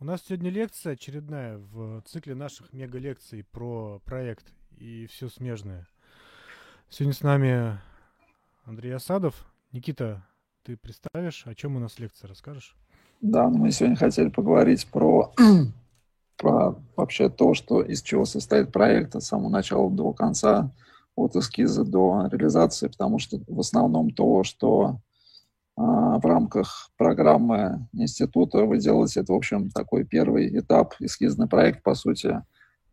У 0.00 0.04
нас 0.04 0.22
сегодня 0.24 0.48
лекция 0.48 0.92
очередная 0.92 1.58
в 1.58 2.02
цикле 2.02 2.36
наших 2.36 2.72
мега-лекций 2.72 3.42
про 3.42 4.00
проект 4.04 4.46
и 4.76 5.08
все 5.08 5.28
смежное. 5.28 5.88
Сегодня 6.88 7.14
с 7.14 7.22
нами 7.22 7.80
Андрей 8.64 8.94
Осадов. 8.94 9.44
Никита, 9.72 10.24
ты 10.62 10.76
представишь, 10.76 11.44
о 11.48 11.54
чем 11.56 11.74
у 11.74 11.80
нас 11.80 11.98
лекция, 11.98 12.28
расскажешь? 12.28 12.76
Да, 13.20 13.48
мы 13.48 13.72
сегодня 13.72 13.96
хотели 13.96 14.28
поговорить 14.28 14.86
про, 14.86 15.32
про 16.36 16.76
вообще 16.94 17.28
то, 17.28 17.54
что 17.54 17.82
из 17.82 18.00
чего 18.00 18.24
состоит 18.24 18.70
проект 18.70 19.16
от 19.16 19.24
самого 19.24 19.48
начала 19.48 19.90
до 19.90 20.12
конца, 20.12 20.70
от 21.16 21.34
эскиза 21.34 21.82
до 21.82 22.28
реализации, 22.30 22.86
потому 22.86 23.18
что 23.18 23.40
в 23.48 23.58
основном 23.58 24.12
то, 24.12 24.44
что 24.44 25.00
в 25.78 26.26
рамках 26.26 26.90
программы 26.96 27.88
института 27.92 28.64
вы 28.64 28.78
делаете, 28.78 29.20
это, 29.20 29.32
в 29.32 29.36
общем, 29.36 29.70
такой 29.70 30.04
первый 30.04 30.58
этап, 30.58 30.94
эскизный 30.98 31.46
проект, 31.46 31.84
по 31.84 31.94
сути, 31.94 32.42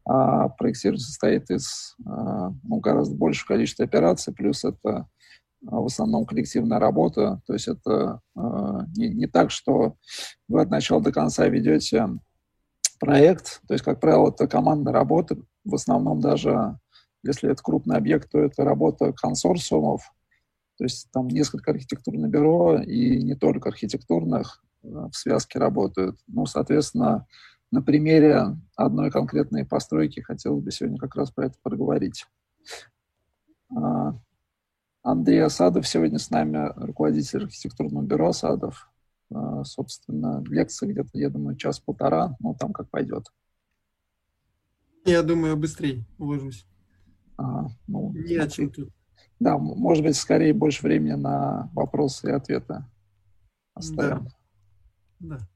а 0.07 0.49
проектирование 0.49 1.03
состоит 1.03 1.49
из 1.49 1.95
а, 2.05 2.53
ну, 2.63 2.79
гораздо 2.79 3.15
большего 3.15 3.47
количества 3.47 3.85
операций, 3.85 4.33
плюс 4.33 4.63
это 4.63 5.07
а, 5.67 5.79
в 5.79 5.85
основном 5.85 6.27
коллективная 6.27 6.77
работа. 6.77 7.41
То 7.47 7.53
есть 7.53 7.67
это 7.67 8.21
не, 8.35 9.09
не 9.09 9.25
так, 9.25 9.49
что 9.49 9.95
вы 10.47 10.61
от 10.61 10.69
начала 10.69 11.01
до 11.01 11.11
конца 11.11 11.47
ведете 11.47 12.07
проект. 12.99 13.61
То 13.67 13.73
есть, 13.73 13.83
как 13.83 13.99
правило, 13.99 14.29
это 14.29 14.47
командная 14.47 14.93
работа. 14.93 15.37
В 15.63 15.73
основном 15.73 16.19
даже, 16.19 16.77
если 17.23 17.51
это 17.51 17.63
крупный 17.63 17.97
объект, 17.97 18.29
то 18.31 18.39
это 18.39 18.63
работа 18.63 19.11
консорциумов, 19.11 20.13
то 20.77 20.83
есть 20.83 21.09
там 21.11 21.27
несколько 21.27 21.71
архитектурных 21.71 22.29
бюро 22.29 22.79
и 22.81 23.21
не 23.23 23.35
только 23.35 23.69
архитектурных 23.69 24.63
э, 24.83 24.87
в 24.87 25.15
связке 25.15 25.59
работают. 25.59 26.17
Ну, 26.27 26.45
соответственно, 26.45 27.27
на 27.71 27.81
примере 27.81 28.57
одной 28.75 29.11
конкретной 29.11 29.65
постройки 29.65 30.19
хотелось 30.19 30.63
бы 30.63 30.71
сегодня 30.71 30.97
как 30.97 31.15
раз 31.15 31.31
про 31.31 31.47
это 31.47 31.55
поговорить. 31.61 32.25
А, 33.75 34.17
Андрей 35.03 35.43
Асадов 35.43 35.87
сегодня 35.87 36.19
с 36.19 36.29
нами, 36.29 36.71
руководитель 36.75 37.43
архитектурного 37.43 38.03
бюро 38.03 38.29
Асадов. 38.29 38.89
А, 39.33 39.63
собственно, 39.63 40.43
лекция 40.47 40.89
где-то, 40.89 41.09
я 41.13 41.29
думаю, 41.29 41.55
час-полтора, 41.55 42.35
ну, 42.39 42.55
там 42.55 42.73
как 42.73 42.89
пойдет. 42.89 43.25
Я 45.05 45.21
думаю, 45.21 45.55
быстрее 45.55 46.03
уложусь. 46.17 46.65
А, 47.37 47.67
ну, 47.87 48.11
Не 48.13 48.37
о 48.37 48.47
чем 48.47 48.69
тут. 48.71 48.89
Да, 49.39 49.57
может 49.57 50.03
быть, 50.03 50.15
скорее 50.15 50.53
больше 50.53 50.83
времени 50.83 51.13
на 51.13 51.69
вопросы 51.73 52.29
и 52.29 52.33
ответы 52.33 52.85
оставим. 53.73 54.29
Да. 55.19 55.37
да. 55.37 55.47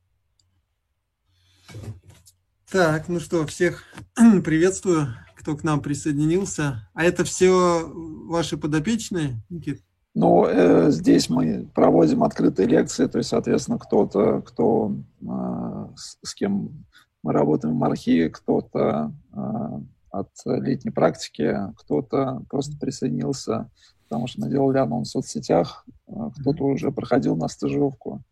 Так, 2.71 3.07
ну 3.07 3.19
что, 3.19 3.47
всех 3.47 3.83
приветствую, 4.43 5.07
кто 5.35 5.55
к 5.55 5.63
нам 5.63 5.81
присоединился. 5.81 6.87
А 6.93 7.03
это 7.03 7.23
все 7.23 7.89
ваши 8.27 8.57
подопечные, 8.57 9.41
Никит? 9.49 9.81
Ну, 10.13 10.45
э, 10.45 10.91
здесь 10.91 11.29
мы 11.29 11.69
проводим 11.73 12.23
открытые 12.23 12.67
лекции, 12.67 13.07
то 13.07 13.19
есть, 13.19 13.29
соответственно, 13.29 13.79
кто-то, 13.79 14.41
кто, 14.41 14.95
э, 15.21 15.87
с, 15.95 16.17
с 16.21 16.33
кем 16.33 16.85
мы 17.23 17.33
работаем 17.33 17.79
в 17.79 17.83
архиве, 17.83 18.29
кто-то 18.29 19.13
э, 19.31 19.79
от 20.11 20.29
летней 20.45 20.91
практики, 20.91 21.55
кто-то 21.77 22.45
просто 22.49 22.77
присоединился, 22.77 23.69
потому 24.03 24.27
что 24.27 24.41
мы 24.41 24.49
делали 24.49 24.77
анонс 24.77 25.09
в 25.09 25.11
соцсетях, 25.11 25.85
а 26.07 26.31
кто-то 26.31 26.63
уже 26.65 26.91
проходил 26.91 27.35
на 27.35 27.47
стажировку. 27.47 28.23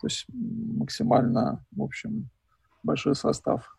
То 0.00 0.06
есть 0.06 0.26
максимально, 0.28 1.64
в 1.70 1.82
общем, 1.82 2.30
большой 2.82 3.14
состав. 3.14 3.78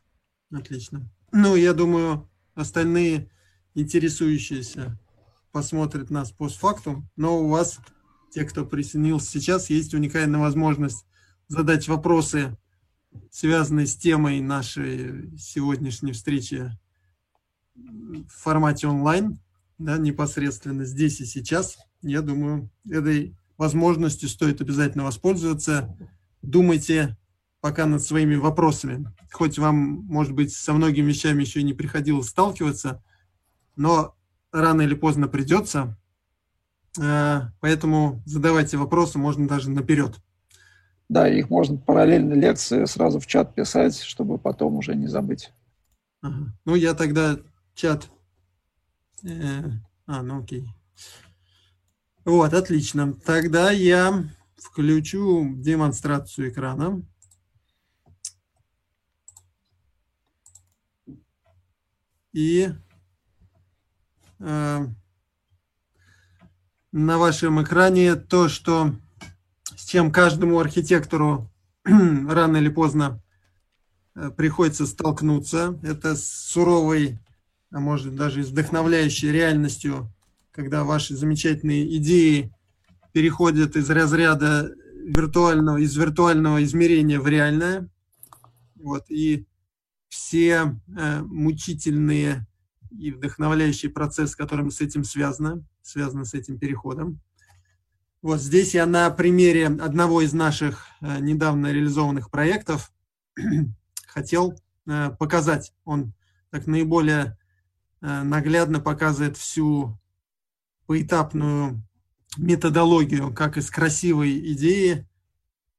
Отлично. 0.52 1.10
Ну, 1.32 1.56
я 1.56 1.74
думаю, 1.74 2.30
остальные 2.56 3.30
интересующиеся 3.76 4.98
посмотрят 5.52 6.10
нас 6.10 6.32
постфактум, 6.32 7.10
но 7.16 7.40
у 7.40 7.50
вас, 7.50 7.80
те, 8.32 8.44
кто 8.46 8.66
присоединился 8.66 9.32
сейчас, 9.32 9.70
есть 9.70 9.94
уникальная 9.94 10.40
возможность 10.40 11.06
задать 11.48 11.88
вопросы, 11.88 12.58
связанные 13.32 13.88
с 13.88 13.96
темой 13.96 14.42
нашей 14.42 15.36
сегодняшней 15.38 16.12
встречи 16.12 16.72
в 17.78 18.30
формате 18.30 18.88
онлайн, 18.88 19.40
да, 19.78 19.98
непосредственно 19.98 20.86
здесь 20.86 21.22
и 21.22 21.26
сейчас, 21.26 21.78
я 22.02 22.22
думаю, 22.22 22.70
этой 22.90 23.36
возможностью 23.58 24.30
стоит 24.30 24.62
обязательно 24.62 25.04
воспользоваться. 25.04 25.98
Думайте 26.42 27.18
пока 27.62 27.86
над 27.86 28.04
своими 28.04 28.36
вопросами. 28.36 29.12
Хоть 29.32 29.58
вам, 29.58 30.06
может 30.06 30.34
быть, 30.34 30.54
со 30.54 30.74
многими 30.74 31.08
вещами 31.08 31.42
еще 31.42 31.60
и 31.60 31.64
не 31.64 31.74
приходилось 31.74 32.30
сталкиваться, 32.30 33.04
но 33.76 34.16
рано 34.52 34.82
или 34.82 34.94
поздно 34.94 35.28
придется. 35.28 35.98
Э, 37.00 37.42
поэтому 37.60 38.22
задавайте 38.26 38.78
вопросы, 38.78 39.18
можно 39.18 39.48
даже 39.48 39.70
наперед. 39.70 40.16
Да, 41.10 41.28
их 41.28 41.50
можно 41.50 41.78
параллельно 41.78 42.34
лекции 42.34 42.86
сразу 42.86 43.20
в 43.20 43.28
чат 43.28 43.56
писать, 43.56 44.00
чтобы 44.02 44.38
потом 44.38 44.78
уже 44.78 44.96
не 44.96 45.08
забыть. 45.08 45.52
Ага. 46.22 46.54
Ну, 46.66 46.76
я 46.76 46.94
тогда 46.94 47.38
чат. 47.78 48.10
Э, 49.24 49.62
а, 50.08 50.24
ну 50.24 50.42
окей. 50.42 50.68
Вот, 52.26 52.54
отлично. 52.54 53.14
Тогда 53.14 53.72
я 53.72 54.28
включу 54.58 55.54
демонстрацию 55.56 56.50
экрана. 56.50 57.04
И 62.34 62.70
э, 64.40 64.88
на 66.92 67.18
вашем 67.18 67.64
экране 67.64 68.16
то, 68.16 68.50
что 68.50 68.96
с 69.76 69.86
чем 69.86 70.12
каждому 70.12 70.60
архитектору 70.60 71.50
рано 71.86 72.58
или 72.58 72.70
поздно 72.70 73.22
э, 74.16 74.32
приходится 74.32 74.88
столкнуться. 74.88 75.80
Это 75.84 76.16
суровый 76.16 77.20
а 77.72 77.80
может 77.80 78.16
даже 78.16 78.42
и 78.42 78.44
с 78.44 78.50
вдохновляющей 78.50 79.32
реальностью, 79.32 80.12
когда 80.52 80.84
ваши 80.84 81.16
замечательные 81.16 81.98
идеи 81.98 82.54
переходят 83.12 83.76
из 83.76 83.90
разряда 83.90 84.74
виртуального, 85.04 85.78
из 85.78 85.96
виртуального 85.96 86.64
измерения 86.64 87.20
в 87.20 87.28
реальное. 87.28 87.90
Вот, 88.76 89.10
и 89.10 89.46
все 90.08 90.80
э, 90.88 91.22
мучительные 91.22 92.46
и 92.92 93.12
вдохновляющие 93.12 93.92
процессы, 93.92 94.38
которым 94.38 94.72
с 94.72 94.82
этим 94.82 95.04
связано, 95.04 95.64
связано 95.82 96.26
с 96.26 96.34
этим 96.34 96.58
переходом. 96.58 97.20
Вот 98.22 98.42
здесь 98.42 98.74
я 98.74 98.86
на 98.86 99.10
примере 99.10 99.68
одного 99.68 100.22
из 100.22 100.34
наших 100.34 100.88
э, 101.02 101.20
недавно 101.20 101.72
реализованных 101.72 102.32
проектов 102.32 102.92
хотел 104.08 104.56
э, 104.88 105.12
показать. 105.20 105.74
Он 105.86 106.14
так 106.50 106.66
наиболее 106.66 107.37
наглядно 108.02 108.80
показывает 108.80 109.38
всю 109.38 110.00
поэтапную 110.88 111.84
методологию, 112.38 113.34
как 113.34 113.58
из 113.58 113.70
красивой 113.70 114.54
идеи, 114.54 115.08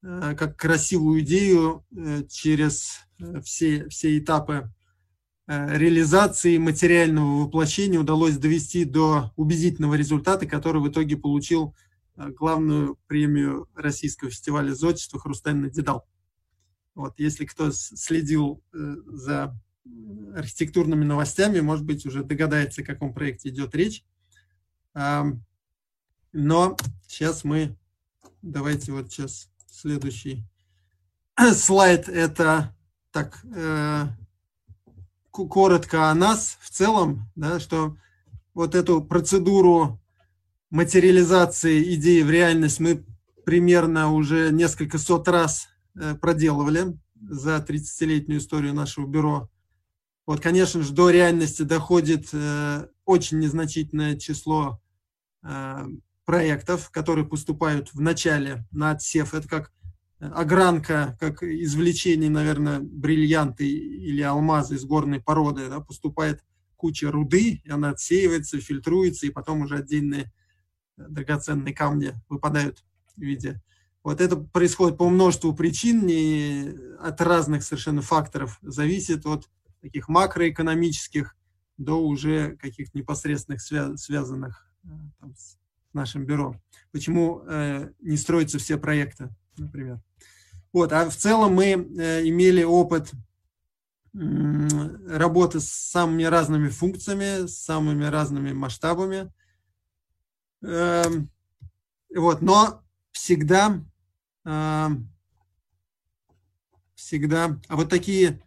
э, 0.03 0.35
как 0.37 0.57
красивую 0.57 1.21
идею 1.21 1.85
э, 1.97 2.25
через 2.29 3.01
все, 3.43 3.89
все 3.89 4.19
этапы 4.19 4.73
реализации 5.47 6.59
материального 6.59 7.45
воплощения 7.45 7.99
удалось 7.99 8.37
довести 8.37 8.85
до 8.85 9.33
убедительного 9.35 9.95
результата, 9.95 10.45
который 10.45 10.83
в 10.83 10.89
итоге 10.89 11.17
получил 11.17 11.75
главную 12.17 12.99
премию 13.07 13.67
Российского 13.75 14.31
фестиваля 14.31 14.75
зодчества 14.75 15.19
«Хрустальный 15.19 15.71
дедал». 15.71 16.07
Вот, 16.95 17.19
если 17.19 17.47
кто 17.47 17.73
следил 17.73 18.63
за 18.73 19.59
архитектурными 20.35 21.05
новостями, 21.05 21.61
может 21.61 21.85
быть, 21.85 22.07
уже 22.07 22.23
догадается, 22.23 22.83
о 22.83 22.85
каком 22.85 23.13
проекте 23.13 23.49
идет 23.49 23.75
речь. 23.75 24.05
Но 24.95 26.77
сейчас 27.07 27.45
мы, 27.45 27.77
давайте 28.43 28.93
вот 28.93 29.11
сейчас 29.11 29.51
следующий 29.67 30.45
слайд, 31.55 32.09
это 32.09 32.75
так, 33.11 33.45
э, 33.55 34.07
коротко 35.31 36.11
о 36.11 36.15
нас 36.15 36.59
в 36.61 36.71
целом, 36.71 37.31
да, 37.37 37.61
что 37.61 37.97
вот 38.55 38.75
эту 38.75 39.03
процедуру 39.03 40.01
материализации 40.71 41.95
идеи 41.95 42.23
в 42.23 42.31
реальность 42.31 42.81
мы 42.81 43.05
примерно 43.45 44.13
уже 44.13 44.51
несколько 44.51 44.99
сот 44.99 45.29
раз 45.29 45.69
э, 45.95 46.15
проделывали 46.17 46.99
за 47.21 47.57
30-летнюю 47.57 48.41
историю 48.41 48.75
нашего 48.75 49.07
бюро. 49.07 49.49
Вот, 50.29 50.41
конечно 50.43 50.83
же, 50.83 50.93
до 50.93 51.09
реальности 51.09 51.63
доходит 51.63 52.29
э, 52.35 52.87
очень 53.07 53.39
незначительное 53.39 54.15
число 54.19 54.79
э, 55.43 55.87
проектов, 56.27 56.91
которые 56.91 57.25
поступают 57.25 57.95
в 57.95 58.03
начале 58.03 58.67
на 58.71 58.91
отсев. 58.91 59.33
Это 59.33 59.49
как 59.49 59.73
огранка, 60.21 61.17
как 61.19 61.43
извлечение, 61.43 62.29
наверное, 62.29 62.81
бриллианты 62.81 63.67
или 63.67 64.21
алмазы 64.21 64.75
из 64.75 64.85
горной 64.85 65.19
породы, 65.19 65.71
да, 65.71 65.81
поступает 65.81 66.45
куча 66.77 67.11
руды, 67.11 67.63
и 67.65 67.71
она 67.71 67.89
отсеивается, 67.89 68.61
фильтруется, 68.61 69.27
и 69.27 69.31
потом 69.31 69.63
уже 69.63 69.77
отдельные 69.77 70.31
драгоценные 70.99 71.75
камни 71.75 72.13
выпадают 72.29 72.85
в 73.17 73.23
виде. 73.23 73.63
Вот 74.05 74.21
это 74.21 74.37
происходит 74.37 74.99
по 74.99 75.09
множеству 75.09 75.55
причин, 75.55 76.05
не 76.05 76.75
от 77.01 77.19
разных 77.23 77.63
совершенно 77.63 78.03
факторов, 78.03 78.59
зависит 78.61 79.25
от 79.25 79.49
таких 79.81 80.09
макроэкономических 80.09 81.37
до 81.77 82.05
уже 82.05 82.57
каких-то 82.57 82.99
непосредственных 82.99 83.61
свя- 83.61 83.97
связанных 83.97 84.71
э, 84.85 84.89
там, 85.21 85.35
с 85.37 85.59
нашим 85.93 86.27
бюро. 86.27 86.61
Почему 86.93 87.43
э, 87.47 87.91
не 88.01 88.17
строятся 88.17 88.59
все 88.59 88.77
проекты, 88.77 89.29
например. 89.57 90.01
Вот, 90.73 90.93
а 90.93 91.09
в 91.09 91.17
целом 91.17 91.55
мы 91.55 91.67
э, 91.67 92.29
имели 92.29 92.63
опыт 92.63 93.13
работы 94.15 95.61
с 95.61 95.69
самыми 95.69 96.25
разными 96.25 96.69
функциями, 96.69 97.47
с 97.47 97.57
самыми 97.59 98.05
разными 98.05 98.53
масштабами. 98.53 99.33
Э, 100.63 101.05
вот, 102.15 102.43
но 102.43 102.83
всегда, 103.13 103.85
э, 104.45 104.89
всегда, 106.95 107.61
а 107.69 107.77
вот 107.77 107.91
такие 107.91 108.43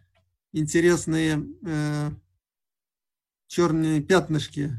интересные 0.52 1.44
э, 1.64 2.10
черные 3.46 4.00
пятнышки, 4.00 4.72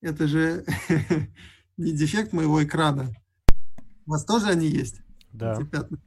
это 0.00 0.26
же 0.26 0.64
не 1.76 1.92
дефект 1.92 2.32
моего 2.32 2.62
экрана. 2.62 3.14
У 4.06 4.10
вас 4.10 4.24
тоже 4.24 4.46
они 4.46 4.66
есть? 4.66 5.00
Да. 5.32 5.54
Эти 5.54 5.64
пятна? 5.64 5.98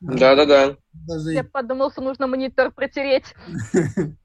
Да-да-да. 0.00 0.76
Даже 0.92 1.32
Я 1.32 1.44
подумал, 1.44 1.90
что 1.90 2.02
нужно 2.02 2.26
монитор 2.26 2.72
протереть. 2.72 3.34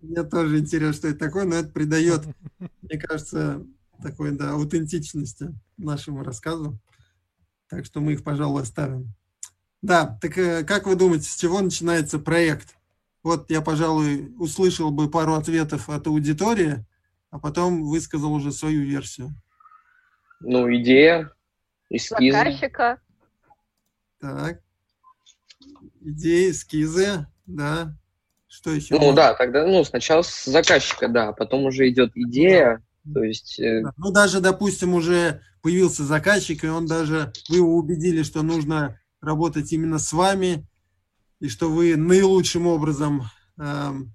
Мне 0.00 0.22
тоже 0.22 0.60
интересно, 0.60 0.92
что 0.94 1.08
это 1.08 1.18
такое, 1.18 1.44
но 1.44 1.56
это 1.56 1.70
придает, 1.70 2.22
мне 2.82 2.98
кажется, 2.98 3.66
такой, 4.02 4.30
да, 4.32 4.52
аутентичности 4.52 5.54
нашему 5.76 6.22
рассказу. 6.22 6.78
Так 7.68 7.84
что 7.84 8.00
мы 8.00 8.12
их, 8.12 8.22
пожалуй, 8.22 8.62
оставим. 8.62 9.12
Да, 9.82 10.18
так 10.20 10.38
э, 10.38 10.64
как 10.64 10.86
вы 10.86 10.94
думаете, 10.94 11.28
с 11.28 11.36
чего 11.36 11.60
начинается 11.60 12.18
проект? 12.18 12.77
Вот 13.22 13.50
я, 13.50 13.60
пожалуй, 13.60 14.32
услышал 14.38 14.90
бы 14.90 15.10
пару 15.10 15.34
ответов 15.34 15.88
от 15.88 16.06
аудитории, 16.06 16.84
а 17.30 17.38
потом 17.38 17.84
высказал 17.84 18.32
уже 18.32 18.52
свою 18.52 18.82
версию. 18.82 19.30
Ну, 20.40 20.72
идея, 20.76 21.30
эскизы. 21.90 22.36
Заказчика. 22.36 23.00
Так. 24.20 24.60
Идеи, 26.00 26.50
эскизы, 26.50 27.26
да. 27.46 27.94
Что 28.46 28.70
еще? 28.70 28.98
Ну 28.98 29.12
да, 29.12 29.34
тогда, 29.34 29.66
ну, 29.66 29.84
сначала 29.84 30.22
с 30.22 30.44
заказчика, 30.44 31.08
да, 31.08 31.28
а 31.28 31.32
потом 31.32 31.64
уже 31.66 31.88
идет 31.88 32.12
идея, 32.14 32.82
то 33.12 33.22
есть, 33.22 33.60
э, 33.60 33.82
Да. 33.82 33.92
Ну, 33.96 34.10
даже, 34.10 34.40
допустим, 34.40 34.94
уже 34.94 35.42
появился 35.60 36.04
заказчик, 36.04 36.64
и 36.64 36.68
он 36.68 36.86
даже, 36.86 37.32
вы 37.48 37.56
его 37.56 37.76
убедили, 37.76 38.22
что 38.22 38.42
нужно 38.42 38.98
работать 39.20 39.72
именно 39.72 39.98
с 39.98 40.12
вами, 40.12 40.66
и 41.40 41.48
что 41.48 41.70
вы 41.70 41.96
наилучшим 41.96 42.66
образом 42.66 43.22
эм, 43.58 44.14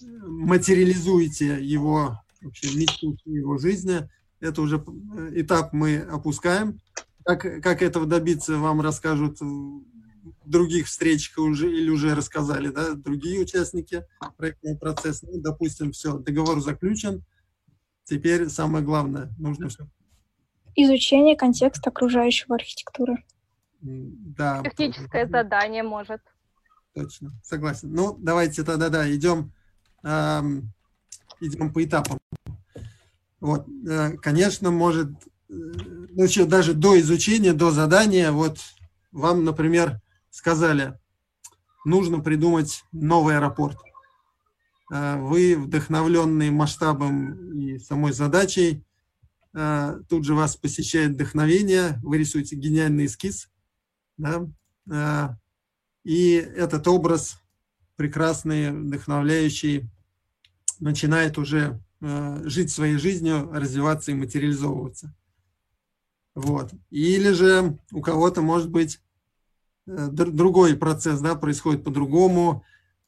материализуете 0.00 1.62
его 1.62 2.18
вообще 2.40 2.76
мечту 2.76 3.16
его 3.24 3.58
жизни. 3.58 4.08
Это 4.40 4.62
уже 4.62 4.76
э, 5.16 5.40
этап 5.40 5.72
мы 5.72 5.98
опускаем. 5.98 6.80
Как, 7.24 7.40
как 7.62 7.82
этого 7.82 8.04
добиться, 8.06 8.58
вам 8.58 8.80
расскажут 8.80 9.40
в 9.40 9.82
других 10.44 10.86
встречах 10.86 11.38
уже, 11.38 11.72
или 11.72 11.88
уже 11.88 12.14
рассказали 12.14 12.68
да, 12.68 12.94
другие 12.94 13.40
участники 13.40 14.04
проектного 14.36 14.76
процесса. 14.76 15.26
Ну, 15.30 15.40
допустим, 15.40 15.92
все, 15.92 16.18
договор 16.18 16.60
заключен. 16.60 17.24
Теперь 18.04 18.48
самое 18.48 18.84
главное, 18.84 19.32
нужно 19.38 19.70
что? 19.70 19.86
Изучение 20.74 21.36
контекста 21.36 21.90
окружающего 21.90 22.56
архитектуры. 22.56 23.24
Да, 23.80 24.62
Техническое 24.64 25.28
задание 25.28 25.82
может. 25.82 26.20
Точно, 26.94 27.32
согласен. 27.42 27.92
Ну, 27.92 28.16
давайте 28.18 28.64
тогда, 28.64 28.90
да, 28.90 29.10
идем, 29.10 29.52
ам, 30.02 30.72
идем 31.40 31.72
по 31.72 31.82
этапам. 31.82 32.18
Вот, 33.40 33.66
э, 33.88 34.12
конечно, 34.18 34.70
может, 34.70 35.08
э, 35.08 35.54
ну, 35.54 36.22
еще 36.22 36.44
даже 36.44 36.74
до 36.74 37.00
изучения, 37.00 37.54
до 37.54 37.70
задания, 37.70 38.30
вот 38.30 38.58
вам, 39.10 39.44
например, 39.44 40.00
сказали, 40.30 40.98
нужно 41.84 42.20
придумать 42.20 42.84
новый 42.92 43.36
аэропорт. 43.36 43.78
Э, 44.92 45.16
Вы, 45.16 45.56
вдохновленные 45.56 46.50
масштабом 46.50 47.58
и 47.58 47.78
самой 47.78 48.12
задачей, 48.12 48.84
э, 49.54 50.00
тут 50.10 50.26
же 50.26 50.34
вас 50.34 50.56
посещает 50.56 51.12
вдохновение, 51.12 51.98
вы 52.02 52.18
рисуете 52.18 52.54
гениальный 52.54 53.06
эскиз, 53.06 53.48
да, 54.18 54.46
э, 54.90 55.28
и 56.04 56.32
этот 56.34 56.88
образ 56.88 57.38
прекрасный, 57.96 58.72
вдохновляющий, 58.72 59.88
начинает 60.80 61.38
уже 61.38 61.80
э, 62.00 62.42
жить 62.44 62.70
своей 62.70 62.96
жизнью, 62.96 63.48
развиваться 63.52 64.10
и 64.10 64.14
материализовываться. 64.14 65.14
Вот. 66.34 66.72
Или 66.90 67.30
же 67.32 67.78
у 67.92 68.00
кого-то, 68.00 68.42
может 68.42 68.70
быть, 68.70 69.00
э, 69.86 70.08
др- 70.10 70.30
другой 70.30 70.76
процесс 70.76 71.20
да, 71.20 71.34
происходит 71.34 71.84
по-другому, 71.84 72.64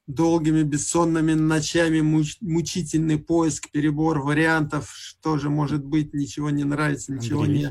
долгими 0.06 0.62
бессонными 0.62 1.32
ночами, 1.32 2.00
муч- 2.00 2.36
мучительный 2.40 3.18
поиск, 3.18 3.70
перебор 3.70 4.20
вариантов, 4.20 4.92
что 4.94 5.38
же 5.38 5.48
может 5.48 5.84
быть, 5.84 6.12
ничего 6.12 6.50
не 6.50 6.64
нравится, 6.64 7.12
ничего 7.12 7.42
Андрей. 7.44 7.68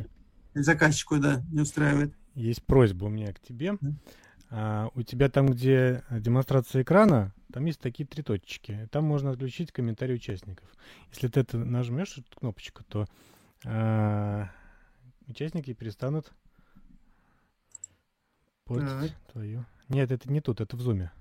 не 0.56 0.64
заказчику 0.64 1.18
да, 1.18 1.44
не 1.52 1.62
устраивает. 1.62 2.14
Есть 2.34 2.64
просьба 2.64 3.06
у 3.06 3.10
меня 3.10 3.32
к 3.32 3.40
тебе. 3.40 3.78
Да. 3.80 3.94
А, 4.56 4.92
у 4.94 5.02
тебя 5.02 5.30
там, 5.30 5.48
где 5.48 6.04
демонстрация 6.12 6.84
экрана, 6.84 7.34
там 7.52 7.66
есть 7.66 7.80
такие 7.80 8.06
три 8.06 8.22
точечки. 8.22 8.88
Там 8.92 9.04
можно 9.04 9.32
отключить 9.32 9.72
комментарии 9.72 10.14
участников. 10.14 10.70
Если 11.10 11.28
ты 11.28 11.40
это 11.40 11.58
нажмешь, 11.58 12.20
эту 12.20 12.38
кнопочку, 12.38 12.84
то 12.84 13.08
а, 13.66 14.52
участники 15.26 15.74
перестанут 15.74 16.32
портить 18.66 19.12
Так. 19.12 19.32
твою. 19.32 19.66
Нет, 19.90 20.12
это 20.12 20.32
не 20.32 20.40
тут, 20.40 20.62
это 20.62 20.78
в 20.78 20.82
зуме. 20.82 21.12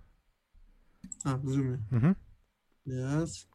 А, 1.25 1.39
в 1.39 1.49
зуме. 1.49 1.83
Мгм. 1.91 2.15
Yes. 2.87 3.47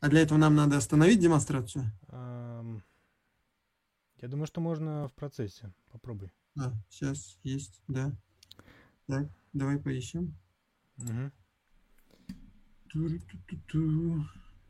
А 0.00 0.08
для 0.10 0.20
этого 0.20 0.36
нам 0.36 0.54
надо 0.54 0.76
остановить 0.76 1.20
демонстрацию? 1.20 1.90
Я 2.12 4.28
думаю, 4.28 4.46
что 4.46 4.60
можно 4.60 5.08
в 5.08 5.14
процессе. 5.14 5.72
Попробуй. 5.90 6.30
А, 6.58 6.74
сейчас 6.90 7.38
есть, 7.42 7.80
да. 7.88 8.12
Так, 9.06 9.28
давай 9.52 9.78
поищем. 9.78 10.34
Ту-ру-ту-ту-ту. 12.88 14.24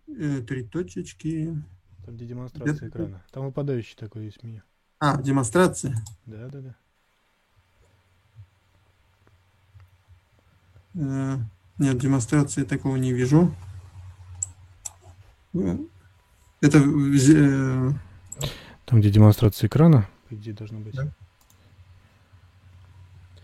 Э, 0.08 0.40
Три 0.42 0.64
точечки. 0.64 1.62
Там, 2.04 2.16
где 2.16 2.26
демонстрация 2.26 2.74
Это- 2.74 2.88
экрана. 2.88 3.22
Там 3.32 3.44
выпадающий 3.46 3.96
такой 3.96 4.24
есть 4.26 4.42
меню. 4.42 4.62
А, 4.98 5.20
демонстрация. 5.20 5.96
Да, 6.24 6.48
да, 6.48 6.60
да. 6.60 6.76
Э, 10.94 11.38
Нет, 11.78 11.98
демонстрации 11.98 12.64
такого 12.64 12.96
не 12.96 13.12
вижу. 13.12 13.54
Э, 15.54 15.76
Это 16.62 16.78
э, 16.78 17.90
Там, 18.86 19.00
где 19.00 19.10
демонстрация 19.10 19.68
экрана, 19.68 20.08
по 20.28 20.34
идее, 20.34 20.54
должно 20.54 20.78
быть. 20.80 20.94
Да. 20.94 21.12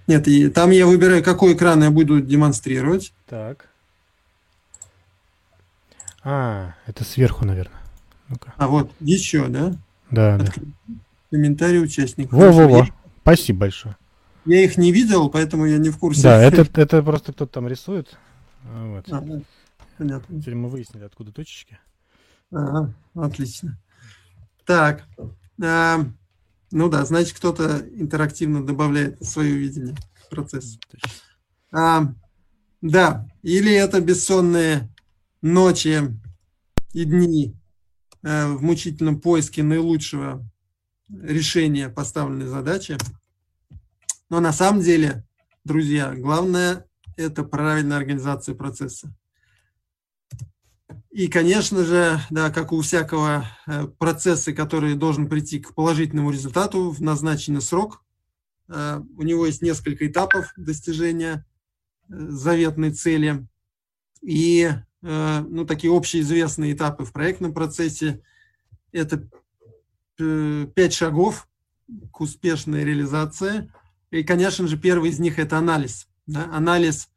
Нет, 0.07 0.29
и 0.29 0.49
там 0.49 0.71
я 0.71 0.87
выбираю, 0.87 1.23
какой 1.23 1.55
экран 1.55 1.83
я 1.83 1.91
буду 1.91 2.21
демонстрировать. 2.21 3.13
Так. 3.27 3.69
А, 6.25 6.75
это 6.87 7.05
сверху, 7.05 7.45
наверное. 7.45 7.81
Ну-ка. 8.29 8.55
А 8.57 8.69
вот 8.69 8.91
еще, 9.01 9.49
да? 9.49 9.75
Да, 10.11 10.39
да. 10.39 10.45
Открыть 10.45 10.69
Комментарии 11.31 11.79
участников. 11.79 12.39
Во-во-во. 12.39 12.87
Спасибо 13.23 13.61
большое. 13.61 13.97
я 14.45 14.63
их 14.63 14.77
не 14.77 14.93
видел, 14.93 15.31
поэтому 15.31 15.65
я 15.65 15.79
не 15.79 15.89
в 15.89 15.99
курсе. 15.99 16.23
Да, 16.23 16.43
это, 16.43 16.67
это 16.81 17.03
просто 17.03 17.33
кто-то 17.33 17.53
там 17.53 17.69
рисует. 17.69 18.19
А, 18.65 18.87
Вот. 18.87 19.07
А, 19.11 19.21
да. 19.21 19.41
Понятно. 19.99 20.41
Теперь 20.41 20.55
мы 20.55 20.69
выяснили, 20.69 21.05
откуда 21.05 21.33
точечки. 21.33 21.79
Ага, 22.51 22.93
отлично. 23.15 23.79
Так, 24.67 25.05
а, 25.63 26.05
ну 26.73 26.89
да, 26.89 27.05
значит, 27.05 27.37
кто-то 27.37 27.87
интерактивно 27.95 28.65
добавляет 28.65 29.23
свое 29.25 29.55
видение 29.55 29.95
в 30.15 30.29
процесс. 30.31 30.79
А, 31.71 32.13
да, 32.81 33.29
или 33.43 33.73
это 33.73 34.01
бессонные 34.01 34.93
ночи 35.43 36.01
и 36.93 37.05
дни 37.05 37.55
э, 38.23 38.49
в 38.49 38.63
мучительном 38.63 39.21
поиске 39.21 39.63
наилучшего 39.63 40.45
решения 41.09 41.89
поставленной 41.89 42.47
задачи. 42.47 42.97
Но 44.31 44.41
на 44.41 44.53
самом 44.53 44.81
деле, 44.81 45.27
друзья, 45.65 46.15
главное– 46.15 46.87
это 47.17 47.45
правильная 47.45 47.99
организация 47.99 48.55
процесса. 48.55 49.15
И, 51.11 51.29
конечно 51.29 51.85
же, 51.85 52.21
да, 52.31 52.51
как 52.51 52.73
у 52.73 52.81
всякого 52.81 53.47
э, 53.67 53.87
процесса, 53.99 54.53
который 54.53 54.95
должен 54.95 55.29
прийти 55.29 55.61
к 55.61 55.75
положительному 55.75 56.31
результату 56.31 56.91
в 56.91 57.01
назначенный 57.01 57.61
срок, 57.61 58.03
э, 58.69 59.01
у 59.17 59.23
него 59.23 59.47
есть 59.47 59.63
несколько 59.63 60.07
этапов 60.07 60.53
достижения 60.57 61.47
э, 62.09 62.15
заветной 62.29 62.93
цели. 62.93 63.47
И 64.23 64.71
ну, 65.05 65.67
такие 65.67 65.93
общеизвестные 65.93 66.75
этапы 66.75 67.05
в 67.05 67.13
проектном 67.13 67.53
процессе– 67.53 68.23
это 68.93 69.29
пять 70.17 70.93
шагов 70.93 71.49
к 72.13 72.21
успешной 72.21 72.85
реализации. 72.85 73.73
И, 74.13 74.23
конечно 74.23 74.69
же, 74.69 74.79
первый 74.79 75.11
из 75.11 75.19
них– 75.19 75.39
это 75.41 75.59
анализ. 75.59 76.07
Да? 76.29 76.49
Анализ 76.53 77.09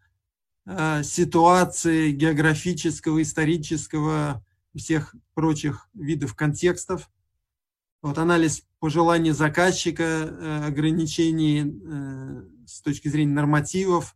ситуации 0.68 2.12
географического, 2.12 3.22
исторического, 3.22 4.44
всех 4.76 5.16
прочих 5.34 5.88
видов 5.94 6.36
контекстов. 6.36 7.10
Вот 8.02 8.18
анализ 8.18 8.64
пожеланий 8.80 9.32
заказчика, 9.32 10.04
э, 10.04 10.66
ограничений 10.66 11.64
э, 11.66 12.44
с 12.68 12.82
точки 12.82 13.08
зрения 13.08 13.34
нормативов, 13.34 14.16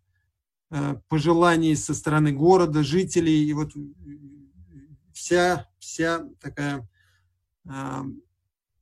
пожеланий 1.08 1.76
со 1.76 1.96
стороны 1.96 2.32
города, 2.32 2.84
жителей. 2.84 3.44
И 3.44 3.54
вот 3.54 3.72
вся, 5.14 5.68
вся 5.80 6.28
такая 6.40 6.88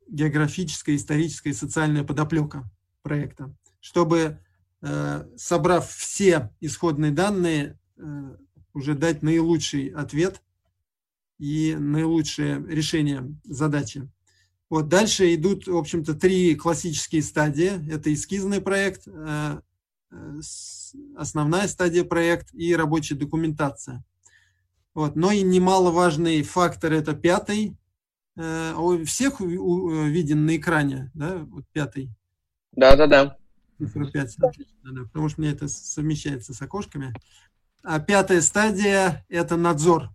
географическая, 0.09 0.97
историческая 0.97 1.51
и 1.51 1.53
социальная 1.53 2.03
подоплека 2.03 2.69
проекта, 3.03 3.55
чтобы 3.79 4.37
Э, 4.37 4.46
собрав 4.81 5.89
все 5.89 6.51
исходные 6.59 7.11
данные, 7.11 7.79
э, 7.97 8.35
уже 8.73 8.93
дать 8.93 9.23
наилучший 9.23 9.87
ответ 9.87 10.41
и 11.39 11.75
наилучшее 11.77 12.63
решение 12.67 13.35
задачи. 13.43 14.09
Вот 14.69 14.87
дальше 14.87 15.33
идут, 15.33 15.67
в 15.67 15.75
общем-то, 15.75 16.13
три 16.13 16.55
классические 16.55 17.23
стадии. 17.23 17.91
Это 17.91 18.13
эскизный 18.13 18.61
проект, 18.61 19.07
э, 19.07 19.61
основная 21.15 21.67
стадия 21.67 22.03
проект 22.03 22.53
и 22.53 22.75
рабочая 22.75 23.15
документация. 23.15 24.03
Вот. 24.93 25.15
Но 25.15 25.31
и 25.31 25.41
немаловажный 25.41 26.41
фактор– 26.43 26.93
это 26.93 27.13
пятый. 27.13 27.77
У 28.35 29.03
всех 29.03 29.39
виден 29.41 30.45
на 30.45 30.57
экране, 30.57 31.09
да, 31.15 31.37
вот 31.37 31.65
пятый? 31.73 32.11
Да-да-да 32.73 33.37
цифра 33.77 34.05
5, 34.05 34.35
отлично, 34.39 35.05
потому 35.05 35.29
что 35.29 35.41
мне 35.41 35.51
это 35.51 35.67
совмещается 35.67 36.53
с 36.53 36.61
окошками. 36.61 37.13
А 37.83 37.99
пятая 37.99 38.41
стадия– 38.41 39.25
это 39.29 39.55
надзор, 39.55 40.09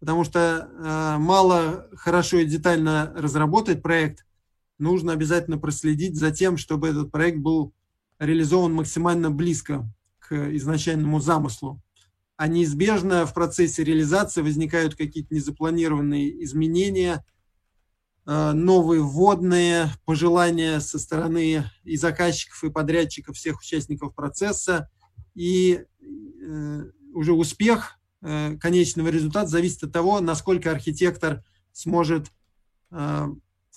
потому 0.00 0.24
что 0.24 0.68
э, 0.70 1.18
мало 1.18 1.88
хорошо 1.94 2.38
и 2.38 2.46
детально 2.46 3.12
разработать 3.16 3.82
проект, 3.82 4.26
нужно 4.78 5.12
обязательно 5.12 5.58
проследить 5.58 6.16
за 6.16 6.30
тем, 6.30 6.56
чтобы 6.56 6.88
этот 6.88 7.10
проект 7.10 7.38
был 7.38 7.72
реализован 8.18 8.72
максимально 8.72 9.30
близко 9.30 9.88
к 10.18 10.32
изначальному 10.56 11.20
замыслу. 11.20 11.80
А 12.36 12.46
неизбежно 12.46 13.26
в 13.26 13.34
процессе 13.34 13.84
реализации 13.84 14.42
возникают 14.42 14.94
какие-то 14.94 15.34
незапланированные 15.34 16.44
изменения– 16.44 17.24
новые 18.30 19.00
вводные, 19.02 19.90
пожелания 20.04 20.80
со 20.80 20.98
стороны 20.98 21.64
и 21.84 21.96
заказчиков, 21.96 22.62
и 22.62 22.70
подрядчиков, 22.70 23.36
всех 23.36 23.60
участников 23.60 24.14
процесса. 24.14 24.90
И 25.34 25.80
э, 26.42 26.82
уже 27.14 27.32
успех 27.32 27.98
э, 28.20 28.56
конечного 28.58 29.08
результата 29.08 29.48
зависит 29.48 29.84
от 29.84 29.92
того, 29.92 30.20
насколько 30.20 30.70
архитектор 30.70 31.42
сможет 31.72 32.26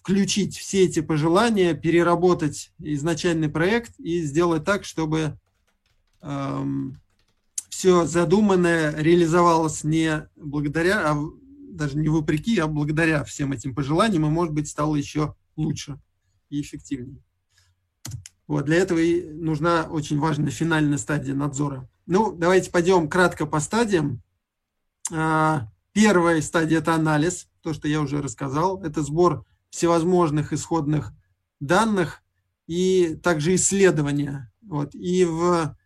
включить 0.01 0.57
все 0.57 0.85
эти 0.85 1.01
пожелания, 1.01 1.75
переработать 1.75 2.71
изначальный 2.79 3.49
проект 3.49 3.99
и 3.99 4.21
сделать 4.21 4.63
так, 4.63 4.83
чтобы 4.83 5.37
эм, 6.21 6.99
все 7.69 8.05
задуманное 8.05 8.95
реализовалось 8.95 9.83
не 9.83 10.27
благодаря, 10.35 11.11
а 11.11 11.23
даже 11.71 11.97
не 11.97 12.09
вопреки, 12.09 12.57
а 12.59 12.67
благодаря 12.67 13.23
всем 13.23 13.51
этим 13.51 13.73
пожеланиям, 13.73 14.25
и, 14.25 14.29
может 14.29 14.53
быть, 14.53 14.67
стало 14.67 14.95
еще 14.95 15.35
лучше 15.55 15.99
и 16.49 16.61
эффективнее. 16.61 17.21
Вот, 18.47 18.65
для 18.65 18.77
этого 18.77 18.99
и 18.99 19.29
нужна 19.31 19.83
очень 19.89 20.19
важная 20.19 20.51
финальная 20.51 20.97
стадия 20.97 21.33
надзора. 21.33 21.89
Ну, 22.05 22.33
давайте 22.33 22.69
пойдем 22.69 23.07
кратко 23.07 23.45
по 23.45 23.59
стадиям. 23.59 24.21
А, 25.11 25.69
первая 25.93 26.41
стадия– 26.41 26.77
это 26.79 26.93
анализ, 26.93 27.47
то, 27.61 27.73
что 27.73 27.87
я 27.87 28.01
уже 28.01 28.21
рассказал. 28.21 28.83
Это 28.83 29.03
сбор 29.03 29.45
всевозможных 29.69 30.51
исходных 30.51 31.13
данных 31.61 32.21
и 32.67 33.17
также 33.23 33.55
исследования. 33.55 34.51
Вот. 34.61 34.93
И, 34.95 35.23
в, 35.23 35.77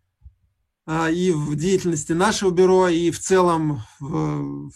а, 0.87 1.09
и 1.11 1.31
в 1.31 1.55
деятельности 1.55 2.13
нашего 2.13 2.49
бюро, 2.49 2.87
и 2.87 3.11
в 3.11 3.19
целом 3.19 3.83
в, 3.99 4.71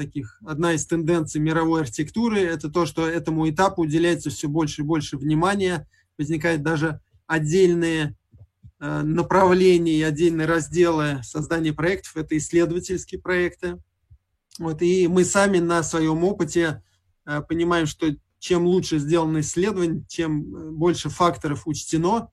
таких, 0.00 0.40
одна 0.46 0.72
из 0.72 0.86
тенденций 0.86 1.42
мировой 1.42 1.82
архитектуры, 1.82 2.40
это 2.40 2.70
то, 2.70 2.86
что 2.86 3.06
этому 3.06 3.48
этапу 3.50 3.82
уделяется 3.82 4.30
все 4.30 4.48
больше 4.48 4.80
и 4.80 4.84
больше 4.84 5.18
внимания, 5.18 5.86
возникают 6.16 6.62
даже 6.62 7.00
отдельные 7.26 8.16
э, 8.78 9.02
направления 9.02 9.98
и 9.98 10.02
отдельные 10.02 10.46
разделы 10.46 11.20
создания 11.22 11.74
проектов, 11.74 12.16
это 12.16 12.34
исследовательские 12.38 13.20
проекты. 13.20 13.78
Вот, 14.58 14.80
и 14.80 15.06
мы 15.06 15.24
сами 15.26 15.58
на 15.58 15.82
своем 15.82 16.24
опыте 16.24 16.82
э, 17.26 17.42
понимаем, 17.42 17.84
что 17.84 18.06
чем 18.38 18.64
лучше 18.64 18.98
сделано 18.98 19.40
исследование, 19.40 20.02
чем 20.08 20.40
э, 20.40 20.70
больше 20.70 21.10
факторов 21.10 21.66
учтено, 21.66 22.30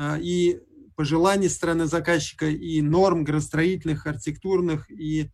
и 0.00 0.58
пожеланий 0.96 1.50
стороны 1.50 1.84
заказчика, 1.86 2.46
и 2.46 2.80
норм 2.80 3.24
градостроительных, 3.24 4.06
архитектурных, 4.06 4.90
и 4.90 5.30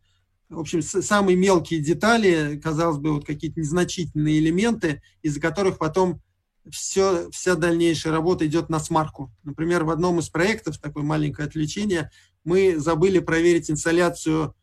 в 0.49 0.61
общем, 0.61 0.83
самые 0.83 1.37
мелкие 1.37 1.81
детали, 1.81 2.59
казалось 2.63 2.99
бы, 2.99 3.13
вот 3.13 3.27
какие-то 3.27 3.61
незначительные 3.61 4.39
элементы, 4.39 5.03
из-за 5.23 5.41
которых 5.41 5.79
потом 5.79 6.23
все, 6.71 7.31
вся 7.31 7.55
дальнейшая 7.55 8.13
работа 8.13 8.47
идет 8.47 8.69
на 8.71 8.81
смарку. 8.81 9.31
Например, 9.45 9.85
в 9.85 9.91
одном 9.91 10.19
из 10.21 10.29
проектов, 10.29 10.79
такое 10.79 11.03
маленькое 11.03 11.47
отвлечение, 11.47 12.11
мы 12.45 12.79
забыли 12.79 13.19
проверить 13.19 13.71
инсоляцию 13.71 14.55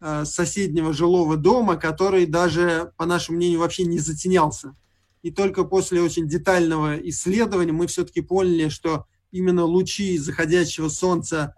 э, 0.00 0.24
соседнего 0.24 0.92
жилого 0.92 1.36
дома, 1.36 1.76
который 1.76 2.26
даже, 2.26 2.92
по 2.96 3.06
нашему 3.06 3.38
мнению, 3.38 3.60
вообще 3.60 3.84
не 3.84 3.98
затенялся. 3.98 4.74
И 5.22 5.30
только 5.30 5.64
после 5.64 6.02
очень 6.02 6.28
детального 6.28 6.96
исследования 7.08 7.72
мы 7.72 7.86
все-таки 7.86 8.20
поняли, 8.20 8.68
что 8.68 9.06
именно 9.30 9.64
лучи 9.64 10.18
заходящего 10.18 10.88
солнца 10.88 11.54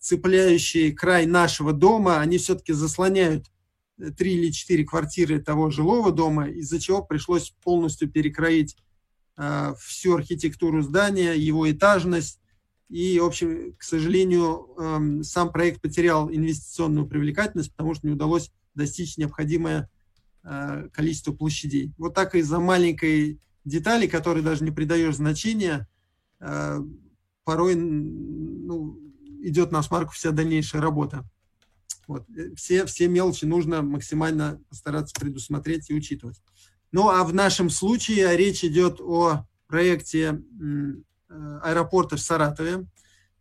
цепляющие 0.00 0.92
край 0.92 1.26
нашего 1.26 1.72
дома, 1.72 2.20
они 2.20 2.38
все-таки 2.38 2.72
заслоняют 2.72 3.50
э, 3.98 4.10
три 4.10 4.34
или 4.34 4.50
четыре 4.50 4.84
квартиры 4.84 5.40
того 5.40 5.70
жилого 5.70 6.12
дома, 6.12 6.48
из-за 6.48 6.80
чего 6.80 7.02
пришлось 7.02 7.50
полностью 7.62 8.10
перекроить 8.10 8.76
а, 9.36 9.74
всю 9.74 10.14
архитектуру 10.14 10.80
здания, 10.82 11.34
его 11.34 11.70
этажность. 11.70 12.40
И, 12.88 13.18
в 13.18 13.24
общем, 13.24 13.74
к 13.76 13.82
сожалению, 13.82 14.68
эм, 14.78 15.24
сам 15.24 15.50
проект 15.50 15.82
потерял 15.82 16.30
инвестиционную 16.30 17.06
привлекательность, 17.06 17.72
потому 17.72 17.94
что 17.94 18.06
не 18.06 18.12
удалось 18.14 18.50
достичь 18.74 19.18
необходимое 19.18 19.90
э, 20.44 20.88
количество 20.92 21.32
площадей. 21.32 21.92
Вот 21.98 22.14
так 22.14 22.34
из-за 22.34 22.60
маленькой 22.60 23.40
детали, 23.64 24.06
которой 24.06 24.42
даже 24.42 24.62
не 24.64 24.70
придаешь 24.70 25.16
значения, 25.16 25.88
э, 26.40 26.80
порой 27.44 27.74
ну, 27.74 29.00
идет 29.46 29.72
на 29.72 29.82
смарку 29.82 30.12
вся 30.12 30.30
дальнейшая 30.30 30.82
работа. 30.82 31.24
Вот. 32.06 32.28
Э, 32.30 32.54
все, 32.54 32.86
все 32.86 33.08
мелочи 33.08 33.44
нужно 33.44 33.82
максимально 33.82 34.60
постараться 34.68 35.14
предусмотреть 35.18 35.90
и 35.90 35.94
учитывать. 35.94 36.40
Ну 36.92 37.08
а 37.08 37.24
в 37.24 37.34
нашем 37.34 37.70
случае 37.70 38.36
речь 38.36 38.64
идет 38.64 39.00
о 39.00 39.46
проекте 39.66 40.42
э, 41.28 41.58
аэропорта 41.62 42.16
в 42.16 42.20
Саратове. 42.20 42.86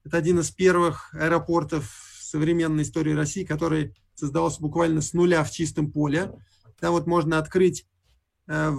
Это 0.03 0.17
один 0.17 0.39
из 0.39 0.51
первых 0.51 1.13
аэропортов 1.13 1.89
в 1.89 2.23
современной 2.23 2.83
истории 2.83 3.13
России, 3.13 3.43
который 3.43 3.95
создавался 4.15 4.61
буквально 4.61 5.01
с 5.01 5.13
нуля 5.13 5.43
в 5.43 5.51
чистом 5.51 5.91
поле. 5.91 6.31
Там 6.79 6.91
вот 6.91 7.07
можно 7.07 7.37
открыть 7.37 7.85
э, 8.47 8.71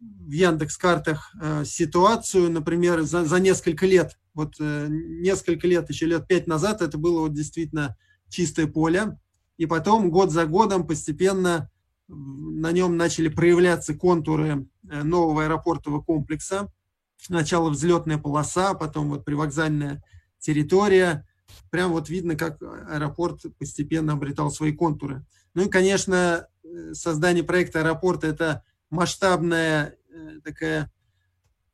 в, 0.00 0.28
в 0.28 0.32
Яндекс-картах 0.32 1.34
ситуацию, 1.64 2.50
например, 2.50 3.02
за, 3.02 3.24
за 3.24 3.40
несколько 3.40 3.86
лет 3.86 4.16
вот 4.38 4.54
э, 4.60 4.86
несколько 4.88 5.66
лет, 5.66 5.90
еще 5.90 6.06
лет 6.06 6.28
пять 6.28 6.46
назад, 6.46 6.80
это 6.80 6.96
было 6.96 7.22
вот 7.22 7.34
действительно 7.34 7.96
чистое 8.28 8.68
поле. 8.68 9.18
И 9.56 9.66
потом 9.66 10.10
год 10.10 10.30
за 10.30 10.46
годом 10.46 10.86
постепенно 10.86 11.68
на 12.06 12.70
нем 12.70 12.96
начали 12.96 13.28
проявляться 13.28 13.94
контуры 13.94 14.68
э, 14.88 15.02
нового 15.02 15.42
аэропортового 15.42 16.02
комплекса. 16.02 16.72
сначала 17.16 17.70
взлетная 17.70 18.16
полоса, 18.16 18.74
потом 18.74 19.08
вот 19.08 19.24
привокзальная 19.24 20.04
территория. 20.38 21.26
Прям 21.70 21.90
вот 21.90 22.08
видно, 22.08 22.36
как 22.36 22.62
аэропорт 22.62 23.40
постепенно 23.58 24.12
обретал 24.12 24.52
свои 24.52 24.72
контуры. 24.72 25.26
Ну 25.54 25.64
и, 25.64 25.68
конечно, 25.68 26.46
э, 26.62 26.94
создание 26.94 27.42
проекта 27.42 27.80
аэропорта– 27.80 28.26
это 28.28 28.62
масштабная 28.90 29.96
э, 30.10 30.40
такая 30.44 30.90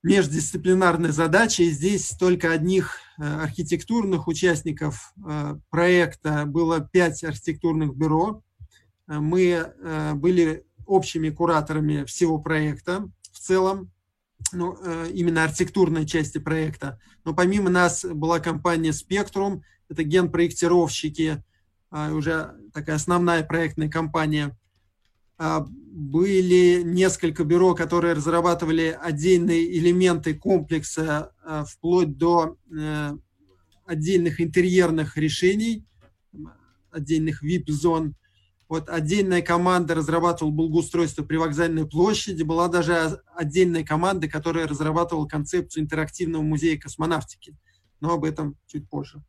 междисциплинарная 0.02 1.12
задача, 1.12 1.62
и 1.62 1.71
здесь 1.71 2.11
только 2.11 2.52
одних 2.52 2.99
э, 3.18 3.25
архитектурных 3.25 4.28
участников 4.28 5.14
проекта 5.71 6.44
было 6.47 6.80
пять 6.80 7.25
архитектурных 7.25 7.97
бюро. 7.97 8.42
Мы 9.06 9.73
были 10.14 10.66
общими 10.87 11.30
кураторами 11.30 12.04
всего 12.04 12.38
проекта 12.38 13.09
в 13.33 13.38
целом, 13.38 13.90
ну, 14.52 14.76
именно 15.06 15.44
архитектурной 15.44 16.06
части 16.06 16.38
проекта. 16.38 16.99
Но 17.25 17.35
помимо 17.35 17.71
нас 17.71 18.04
была 18.04 18.40
компания 18.40 18.90
Spectrum, 18.90 19.61
это 19.88 20.02
генпроектировщики, 20.02 21.42
уже 21.90 22.54
такая 22.73 22.97
основная 22.97 23.42
проектная 23.42 23.90
компания. 23.90 24.56
А, 25.36 25.66
были 25.68 26.82
несколько 26.82 27.44
бюро, 27.44 27.74
которые 27.74 28.14
разрабатывали 28.14 28.96
отдельные 29.00 29.76
элементы 29.78 30.34
комплекса 30.34 31.32
а, 31.42 31.64
вплоть 31.64 32.16
до 32.16 32.56
э, 32.70 33.16
отдельных 33.84 34.40
интерьерных 34.40 35.16
решений, 35.16 35.84
отдельных 36.90 37.42
VIP-зон. 37.42 38.14
Вот 38.68 38.88
отдельная 38.88 39.42
команда 39.42 39.94
разрабатывала 39.94 40.52
благоустройство 40.52 41.22
при 41.22 41.36
вокзальной 41.36 41.86
площади, 41.86 42.42
была 42.42 42.68
даже 42.68 43.20
отдельная 43.34 43.84
команда, 43.84 44.28
которая 44.28 44.66
разрабатывала 44.66 45.26
концепцию 45.26 45.84
интерактивного 45.84 46.42
музея 46.42 46.78
космонавтики. 46.78 47.56
Но 48.00 48.14
об 48.14 48.24
этом 48.24 48.56
чуть 48.66 48.88
позже. 48.88 49.22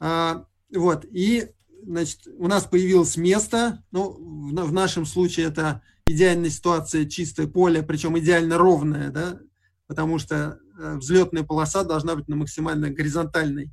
А, 0.00 0.46
вот, 0.74 1.04
и 1.10 1.48
значит, 1.86 2.26
у 2.38 2.48
нас 2.48 2.64
появилось 2.64 3.16
место, 3.16 3.82
ну, 3.90 4.10
в, 4.10 4.52
в 4.52 4.72
нашем 4.72 5.06
случае 5.06 5.46
это 5.46 5.82
идеальная 6.06 6.50
ситуация, 6.50 7.06
чистое 7.06 7.46
поле, 7.46 7.82
причем 7.82 8.18
идеально 8.18 8.58
ровное, 8.58 9.10
да, 9.10 9.40
потому 9.86 10.18
что 10.18 10.58
э, 10.78 10.96
взлетная 10.96 11.44
полоса 11.44 11.84
должна 11.84 12.16
быть 12.16 12.28
на 12.28 12.36
максимально 12.36 12.90
горизонтальной 12.90 13.70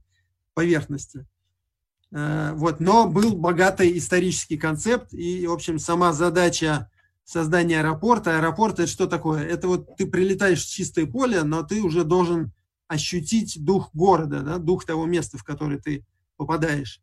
поверхности. 0.53 1.25
Э, 2.12 2.51
вот, 2.53 2.80
но 2.80 3.08
был 3.08 3.36
богатый 3.36 3.98
исторический 3.98 4.58
концепт, 4.58 5.13
и, 5.13 5.46
в 5.48 5.51
общем, 5.51 5.80
сама 5.80 6.13
задача 6.13 6.89
создания 7.24 7.80
аэропорта. 7.80 8.38
Аэропорт– 8.38 8.80
это 8.80 8.88
что 8.88 9.08
такое? 9.08 9.44
Это 9.44 9.68
вот 9.68 9.96
ты 9.98 10.06
прилетаешь 10.06 10.63
в 10.65 10.70
чистое 10.70 11.06
поле, 11.06 11.44
но 11.44 11.63
ты 11.63 11.82
уже 11.82 12.03
должен 12.03 12.51
ощутить 12.88 13.63
дух 13.63 13.89
города, 13.94 14.41
да, 14.41 14.58
дух 14.58 14.86
того 14.86 15.06
места, 15.06 15.38
в 15.38 15.44
которое 15.44 15.80
ты 15.80 16.06
попадаешь. 16.36 17.01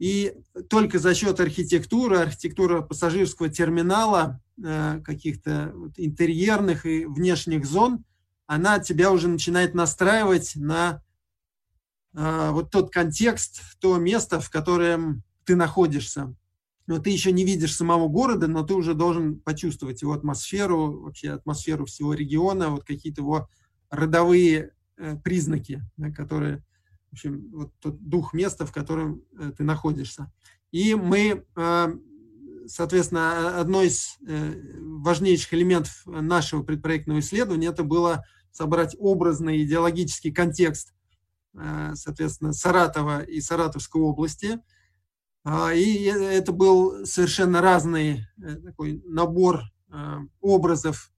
И 0.00 0.34
только 0.70 0.98
за 0.98 1.14
счет 1.14 1.40
архитектуры, 1.40 2.16
архитектуры 2.16 2.82
пассажирского 2.82 3.50
терминала, 3.50 4.40
э, 4.56 5.02
каких-то 5.04 5.74
интерьерных 5.98 6.86
и 6.86 7.04
внешних 7.04 7.66
зон, 7.66 8.02
она 8.46 8.78
тебя 8.78 9.12
уже 9.12 9.28
начинает 9.28 9.74
настраивать 9.74 10.56
на 10.56 11.02
э, 12.14 12.50
вот 12.50 12.70
тот 12.70 12.90
контекст, 12.90 13.60
то 13.78 13.98
место, 13.98 14.40
в 14.40 14.48
котором 14.48 15.22
ты 15.44 15.54
находишься. 15.54 16.34
Но 16.86 16.98
ты 16.98 17.10
еще 17.10 17.30
не 17.30 17.44
видишь 17.44 17.76
самого 17.76 18.08
города, 18.08 18.48
но 18.48 18.62
ты 18.62 18.72
уже 18.72 18.94
должен 18.94 19.38
почувствовать 19.38 20.00
его 20.00 20.14
атмосферу, 20.14 21.02
вообще 21.02 21.32
атмосферу 21.32 21.84
всего 21.84 22.14
региона, 22.14 22.70
вот 22.70 22.84
какие-то 22.84 23.20
его 23.20 23.50
родовые 23.90 24.72
э, 24.96 25.16
признаки, 25.22 25.82
которые 26.16 26.64
в 27.10 27.12
общем, 27.14 27.50
вот 27.52 27.72
тот 27.80 28.00
дух 28.00 28.32
места, 28.32 28.64
в 28.64 28.72
котором 28.72 29.22
э, 29.38 29.52
ты 29.56 29.64
находишься. 29.64 30.32
И 30.70 30.94
мы, 30.94 31.44
э, 31.56 31.94
соответственно, 32.66 33.58
одно 33.58 33.82
из 33.82 34.16
э, 34.26 34.54
важнейших 34.80 35.52
элементов 35.54 36.02
нашего 36.06 36.62
предпроектного 36.62 37.18
исследования 37.18 37.68
это 37.68 37.82
было 37.82 38.24
собрать 38.52 38.94
образный 38.98 39.62
идеологический 39.62 40.32
контекст, 40.32 40.92
соответственно, 41.94 42.52
Саратова 42.52 43.22
и 43.22 43.40
Саратовской 43.40 44.02
области. 44.02 44.58
А, 45.44 45.72
и 45.72 46.02
это 46.02 46.50
был 46.50 47.06
совершенно 47.06 47.60
разный 47.60 48.26
такой 48.64 49.00
набор 49.06 49.62
образов 50.40 51.12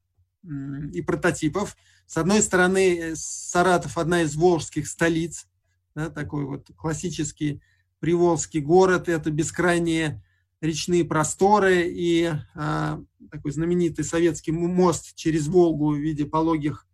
и 0.45 1.01
прототипов. 1.01 1.75
С 2.07 2.19
одной 2.19 2.43
стороны, 2.43 3.15
Саратов 3.17 3.97
одна 3.97 4.23
из 4.23 4.37
волжских 4.37 4.87
столиц, 4.87 5.47
да, 5.95 6.11
такой 6.11 6.45
вот 6.45 6.71
классический 6.77 7.63
приволжский 8.01 8.61
город, 8.61 9.09
это 9.09 9.31
бескрайние 9.31 10.23
речные 10.61 11.05
просторы 11.05 11.89
и 11.89 12.31
а, 12.55 13.01
такой 13.31 13.53
знаменитый 13.53 14.05
советский 14.05 14.53
мост 14.53 15.15
через 15.15 15.49
Волгу 15.49 15.93
в 15.93 15.99
виде 15.99 16.25
пологих 16.25 16.87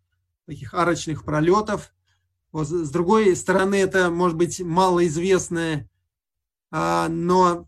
таких 0.47 0.73
арочных 0.75 1.25
пролетов. 1.25 1.95
Вот, 2.51 2.67
с 2.67 2.91
другой 2.91 3.37
стороны, 3.37 3.75
это, 3.75 4.11
может 4.11 4.39
быть, 4.39 4.61
малоизвестное, 4.61 5.89
а, 6.71 7.09
но 7.09 7.67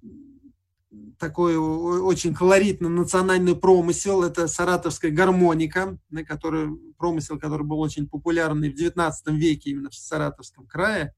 такой 1.19 1.57
очень 1.57 2.35
колоритный 2.35 2.89
национальный 2.89 3.55
промысел. 3.55 4.23
Это 4.23 4.49
саратовская 4.49 5.11
гармоника, 5.11 5.99
на 6.09 6.25
который, 6.25 6.71
промысел, 6.97 7.39
который 7.39 7.67
был 7.67 7.79
очень 7.79 8.09
популярный 8.09 8.71
в 8.71 8.75
XIX 8.75 9.13
веке 9.29 9.71
именно 9.71 9.91
в 9.91 9.95
Саратовском 9.95 10.67
крае. 10.67 11.15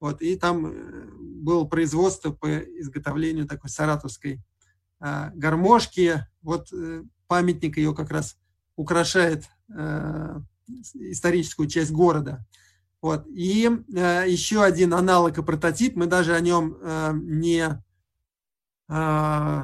Вот, 0.00 0.20
и 0.20 0.36
там 0.36 0.66
э, 0.66 1.08
было 1.18 1.64
производство 1.64 2.30
по 2.30 2.58
изготовлению 2.58 3.46
такой 3.46 3.70
саратовской 3.70 4.40
э, 5.00 5.30
гармошки. 5.34 6.26
Вот 6.42 6.72
э, 6.72 7.02
памятник 7.26 7.78
ее 7.78 7.94
как 7.94 8.10
раз 8.10 8.36
украшает 8.76 9.44
э, 9.74 10.40
историческую 10.94 11.68
часть 11.68 11.92
города. 11.92 12.44
Вот. 13.00 13.26
И 13.28 13.68
э, 13.94 14.24
еще 14.28 14.62
один 14.62 14.92
аналог 14.94 15.38
и 15.38 15.42
прототип, 15.42 15.96
мы 15.96 16.06
даже 16.06 16.34
о 16.34 16.40
нем 16.40 16.76
э, 16.80 17.12
не, 17.14 17.82
э, 18.88 19.62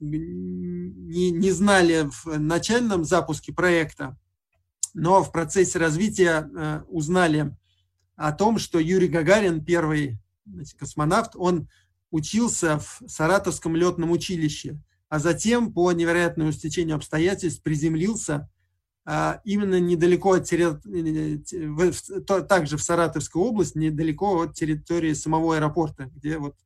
не, 0.00 1.30
не 1.30 1.50
знали 1.50 2.08
в 2.10 2.38
начальном 2.38 3.04
запуске 3.04 3.52
проекта, 3.52 4.16
но 4.94 5.22
в 5.22 5.32
процессе 5.32 5.78
развития 5.78 6.48
э, 6.54 6.82
узнали 6.88 7.56
о 8.20 8.32
том, 8.32 8.58
что 8.58 8.78
Юрий 8.78 9.08
Гагарин, 9.08 9.64
первый 9.64 10.18
значит, 10.44 10.78
космонавт, 10.78 11.32
он 11.36 11.68
учился 12.10 12.78
в 12.78 13.02
Саратовском 13.06 13.74
летном 13.74 14.10
училище, 14.10 14.78
а 15.08 15.18
затем 15.18 15.72
по 15.72 15.90
невероятному 15.90 16.52
стечению 16.52 16.96
обстоятельств 16.96 17.62
приземлился 17.62 18.50
а, 19.06 19.40
именно 19.44 19.80
недалеко 19.80 20.34
от 20.34 20.44
территории, 20.44 21.42
также 22.42 22.76
в 22.76 22.82
Саратовской 22.82 23.40
области, 23.40 23.78
недалеко 23.78 24.42
от 24.42 24.54
территории 24.54 25.14
самого 25.14 25.56
аэропорта, 25.56 26.10
где 26.14 26.36
вот 26.36 26.56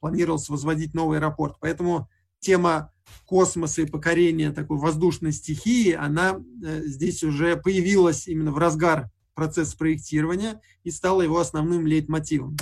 планировалось 0.00 0.50
возводить 0.50 0.92
новый 0.92 1.18
аэропорт. 1.18 1.56
Поэтому 1.58 2.10
тема 2.38 2.92
космоса 3.24 3.80
и 3.80 3.86
покорения 3.86 4.52
такой 4.52 4.76
воздушной 4.76 5.32
стихии, 5.32 5.92
она 5.92 6.38
э, 6.62 6.82
здесь 6.84 7.24
уже 7.24 7.56
появилась 7.56 8.28
именно 8.28 8.52
в 8.52 8.58
разгар 8.58 9.10
процесс 9.38 9.72
проектирования 9.72 10.60
и 10.82 10.90
стало 10.90 11.22
его 11.22 11.38
основным 11.38 11.86
лейтмотивом. 11.86 12.56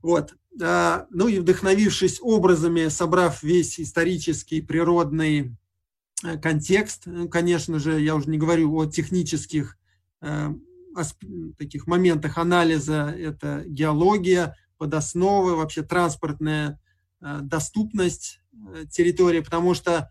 Вот. 0.00 0.34
Ну 0.58 1.28
и 1.28 1.38
вдохновившись 1.38 2.20
образами, 2.22 2.88
собрав 2.88 3.42
весь 3.42 3.78
исторический, 3.78 4.62
природный 4.62 5.54
э, 6.24 6.38
контекст, 6.38 7.02
ну, 7.04 7.28
конечно 7.28 7.78
же, 7.78 8.00
я 8.00 8.14
уже 8.14 8.30
не 8.30 8.38
говорю 8.38 8.74
о 8.74 8.86
технических 8.86 9.76
э, 10.22 10.54
таких 11.58 11.86
моментах 11.86 12.38
анализа, 12.38 13.14
это 13.18 13.64
геология, 13.66 14.56
подосновы, 14.78 15.54
вообще 15.54 15.82
транспортная 15.82 16.80
э, 17.20 17.40
доступность 17.42 18.40
территории, 18.90 19.40
потому 19.40 19.74
что 19.74 20.10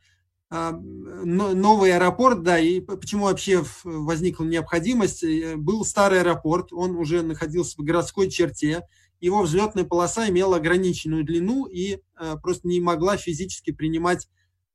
новый 0.51 1.95
аэропорт, 1.95 2.43
да, 2.43 2.59
и 2.59 2.79
почему 2.79 3.25
вообще 3.25 3.63
возникла 3.83 4.43
необходимость, 4.45 5.23
э, 5.23 5.55
был 5.55 5.83
старый 5.83 6.21
аэропорт, 6.21 6.71
он 6.71 6.95
уже 6.95 7.23
находился 7.23 7.75
в 7.77 7.83
городской 7.83 8.29
черте, 8.29 8.83
его 9.19 9.41
взлетная 9.41 9.85
полоса 9.85 10.29
имела 10.29 10.57
ограниченную 10.57 11.23
длину 11.23 11.65
и 11.65 11.97
э, 12.19 12.35
просто 12.43 12.67
не 12.67 12.79
могла 12.79 13.17
физически 13.17 13.71
принимать 13.71 14.29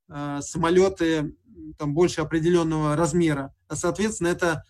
э, 0.09 0.41
самолеты 0.43 1.37
там, 1.79 1.95
больше 1.95 2.23
определенного 2.23 2.97
размера. 2.97 3.55
А, 3.69 3.77
соответственно, 3.77 4.29
это 4.29 4.65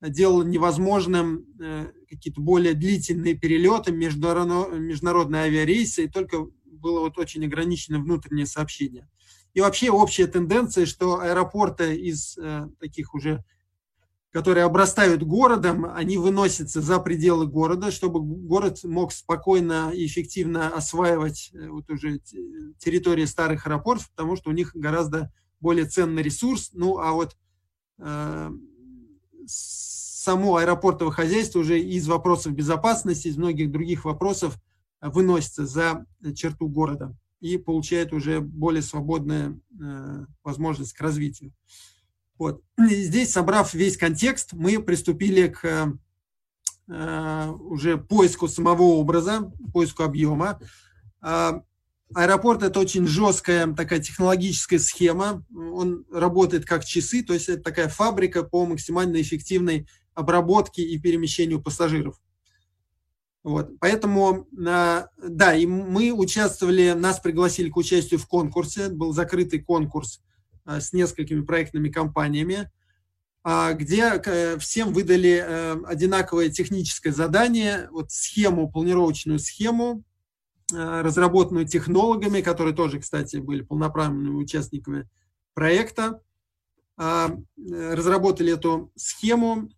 делало 0.00 0.42
невозможным 0.42 1.46
какие-то 2.10 2.38
более 2.42 2.74
длительные 2.74 3.34
перелеты, 3.34 3.90
международные 3.90 5.42
авиарейсы, 5.44 6.04
и 6.04 6.08
только 6.08 6.46
было 6.64 7.00
вот 7.00 7.16
очень 7.16 7.44
ограниченное 7.46 8.00
внутреннее 8.00 8.44
сообщение. 8.44 9.08
И 9.54 9.60
вообще 9.60 9.90
общая 9.90 10.26
тенденция, 10.26 10.84
что 10.84 11.20
аэропорты 11.20 11.94
из 11.94 12.36
э, 12.36 12.68
таких 12.80 13.14
уже 13.14 13.44
которые 14.32 14.64
обрастают 14.64 15.22
городом, 15.22 15.86
они 15.94 16.18
выносятся 16.18 16.80
за 16.80 16.98
пределы 16.98 17.46
города, 17.46 17.92
чтобы 17.92 18.18
город 18.20 18.80
мог 18.82 19.12
спокойно 19.12 19.92
и 19.94 20.06
эффективно 20.06 20.74
осваивать 20.74 21.52
э, 21.54 21.68
вот 21.68 21.88
уже 21.88 22.18
территории 22.78 23.26
старых 23.26 23.68
аэропортов, 23.68 24.10
потому 24.10 24.34
что 24.34 24.50
у 24.50 24.52
них 24.52 24.74
гораздо 24.74 25.32
более 25.60 25.84
ценный 25.84 26.24
ресурс. 26.24 26.70
Ну, 26.72 26.98
а 26.98 27.12
вот 27.12 27.36
э, 27.98 28.50
само 29.46 30.56
аэропортовое 30.56 31.14
хозяйство 31.14 31.60
уже 31.60 31.78
из 31.78 32.08
вопросов 32.08 32.54
безопасности, 32.54 33.28
из 33.28 33.36
многих 33.36 33.70
других 33.70 34.04
вопросов 34.04 34.58
выносится 35.00 35.64
за 35.64 36.06
черту 36.34 36.66
города 36.66 37.16
и 37.44 37.58
получает 37.58 38.14
уже 38.14 38.40
более 38.40 38.80
свободную 38.80 39.60
э, 39.78 40.24
возможность 40.42 40.94
к 40.94 41.00
развитию. 41.02 41.52
Вот. 42.38 42.62
И 42.78 43.02
здесь, 43.02 43.32
собрав 43.32 43.74
весь 43.74 43.98
контекст, 43.98 44.54
мы 44.54 44.82
приступили 44.82 45.48
к 45.48 45.92
э, 46.88 47.50
уже 47.60 47.98
поиску 47.98 48.48
самого 48.48 48.84
образа, 48.84 49.52
поиску 49.74 50.04
объема. 50.04 50.58
Э, 51.20 51.60
Аэропорт– 52.14 52.62
это 52.62 52.80
очень 52.80 53.06
жесткая 53.06 53.70
такая 53.74 54.00
технологическая 54.00 54.78
схема. 54.78 55.44
Он 55.54 56.06
работает 56.10 56.64
как 56.64 56.86
часы, 56.86 57.22
то 57.22 57.34
есть 57.34 57.50
это 57.50 57.62
такая 57.62 57.90
фабрика 57.90 58.42
по 58.42 58.64
максимально 58.64 59.20
эффективной 59.20 59.86
обработке 60.14 60.82
и 60.82 60.98
перемещению 60.98 61.60
пассажиров. 61.60 62.18
Вот. 63.44 63.78
Поэтому, 63.78 64.48
да, 64.52 65.54
и 65.54 65.66
мы 65.66 66.10
участвовали, 66.10 66.92
нас 66.92 67.20
пригласили 67.20 67.70
к 67.70 67.76
участию 67.76 68.18
в 68.18 68.26
конкурсе, 68.26 68.88
был 68.88 69.12
закрытый 69.12 69.60
конкурс 69.60 70.20
а, 70.64 70.80
с 70.80 70.92
несколькими 70.92 71.42
проектными 71.42 71.90
компаниями, 71.90 72.70
а, 73.42 73.74
где 73.74 74.20
э, 74.24 74.58
всем 74.58 74.94
выдали 74.94 75.44
э, 75.46 75.76
одинаковое 75.84 76.48
техническое 76.48 77.12
задание, 77.12 77.88
вот 77.92 78.10
схему, 78.10 78.72
планировочную 78.72 79.38
схему 79.38 80.02
разработанную 80.72 81.66
технологами, 81.68 82.40
которые 82.40 82.74
тоже, 82.74 82.98
кстати, 82.98 83.36
были 83.36 83.60
полноправными 83.60 84.34
участниками 84.34 85.06
проекта. 85.52 86.22
А, 86.96 87.28
э, 87.56 87.94
разработали 87.94 88.52
эту 88.52 88.92
схему, 88.94 89.68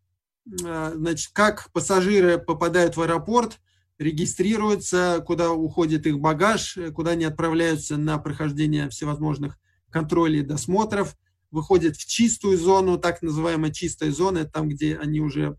значит, 0.46 1.30
как 1.32 1.70
пассажиры 1.72 2.38
попадают 2.38 2.96
в 2.96 3.02
аэропорт, 3.02 3.58
регистрируются, 3.98 5.22
куда 5.26 5.50
уходит 5.50 6.06
их 6.06 6.18
багаж, 6.20 6.78
куда 6.94 7.12
они 7.12 7.24
отправляются 7.24 7.96
на 7.96 8.18
прохождение 8.18 8.88
всевозможных 8.88 9.58
контролей 9.90 10.40
и 10.40 10.44
досмотров, 10.44 11.16
выходят 11.50 11.96
в 11.96 12.06
чистую 12.06 12.58
зону, 12.58 12.98
так 12.98 13.22
называемая 13.22 13.72
чистая 13.72 14.12
зона, 14.12 14.38
это 14.38 14.52
там, 14.52 14.68
где 14.68 14.96
они 14.96 15.20
уже 15.20 15.58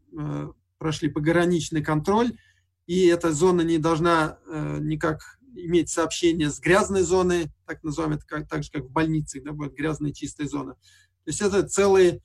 прошли 0.77 1.09
пограничный 1.09 1.83
контроль, 1.83 2.37
и 2.85 3.07
эта 3.07 3.33
зона 3.33 3.61
не 3.61 3.77
должна 3.77 4.39
э, 4.47 4.77
никак 4.79 5.37
иметь 5.55 5.89
сообщение 5.89 6.49
с 6.49 6.59
грязной 6.59 7.01
зоной, 7.01 7.47
так 7.65 7.83
называемой, 7.83 8.19
как, 8.25 8.47
так 8.47 8.63
же, 8.63 8.71
как 8.71 8.83
в 8.85 8.91
больнице, 8.91 9.41
да, 9.41 9.51
будет 9.51 9.75
грязная 9.75 10.13
чистая 10.13 10.47
зона. 10.47 10.73
То 10.73 11.31
есть 11.31 11.41
это 11.41 11.67
целый, 11.67 12.21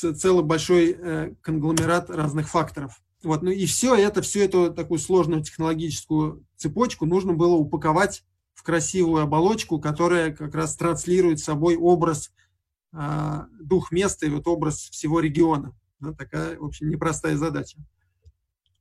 целый 0.00 0.44
большой 0.44 0.96
э, 0.98 1.34
конгломерат 1.40 2.10
разных 2.10 2.48
факторов. 2.48 3.00
Вот, 3.22 3.42
ну 3.42 3.50
и 3.50 3.66
все 3.66 3.94
это, 3.94 4.22
всю 4.22 4.40
эту 4.40 4.72
такую 4.72 4.98
сложную 4.98 5.42
технологическую 5.42 6.44
цепочку 6.56 7.04
нужно 7.04 7.34
было 7.34 7.54
упаковать 7.54 8.24
в 8.54 8.62
красивую 8.62 9.22
оболочку, 9.22 9.78
которая 9.78 10.34
как 10.34 10.54
раз 10.54 10.76
транслирует 10.76 11.40
собой 11.40 11.76
образ, 11.76 12.32
э, 12.92 13.42
дух 13.60 13.92
места 13.92 14.26
и 14.26 14.30
вот 14.30 14.46
образ 14.48 14.88
всего 14.90 15.20
региона. 15.20 15.74
Да, 15.98 16.12
такая, 16.12 16.58
в 16.58 16.64
общем, 16.64 16.88
непростая 16.88 17.36
задача. 17.36 17.78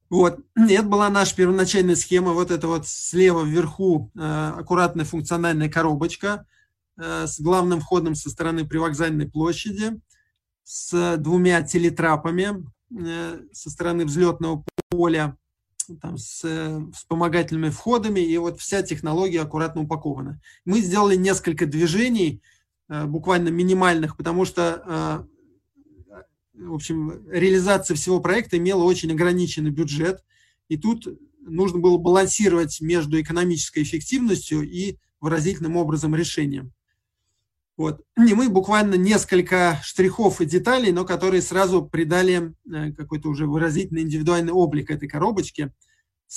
Вот, 0.09 0.39
это 0.55 0.83
была 0.83 1.09
наша 1.09 1.35
первоначальная 1.35 1.95
схема. 1.95 2.33
Вот 2.33 2.49
это 2.49 2.67
вот 2.67 2.87
слева 2.87 3.43
вверху 3.43 4.11
э, 4.15 4.53
аккуратная 4.57 5.05
функциональная 5.05 5.69
коробочка 5.69 6.47
э, 6.97 7.27
с 7.27 7.39
главным 7.39 7.79
входом 7.79 8.15
со 8.15 8.29
стороны 8.29 8.65
привокзальной 8.65 9.29
площади, 9.29 10.01
с 10.71 11.17
двумя 11.17 11.63
телетрапами 11.63 12.63
э, 12.95 13.41
со 13.51 13.71
стороны 13.71 14.05
взлетного 14.05 14.63
поля, 14.89 15.35
там, 15.99 16.19
с 16.19 16.41
э, 16.43 16.79
вспомогательными 16.93 17.71
входами, 17.71 18.19
и 18.19 18.37
вот 18.37 18.59
вся 18.59 18.83
технология 18.83 19.41
аккуратно 19.41 19.81
упакована. 19.81 20.39
Мы 20.65 20.81
сделали 20.81 21.15
несколько 21.15 21.65
движений, 21.65 22.43
э, 22.87 23.05
буквально 23.05 23.49
минимальных, 23.49 24.15
потому 24.15 24.45
что 24.45 25.27
в 26.53 26.73
общем, 26.73 27.27
реализация 27.31 27.95
всего 27.95 28.19
проекта 28.19 28.57
имела 28.57 28.83
очень 28.83 29.11
ограниченный 29.11 29.71
бюджет, 29.71 30.23
и 30.67 30.77
тут 30.77 31.07
нужно 31.39 31.79
было 31.79 31.97
балансировать 31.97 32.79
между 32.81 33.19
экономической 33.19 33.81
эффективностью 33.81 34.61
и 34.69 34.97
выразительным 35.19 35.77
образом 35.77 36.13
решением. 36.13 36.73
Вот. 37.79 38.01
И 38.17 38.33
мы 38.33 38.49
буквально 38.49 38.95
несколько 38.95 39.79
штрихов 39.81 40.41
и 40.41 40.45
деталей, 40.45 40.91
но 40.91 41.05
которые 41.05 41.41
сразу 41.41 41.81
придали 41.81 42.53
э, 42.69 42.91
какой-то 42.91 43.29
уже 43.29 43.47
выразительный 43.47 44.01
индивидуальный 44.01 44.51
облик 44.51 44.91
этой 44.91 45.07
коробочки, 45.07 45.71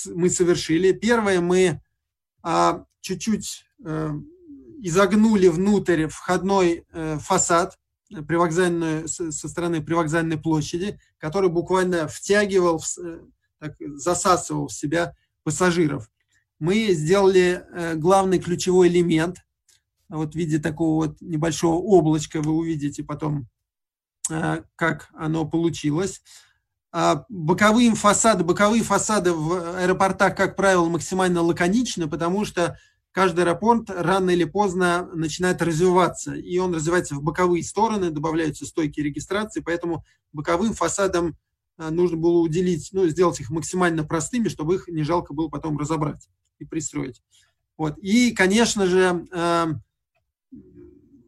мы 0.05 0.29
совершили. 0.29 0.93
Первое, 0.93 1.41
мы 1.41 1.81
а, 2.43 2.85
чуть-чуть 3.01 3.65
а, 3.83 4.13
изогнули 4.81 5.49
внутрь 5.49 6.07
входной 6.07 6.85
а, 6.93 7.19
фасад, 7.19 7.77
привокзальную, 8.09 9.09
со 9.09 9.49
стороны 9.49 9.83
привокзальной 9.83 10.37
площади, 10.37 10.97
который 11.17 11.49
буквально 11.49 12.07
втягивал, 12.07 12.81
э, 12.99 13.19
так, 13.59 13.75
засасывал 13.79 14.69
в 14.69 14.73
себя 14.73 15.13
пассажиров. 15.43 16.09
Мы 16.59 16.93
сделали 16.93 17.65
э, 17.69 17.95
главный 17.95 18.39
ключевой 18.39 18.87
элемент, 18.87 19.39
вот 20.09 20.33
в 20.33 20.35
виде 20.35 20.59
такого 20.59 21.07
вот 21.07 21.21
небольшого 21.21 21.75
облачка, 21.75 22.41
вы 22.41 22.53
увидите 22.53 23.03
потом, 23.03 23.47
э, 24.29 24.63
как 24.75 25.09
оно 25.13 25.45
получилось. 25.45 26.21
А 26.91 27.25
боковые 27.27 27.95
фасады, 27.95 28.43
боковые 28.43 28.83
фасады 28.83 29.33
в 29.33 29.77
аэропортах, 29.79 30.35
как 30.35 30.55
правило, 30.55 30.87
максимально 30.87 31.41
лаконичны, 31.41 32.07
потому 32.07 32.45
что 32.45 32.77
каждый 33.11 33.45
аэропорт 33.45 33.89
рано 33.89 34.29
или 34.29 34.43
поздно 34.43 35.09
начинает 35.13 35.61
развиваться, 35.61 36.35
и 36.35 36.57
он 36.59 36.75
развивается 36.75 37.15
в 37.15 37.23
боковые 37.23 37.63
стороны, 37.63 38.11
добавляются 38.11 38.65
стойки 38.65 38.99
регистрации, 38.99 39.61
поэтому 39.61 40.05
боковым 40.33 40.73
фасадам 40.73 41.35
э, 41.79 41.89
нужно 41.89 42.17
было 42.17 42.39
уделить, 42.39 42.89
ну, 42.91 43.07
сделать 43.07 43.39
их 43.39 43.49
максимально 43.49 44.03
простыми, 44.03 44.47
чтобы 44.47 44.75
их 44.75 44.87
не 44.87 45.03
жалко 45.03 45.33
было 45.33 45.47
потом 45.47 45.79
разобрать 45.79 46.29
и 46.59 46.65
пристроить. 46.65 47.23
Вот. 47.77 47.97
И, 47.99 48.31
конечно 48.31 48.85
же, 48.85 49.25
э, 49.31 49.65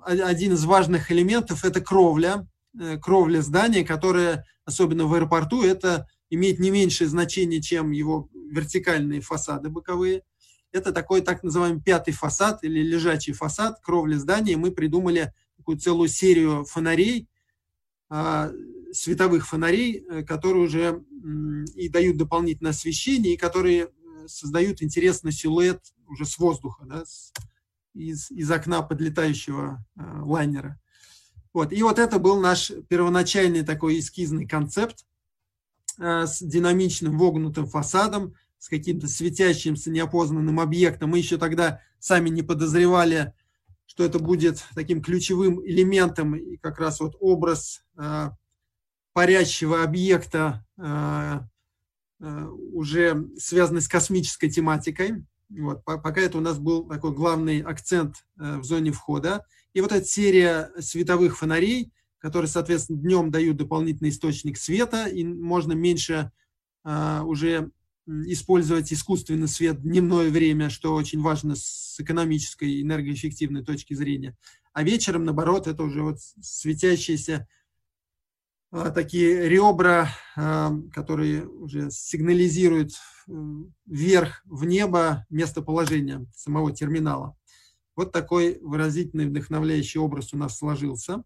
один 0.05 0.53
из 0.53 0.63
важных 0.65 1.11
элементов– 1.11 1.63
это 1.65 1.81
кровля, 1.81 2.47
э, 2.79 2.97
кровля 2.97 3.41
здания, 3.41 3.83
которая, 3.83 4.45
особенно 4.65 5.05
в 5.05 5.13
аэропорту, 5.13 5.63
это 5.63 6.07
имеет 6.29 6.59
не 6.59 6.71
меньшее 6.71 7.07
значение, 7.07 7.61
чем 7.61 7.91
его 7.91 8.29
вертикальные 8.33 9.21
фасады 9.21 9.69
боковые– 9.69 10.21
это 10.75 10.91
такой 10.91 11.21
так 11.21 11.41
называемый 11.41 11.81
пятый 11.81 12.11
фасад 12.11 12.63
или 12.63 12.81
лежачий 12.81 13.31
фасад 13.31 13.79
кровли 13.81 14.15
здания. 14.15 14.57
Мы 14.57 14.71
придумали 14.71 15.33
такую 15.55 15.77
целую 15.77 16.09
серию 16.09 16.65
фонарей, 16.65 17.29
а, 18.09 18.51
световых 18.91 19.47
фонарей, 19.47 20.03
э, 20.07 20.23
которые 20.23 20.65
уже 20.65 21.03
и 21.75 21.89
дают 21.89 22.17
дополнительное 22.17 22.71
освещение, 22.71 23.33
и 23.33 23.37
которые 23.37 23.85
э, 23.85 24.27
создают 24.27 24.83
интересный 24.83 25.31
силуэт 25.31 25.81
уже 26.07 26.25
с 26.25 26.37
воздуха, 26.37 26.83
да, 26.85 27.03
из, 27.95 28.29
из 28.29 28.51
окна 28.51 28.81
подлетающего 28.81 29.83
э, 29.95 30.01
лайнера. 30.21 30.79
Вот. 31.53 31.71
И 31.71 31.81
вот 31.81 31.97
это 31.99 32.19
был 32.19 32.39
наш 32.39 32.71
первоначальный 32.89 33.63
такой 33.63 33.99
эскизный 33.99 34.47
концепт 34.47 35.05
с 35.97 36.41
динамичным 36.41 37.17
вогнутым 37.17 37.67
фасадом, 37.67 38.35
с 38.65 38.67
каким-то 38.67 39.07
светящимся 39.07 39.91
неопознанным 39.91 40.59
объектом. 40.59 41.11
Мы 41.11 41.19
еще 41.19 41.37
тогда 41.37 41.81
сами 41.99 42.29
не 42.29 42.41
подозревали, 42.41 43.33
что 43.85 44.03
это 44.03 44.19
будет 44.19 44.63
таким 44.73 45.01
ключевым 45.01 45.65
элементом, 45.65 46.35
и 46.35 46.57
как 46.57 46.79
раз 46.79 46.99
вот 46.99 47.15
образ 47.19 47.83
э, 47.97 48.29
парящего 49.13 49.83
объекта 49.83 50.65
э, 50.77 51.39
э, 52.21 52.45
уже 52.73 53.27
связанный 53.37 53.81
с 53.81 53.87
космической 53.87 54.49
тематикой. 54.49 55.23
Вот, 55.49 55.83
пока 55.85 56.21
это 56.21 56.37
у 56.37 56.41
нас 56.41 56.57
был 56.57 56.87
такой 56.87 57.13
главный 57.13 57.61
акцент 57.61 58.25
э, 58.39 58.57
в 58.57 58.63
зоне 58.63 58.91
входа. 58.91 59.45
И 59.73 59.81
вот 59.81 59.91
эта 59.91 60.05
серия 60.05 60.71
световых 60.79 61.37
фонарей, 61.37 61.91
которые, 62.17 62.49
соответственно, 62.49 62.99
днем 62.99 63.29
дают 63.29 63.57
дополнительный 63.57 64.09
источник 64.09 64.57
света, 64.57 65.05
и 65.05 65.23
можно 65.23 65.73
меньше 65.73 66.31
э, 66.83 67.21
уже 67.21 67.71
использовать 68.07 68.91
искусственный 68.93 69.47
свет 69.47 69.81
дневное 69.81 70.29
время, 70.29 70.69
что 70.69 70.93
очень 70.93 71.21
важно 71.21 71.55
с 71.55 71.95
экономической, 71.99 72.81
энергоэффективной 72.81 73.63
точки 73.63 73.93
зрения. 73.93 74.35
А 74.73 74.83
вечером, 74.83 75.23
наоборот, 75.23 75.67
это 75.67 75.83
уже 75.83 76.03
вот 76.03 76.19
светящиеся 76.41 77.35
а, 77.43 77.64
такие 78.93 79.47
ребра, 79.47 80.09
а, 80.35 80.73
которые 80.93 81.47
уже 81.47 81.89
сигнализируют 81.91 82.91
э, 83.27 83.31
вверх 83.85 84.41
в 84.45 84.65
небо 84.65 85.25
местоположение 85.29 86.25
самого 86.35 86.73
терминала. 86.73 87.37
Вот 87.95 88.11
такой 88.11 88.59
выразительный, 88.61 89.27
вдохновляющий 89.27 89.99
образ 89.99 90.33
у 90.33 90.37
нас 90.37 90.57
сложился. 90.57 91.23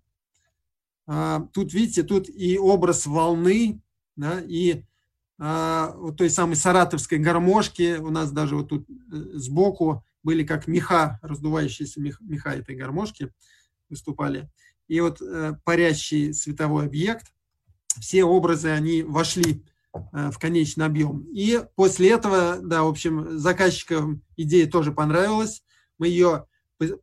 А, 1.07 1.47
тут, 1.53 1.73
видите, 1.73 2.03
тут 2.03 2.29
и 2.29 2.59
образ 2.59 3.05
волны, 3.05 3.81
да, 4.15 4.41
и 4.41 4.83
вот 5.41 6.17
той 6.17 6.29
самой 6.29 6.57
саратовской 6.57 7.17
гармошки, 7.17 7.95
у 7.97 8.09
нас 8.09 8.29
даже 8.29 8.57
вот 8.57 8.67
тут 8.67 8.89
э, 8.89 8.93
сбоку 9.35 10.03
были 10.21 10.43
как 10.43 10.67
меха, 10.67 11.17
раздувающиеся 11.21 12.01
меха 12.01 12.49
этой 12.49 12.75
гармошки 12.75 13.31
выступали. 13.89 14.49
И 14.89 14.99
вот 14.99 15.21
э, 15.21 15.55
парящий 15.63 16.33
световой 16.33 16.87
объект, 16.87 17.31
все 17.99 18.23
образы, 18.23 18.69
они 18.69 19.03
вошли 19.03 19.63
э, 19.93 20.31
в 20.31 20.37
конечный 20.37 20.85
объем. 20.85 21.27
И 21.33 21.61
после 21.75 22.11
этого, 22.11 22.59
да, 22.61 22.83
в 22.83 22.87
общем, 22.87 23.37
заказчикам 23.37 24.21
идея 24.37 24.67
тоже 24.67 24.91
понравилась. 24.91 25.63
Мы 25.97 26.07
ее 26.07 26.45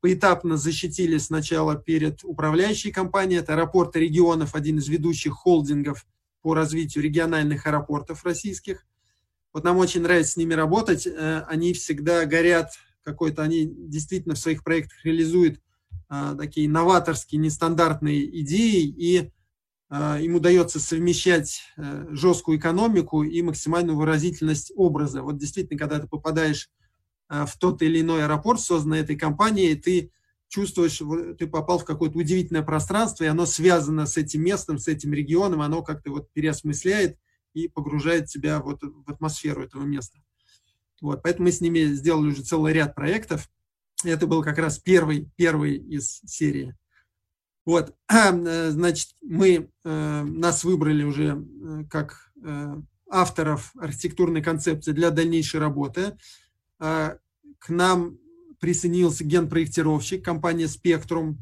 поэтапно 0.00 0.56
защитили 0.56 1.18
сначала 1.18 1.76
перед 1.76 2.24
управляющей 2.24 2.90
компанией, 2.90 3.40
это 3.40 3.54
аэропорты 3.54 4.00
регионов, 4.00 4.54
один 4.54 4.78
из 4.78 4.88
ведущих 4.88 5.34
холдингов 5.34 6.06
по 6.42 6.54
развитию 6.54 7.04
региональных 7.04 7.66
аэропортов 7.66 8.24
российских. 8.24 8.86
Вот 9.52 9.64
нам 9.64 9.76
очень 9.78 10.02
нравится 10.02 10.32
с 10.32 10.36
ними 10.36 10.54
работать, 10.54 11.06
э, 11.06 11.44
они 11.48 11.72
всегда 11.72 12.24
горят 12.24 12.70
какой-то, 13.02 13.42
они 13.42 13.66
действительно 13.66 14.34
в 14.34 14.38
своих 14.38 14.64
проектах 14.64 15.04
реализуют 15.04 15.60
а, 16.08 16.34
такие 16.34 16.68
новаторские, 16.68 17.40
нестандартные 17.40 18.40
идеи, 18.42 18.84
и 18.86 19.30
им 19.90 20.34
удается 20.34 20.80
совмещать 20.80 21.62
э, 21.76 22.06
жесткую 22.10 22.58
экономику 22.58 23.22
и 23.22 23.40
максимальную 23.42 23.96
выразительность 23.96 24.72
образа. 24.74 25.22
Вот 25.22 25.38
действительно, 25.38 25.78
когда 25.78 26.00
ты 26.00 26.08
попадаешь 26.08 26.70
а, 27.28 27.46
в 27.46 27.56
тот 27.58 27.82
или 27.82 28.00
иной 28.00 28.24
аэропорт, 28.24 28.60
созданный 28.60 29.00
этой 29.00 29.16
компанией, 29.16 29.74
ты 29.74 30.10
чувствуешь, 30.48 31.02
ты 31.38 31.46
попал 31.46 31.78
в 31.78 31.84
какое-то 31.84 32.18
удивительное 32.18 32.62
пространство, 32.62 33.24
и 33.24 33.28
оно 33.28 33.46
связано 33.46 34.06
с 34.06 34.16
этим 34.16 34.42
местом, 34.42 34.78
с 34.78 34.88
этим 34.88 35.12
регионом, 35.12 35.60
оно 35.60 35.82
как-то 35.82 36.10
вот 36.10 36.32
переосмысляет 36.32 37.18
и 37.52 37.68
погружает 37.68 38.26
тебя 38.26 38.60
вот 38.60 38.82
в 38.82 39.10
атмосферу 39.10 39.64
этого 39.64 39.82
места. 39.82 40.18
Вот, 41.00 41.22
поэтому 41.22 41.46
мы 41.46 41.52
с 41.52 41.60
ними 41.60 41.84
сделали 41.92 42.28
уже 42.28 42.42
целый 42.42 42.72
ряд 42.72 42.94
проектов. 42.94 43.48
Это 44.04 44.26
был 44.26 44.42
как 44.42 44.58
раз 44.58 44.78
первый, 44.78 45.28
первый 45.36 45.76
из 45.76 46.20
серии. 46.26 46.76
Вот, 47.66 47.94
э, 48.08 48.70
значит, 48.70 49.08
мы, 49.20 49.68
э, 49.84 50.22
нас 50.22 50.64
выбрали 50.64 51.02
уже 51.02 51.44
э, 51.44 51.84
как 51.90 52.32
авторов 53.08 53.72
архитектурной 53.78 54.42
концепции 54.42 54.92
для 54.92 55.10
дальнейшей 55.10 55.58
работы. 55.58 56.16
К 56.78 57.18
нам 57.68 58.18
присоединился 58.60 59.24
генпроектировщик, 59.24 60.24
компания 60.24 60.66
Spectrum, 60.66 61.36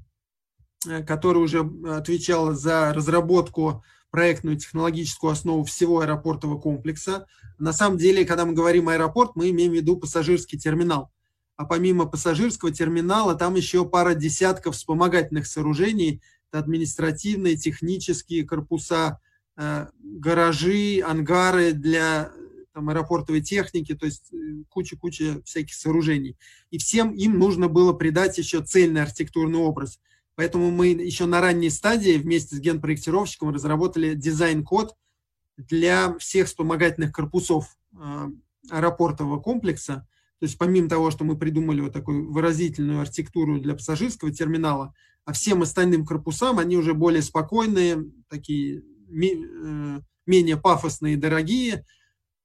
которая 1.07 1.43
уже 1.43 1.69
отвечала 1.87 2.55
за 2.55 2.93
разработку 2.95 3.83
проектную 4.11 4.57
технологическую 4.59 5.33
основу 5.33 5.65
всего 5.65 6.01
аэропортового 6.01 6.61
комплекса. 6.61 7.27
На 7.59 7.73
самом 7.73 7.99
деле, 7.99 8.25
когда 8.25 8.45
мы 8.45 8.53
говорим 8.53 8.89
аэропорт, 8.89 9.33
мы 9.35 9.51
имеем 9.51 9.73
в 9.73 9.75
виду 9.75 9.97
пассажирский 9.97 10.59
терминал. 10.59 11.11
А 11.57 11.65
помимо 11.65 12.07
пассажирского 12.07 12.73
терминала, 12.73 13.35
там 13.35 13.55
еще 13.55 13.85
пара 13.85 14.15
десятков 14.15 14.75
вспомогательных 14.75 15.47
сооружений, 15.47 16.21
это 16.51 16.61
административные, 16.61 17.57
технические 17.57 18.45
корпуса, 18.45 19.21
э, 19.57 19.87
гаражи, 20.03 21.01
ангары 21.07 21.73
для 21.73 22.33
там, 22.73 22.91
аэропортовой 22.91 23.41
техники, 23.41 23.95
то 23.95 24.07
есть 24.07 24.33
э, 24.33 24.65
куча-куча 24.69 25.43
всяких 25.45 25.75
сооружений. 25.75 26.37
И 26.71 26.79
всем 26.79 27.13
им 27.13 27.39
нужно 27.39 27.69
было 27.69 27.93
придать 27.93 28.39
еще 28.39 28.63
цельный 28.63 29.03
архитектурный 29.03 29.59
образ– 29.59 29.99
Поэтому 30.37 30.71
мы 30.71 30.89
еще 30.89 31.27
на 31.27 31.41
ранней 31.41 31.71
стадии 31.71 32.19
вместе 32.19 32.57
с 32.57 32.61
генпроектировщиком 32.61 33.51
разработали 33.51 34.15
дизайн-код 34.15 34.97
для 35.57 36.17
всех 36.19 36.49
вспомогательных 36.49 37.13
корпусов 37.13 37.77
э, 37.93 38.29
аэропортового 38.71 39.41
комплекса. 39.41 40.07
То 40.41 40.47
есть 40.47 40.59
помимо 40.59 40.89
того, 40.89 41.11
что 41.11 41.25
мы 41.25 41.39
придумали 41.39 41.81
вот 41.81 41.93
такую 41.93 42.31
выразительную 42.31 43.01
архитектуру 43.01 43.61
для 43.61 43.75
пассажирского 43.75 44.33
терминала, 44.33 44.95
а 45.25 45.33
всем 45.33 45.63
остальным 45.63 46.05
корпусам 46.05 46.59
они 46.59 46.77
уже 46.77 46.93
более 46.93 47.23
спокойные, 47.23 48.05
такие 48.29 48.81
э, 48.81 50.01
менее 50.27 50.57
пафосные 50.57 51.15
и 51.15 51.19
дорогие, 51.19 51.85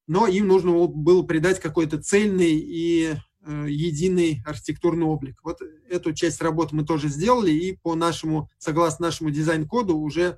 но 0.07 0.27
им 0.27 0.47
нужно 0.47 0.87
было 0.87 1.23
придать 1.23 1.59
какой-то 1.59 2.01
цельный 2.01 2.57
и 2.57 3.15
Э, 3.41 3.65
единый 3.69 4.43
архитектурный 4.45 5.05
облик. 5.05 5.39
Вот 5.43 5.59
эту 5.89 6.13
часть 6.13 6.41
работы 6.41 6.75
мы 6.75 6.85
тоже 6.85 7.07
сделали, 7.07 7.51
и 7.51 7.77
по 7.77 7.95
нашему, 7.95 8.49
согласно 8.57 9.05
нашему 9.05 9.31
дизайн-коду, 9.31 9.97
уже 9.97 10.37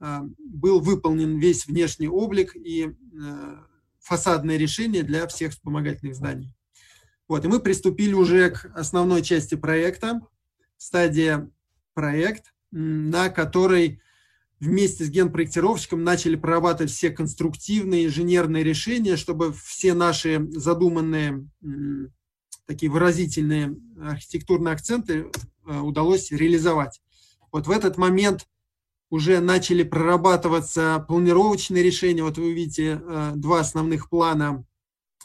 э, 0.00 0.20
был 0.38 0.80
выполнен 0.80 1.38
весь 1.38 1.66
внешний 1.66 2.08
облик 2.08 2.56
и 2.56 2.94
фасадное 4.00 4.56
решение 4.56 5.02
для 5.04 5.26
всех 5.28 5.52
вспомогательных 5.52 6.16
зданий. 6.16 6.54
Вот, 7.30 7.44
и 7.44 7.48
мы 7.48 7.60
приступили 7.60 8.12
уже 8.12 8.50
к 8.50 8.72
основной 8.74 9.22
части 9.22 9.54
проекта, 9.54 10.20
стадия 10.76 11.48
проект, 11.94 12.52
на 12.72 13.28
которой 13.28 14.02
вместе 14.58 15.04
с 15.04 15.10
генпроектировщиком 15.10 16.02
начали 16.02 16.34
прорабатывать 16.34 16.90
все 16.90 17.10
конструктивные 17.10 18.06
инженерные 18.06 18.64
решения, 18.64 19.14
чтобы 19.16 19.52
все 19.52 19.94
наши 19.94 20.44
задуманные 20.50 21.48
такие 22.66 22.90
выразительные 22.90 23.76
архитектурные 24.02 24.74
акценты 24.74 25.30
э, 25.68 25.78
удалось 25.78 26.32
реализовать. 26.32 27.00
Вот 27.52 27.68
в 27.68 27.70
этот 27.70 27.96
момент 27.96 28.48
уже 29.08 29.38
начали 29.38 29.84
прорабатываться 29.84 31.04
планировочные 31.06 31.84
решения. 31.84 32.24
Вот 32.24 32.38
вы 32.38 32.52
видите 32.54 33.00
э, 33.00 33.32
два 33.36 33.60
основных 33.60 34.08
плана 34.10 34.64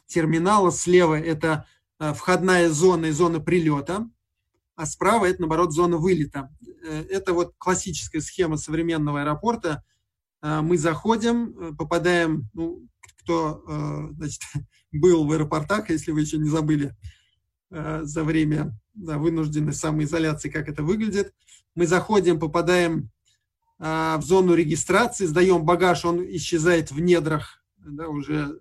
терминала. 0.06 0.70
Слева 0.72 1.20
это 1.20 1.66
входная 2.00 2.70
зона 2.70 3.08
и 3.08 3.12
зона 3.12 3.40
прилета, 3.40 4.10
а 4.76 4.86
справа 4.86 5.26
это, 5.26 5.42
наоборот, 5.42 5.72
зона 5.72 5.98
вылета. 5.98 6.50
Это 6.84 7.34
вот 7.34 7.54
классическая 7.58 8.22
схема 8.22 8.58
современного 8.58 9.22
аэропорта. 9.22 9.84
Мы 10.42 10.78
заходим, 10.78 11.76
попадаем, 11.78 12.50
ну, 12.54 12.86
кто 13.20 13.64
значит, 14.12 14.42
был 14.92 15.26
в 15.26 15.32
аэропортах, 15.32 15.90
если 15.90 16.12
вы 16.12 16.22
еще 16.22 16.38
не 16.38 16.50
забыли, 16.50 16.96
Э, 17.72 18.02
за 18.04 18.24
время 18.24 18.78
да, 18.94 19.18
вынужденной 19.18 19.74
самоизоляции, 19.74 20.50
как 20.50 20.70
это 20.70 20.84
выглядит. 20.84 21.34
Мы 21.76 21.88
заходим, 21.88 22.40
попадаем 22.40 23.12
в 23.78 24.22
зону 24.22 24.54
регистрации, 24.54 25.26
сдаем 25.26 25.66
багаж, 25.66 26.06
он 26.06 26.24
исчезает 26.24 26.92
в 26.92 27.02
недрах 27.02 27.62
да, 27.78 28.08
уже 28.08 28.34
э, 28.34 28.56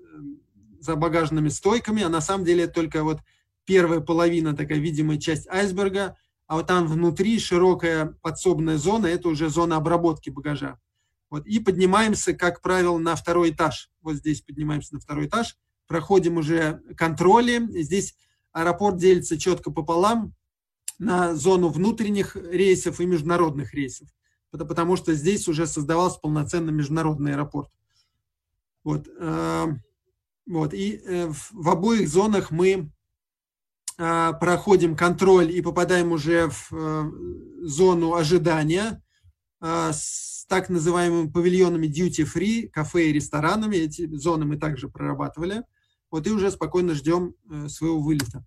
за 0.84 0.96
багажными 0.96 1.48
стойками, 1.48 2.02
а 2.02 2.08
на 2.08 2.20
самом 2.20 2.44
деле 2.44 2.66
только 2.66 3.02
вот 3.02 3.20
первая 3.64 4.00
половина, 4.00 4.54
такая 4.54 4.78
видимая 4.78 5.18
часть 5.18 5.48
айсберга, 5.48 6.16
а 6.46 6.56
вот 6.56 6.66
там 6.66 6.86
внутри 6.86 7.38
широкая 7.38 8.16
подсобная 8.20 8.76
зона, 8.76 9.06
это 9.06 9.28
уже 9.28 9.48
зона 9.48 9.76
обработки 9.76 10.28
багажа. 10.28 10.78
Вот, 11.30 11.46
и 11.46 11.58
поднимаемся, 11.58 12.34
как 12.34 12.60
правило, 12.60 12.98
на 12.98 13.16
второй 13.16 13.50
этаж. 13.50 13.90
Вот 14.02 14.16
здесь 14.16 14.42
поднимаемся 14.42 14.94
на 14.94 15.00
второй 15.00 15.26
этаж, 15.26 15.56
проходим 15.86 16.36
уже 16.36 16.82
контроли. 16.96 17.66
Здесь 17.82 18.14
аэропорт 18.52 18.98
делится 18.98 19.38
четко 19.38 19.70
пополам 19.70 20.34
на 20.98 21.34
зону 21.34 21.68
внутренних 21.68 22.36
рейсов 22.36 23.00
и 23.00 23.06
международных 23.06 23.72
рейсов, 23.72 24.08
потому 24.50 24.96
что 24.96 25.14
здесь 25.14 25.48
уже 25.48 25.66
создавался 25.66 26.20
полноценный 26.20 26.72
международный 26.72 27.32
аэропорт. 27.32 27.70
Вот, 28.84 29.08
э, 29.08 29.66
вот. 30.46 30.74
И 30.74 31.00
э, 31.04 31.30
в 31.52 31.68
обоих 31.68 32.08
зонах 32.08 32.50
мы 32.50 32.90
э, 33.98 34.32
проходим 34.40 34.96
контроль 34.96 35.50
и 35.50 35.60
попадаем 35.62 36.12
уже 36.12 36.48
в 36.48 37.12
зону 37.62 38.14
ожидания 38.14 39.02
с 39.60 40.44
так 40.46 40.68
называемыми 40.68 41.30
павильонами 41.30 41.86
duty 41.86 42.26
free, 42.26 42.68
кафе 42.68 43.08
и 43.08 43.12
ресторанами. 43.12 43.76
Эти 43.76 44.06
зоны 44.14 44.44
мы 44.44 44.58
также 44.58 44.88
прорабатывали 44.88 45.62
вот 46.14 46.28
и 46.28 46.30
уже 46.30 46.52
спокойно 46.52 46.94
ждем 46.94 47.34
э, 47.50 47.66
своего 47.66 48.00
вылета. 48.00 48.46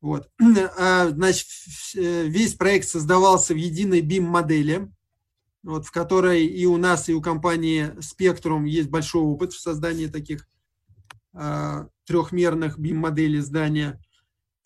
Вот. 0.00 0.30
А, 0.78 1.10
значит, 1.10 1.48
э, 1.94 2.26
весь 2.28 2.54
проект 2.54 2.88
создавался 2.88 3.52
в 3.52 3.58
единой 3.58 4.00
BIM-модели, 4.00 4.90
вот, 5.62 5.84
в 5.84 5.90
которой 5.90 6.46
и 6.46 6.64
у 6.64 6.78
нас, 6.78 7.10
и 7.10 7.12
у 7.12 7.20
компании 7.20 7.92
Spectrum 7.98 8.66
есть 8.66 8.88
большой 8.88 9.20
опыт 9.20 9.52
в 9.52 9.60
создании 9.60 10.06
таких 10.06 10.42
а, 10.44 10.55
трехмерных 12.06 12.78
BIM-моделей 12.78 13.40
здания. 13.40 14.00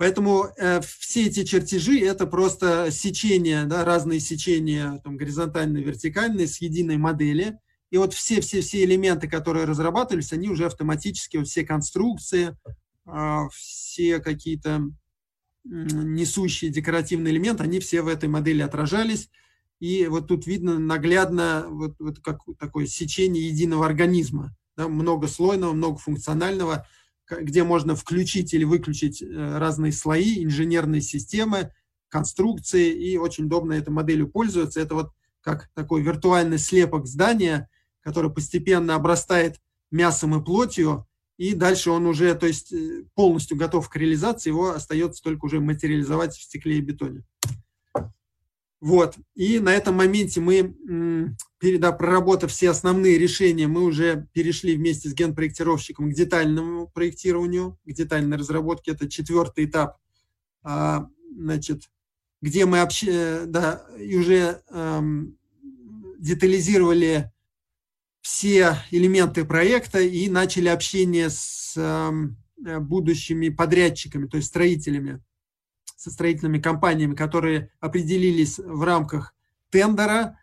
Поэтому 0.00 0.46
э, 0.56 0.80
все 0.80 1.26
эти 1.26 1.44
чертежи– 1.44 2.00
это 2.00 2.26
просто 2.26 2.90
сечения, 2.90 3.66
да, 3.66 3.85
разные 3.85 4.18
сечения 4.18 4.98
там, 5.04 5.18
горизонтальные, 5.18 5.85
вертикальные 5.85 6.46
с 6.46 6.62
единой 6.62 6.96
модели. 6.96 7.59
И 7.90 7.98
вот 7.98 8.14
все-все-все 8.14 8.83
элементы, 8.85 9.28
которые 9.28 9.66
разрабатывались, 9.66 10.33
они 10.33 10.48
уже 10.48 10.64
автоматически, 10.64 11.37
вот 11.37 11.48
все 11.48 11.64
конструкции, 11.64 12.56
э, 13.06 13.38
все 13.52 14.20
какие-то 14.20 14.85
несущие 15.64 16.70
декоративные 16.70 17.35
элементы, 17.35 17.64
они 17.64 17.78
все 17.78 18.00
в 18.00 18.09
этой 18.09 18.30
модели 18.30 18.62
отражались. 18.62 19.28
И 19.80 20.06
вот 20.06 20.28
тут 20.28 20.46
видно 20.46 20.78
наглядно 20.78 21.66
вот, 21.68 21.96
вот 21.98 22.20
как 22.20 22.40
такое 22.59 22.87
сечение 22.87 23.48
единого 23.48 23.85
организма, 23.85 24.56
да, 24.76 24.88
многослойного, 24.88 25.72
многофункционального, 25.72 26.87
где 27.28 27.62
можно 27.62 27.94
включить 27.94 28.54
или 28.54 28.64
выключить 28.64 29.22
э, 29.22 29.59
разные 29.59 29.92
слои, 29.92 30.44
инженерные 30.44 31.00
системы, 31.00 31.72
конструкции, 32.09 32.90
и 32.92 33.16
очень 33.16 33.46
удобно 33.46 33.74
этой 33.74 33.90
моделью 33.90 34.28
пользоваться. 34.28 34.80
Это 34.80 34.94
вот 34.94 35.12
как 35.40 35.68
такой 35.74 36.02
виртуальный 36.02 36.59
слепок 36.59 37.06
здания, 37.06 37.68
который 38.00 38.30
постепенно 38.30 38.94
обрастает 38.94 39.61
мясом 39.90 40.38
и 40.38 40.44
плотью, 40.44 41.06
и 41.37 41.54
дальше 41.54 41.90
он 41.90 42.06
уже, 42.06 42.35
то 42.35 42.46
есть 42.46 42.72
э, 42.72 43.04
полностью 43.14 43.56
готов 43.56 43.88
к 43.88 43.96
реализации, 43.96 44.50
его 44.50 44.72
остается 44.72 45.22
только 45.22 45.46
уже 45.46 45.61
материализовать 45.61 46.37
в 46.37 46.42
стекле 46.42 46.78
и 46.78 46.80
бетоне. 46.83 47.24
Вот. 48.80 49.16
И 49.34 49.58
на 49.58 49.74
этом 49.74 49.96
моменте 49.96 50.40
мы, 50.40 50.74
да, 51.60 51.92
проработав 51.92 52.50
все 52.50 52.70
основные 52.70 53.18
решения, 53.18 53.66
мы 53.66 53.82
уже 53.82 54.26
перешли 54.32 54.74
вместе 54.74 55.10
с 55.10 55.14
генпроектировщиком 55.14 56.10
к 56.10 56.14
детальному 56.14 56.88
проектированию, 56.88 57.78
к 57.84 57.92
детальной 57.92 58.38
разработке. 58.38 58.92
Это 58.92 59.08
четвертый 59.08 59.66
этап, 59.66 59.98
а, 60.62 61.08
значит, 61.36 61.90
где 62.40 62.64
мы 62.64 62.78
вообще, 62.78 63.42
да, 63.46 63.86
и 63.98 64.16
уже 64.16 64.62
эм, 64.70 65.36
детализировали 66.18 67.30
все 68.22 68.78
элементы 68.90 69.44
проекта 69.44 70.00
и 70.00 70.30
начали 70.30 70.68
общение 70.68 71.28
с 71.28 71.74
эм, 71.76 72.38
будущими 72.56 73.50
подрядчиками, 73.50 74.26
то 74.26 74.38
есть 74.38 74.48
строителями 74.48 75.22
со 76.00 76.10
строительными 76.10 76.58
компаниями, 76.58 77.14
которые 77.14 77.70
определились 77.78 78.58
в 78.58 78.82
рамках 78.84 79.34
тендера. 79.68 80.38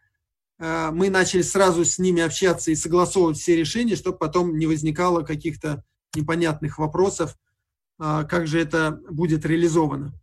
Э, 0.60 0.91
мы 0.91 1.10
начали 1.10 1.41
сразу 1.41 1.84
с 1.84 1.98
ними 1.98 2.22
общаться 2.22 2.70
и 2.70 2.76
согласовывать 2.76 3.39
все 3.39 3.56
решения, 3.56 3.96
чтобы 3.96 4.20
потом 4.20 4.56
не 4.56 4.67
возникало 4.67 5.24
каких-то 5.24 5.84
непонятных 6.15 6.78
вопросов, 6.78 7.36
э, 8.00 8.26
как 8.30 8.46
же 8.46 8.62
это 8.62 9.02
будет 9.10 9.48
реализовано. 9.48 10.13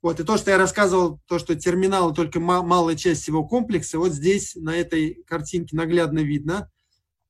Вот, 0.00 0.20
и 0.20 0.22
то, 0.22 0.36
что 0.36 0.52
я 0.52 0.58
рассказывал, 0.58 1.20
то, 1.26 1.40
что 1.40 1.56
терминалы 1.56 2.14
только 2.14 2.38
малая 2.38 2.94
часть 2.94 3.22
всего 3.22 3.44
комплекса, 3.44 3.98
вот 3.98 4.12
здесь 4.12 4.54
на 4.54 4.76
этой 4.76 5.24
картинке 5.26 5.74
наглядно 5.74 6.20
видно. 6.20 6.70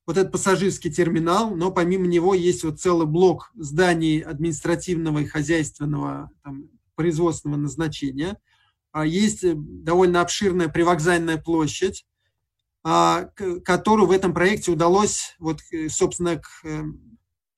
Вот 0.05 0.17
этот 0.17 0.31
пассажирский 0.31 0.91
терминал, 0.91 1.55
но 1.55 1.71
помимо 1.71 2.05
него 2.05 2.35
есть 2.35 2.63
вот 2.63 2.79
целый 2.79 3.07
блок 3.07 3.51
зданий 3.55 4.19
административного 4.19 5.19
и 5.19 5.25
хозяйственного, 5.25 6.29
там, 6.43 6.69
производственного 6.95 7.59
назначения. 7.59 8.37
А 8.91 9.05
есть 9.05 9.43
э, 9.43 9.53
довольно 9.55 10.21
обширная 10.21 10.69
привокзальная 10.69 11.37
площадь, 11.37 12.05
а, 12.87 13.29
которую 13.65 14.07
в 14.07 14.11
этом 14.11 14.33
проекте 14.33 14.71
удалось, 14.71 15.35
вот, 15.39 15.59
э, 15.71 15.89
собственно, 15.89 16.39
э, 16.63 16.83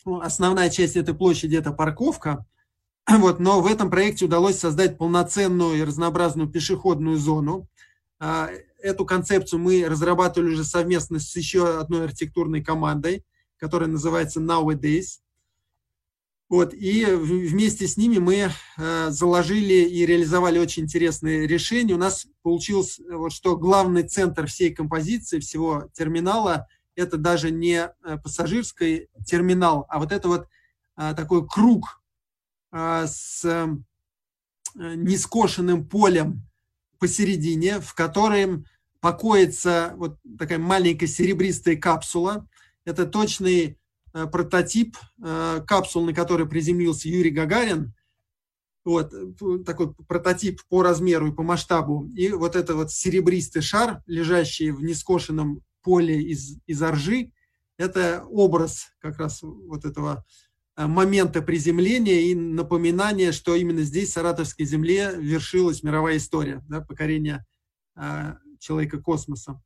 ну, 0.06 0.22
основная 0.22 0.70
часть 0.70 0.96
этой 0.96 1.14
площади– 1.14 1.56
это 1.58 1.74
парковка, 1.74 2.46
вот, 3.10 3.40
но 3.40 3.60
в 3.60 3.68
этом 3.68 3.90
проекте 3.90 4.24
удалось 4.24 4.58
создать 4.58 4.98
полноценную 4.98 5.78
и 5.78 5.84
разнообразную 5.84 6.50
пешеходную 6.50 7.18
зону. 7.18 7.68
А, 8.20 8.50
эту 8.82 9.06
концепцию 9.06 9.60
мы 9.60 9.86
разрабатывали 9.88 10.54
уже 10.54 10.64
совместно 10.64 11.20
с 11.20 11.36
еще 11.36 11.78
одной 11.78 12.06
архитектурной 12.06 12.64
командой, 12.64 13.26
которая 13.58 13.90
называется 13.90 14.40
Nowadays. 14.40 15.20
Вот, 16.50 16.74
и 16.74 17.04
вместе 17.04 17.88
с 17.88 17.98
ними 17.98 18.20
мы 18.20 18.50
э, 18.78 19.10
заложили 19.10 19.74
и 19.74 20.06
реализовали 20.06 20.60
очень 20.60 20.84
интересные 20.84 21.46
решения. 21.46 21.94
У 21.94 21.98
нас 21.98 22.26
получилось, 22.42 23.02
вот, 23.10 23.34
что 23.34 23.58
главный 23.58 24.04
центр 24.04 24.48
всей 24.48 24.74
композиции, 24.74 25.40
всего 25.40 25.90
терминала, 25.94 26.68
это 26.96 27.18
даже 27.18 27.52
не 27.52 27.90
э, 27.90 28.18
пассажирский 28.24 29.10
терминал, 29.26 29.86
а 29.90 30.00
вот 30.00 30.14
это 30.14 30.30
вот 30.30 30.48
э, 30.96 31.14
такой 31.16 31.46
круг 31.48 32.02
с 32.70 33.46
нескошенным 34.76 35.88
полем 35.88 36.46
посередине, 37.00 37.80
в 37.80 37.94
котором 37.94 38.66
покоится 39.00 39.94
вот 39.96 40.18
такая 40.38 40.60
маленькая 40.60 41.08
серебристая 41.08 41.78
капсула. 41.78 42.46
Это 42.84 43.06
точный 43.06 43.78
Э, 43.78 43.87
прототип 44.26 44.98
э, 45.24 45.62
капсул, 45.68 46.06
на 46.06 46.14
которой 46.14 46.48
приземлился 46.48 47.10
Юрий 47.10 47.30
Гагарин. 47.30 47.94
Вот, 48.84 49.14
такой 49.66 49.94
прототип 49.94 50.62
по 50.70 50.82
размеру 50.82 51.28
и 51.28 51.36
по 51.36 51.44
масштабу. 51.44 52.08
И 52.16 52.30
вот 52.30 52.56
это 52.56 52.74
вот 52.74 52.92
серебристый 52.92 53.62
шар, 53.62 54.02
лежащий 54.08 54.72
в 54.72 54.82
нескошенном 54.82 55.62
поле 55.84 56.22
из, 56.22 56.58
из 56.68 56.82
ржи, 56.82 57.32
это 57.78 58.26
образ 58.30 58.88
как 59.00 59.20
раз 59.20 59.42
вот 59.42 59.86
этого 59.86 60.26
э, 60.76 60.88
момента 60.88 61.42
приземления 61.42 62.32
и 62.32 62.36
напоминание, 62.36 63.32
что 63.32 63.56
именно 63.56 63.82
здесь, 63.82 64.10
в 64.10 64.14
Саратовской 64.14 64.66
земле, 64.66 65.14
вершилась 65.18 65.84
мировая 65.84 66.18
история 66.18 66.64
да, 66.68 66.82
покорения 66.82 67.46
э, 67.96 68.36
человека 68.60 69.00
космоса. 69.00 69.62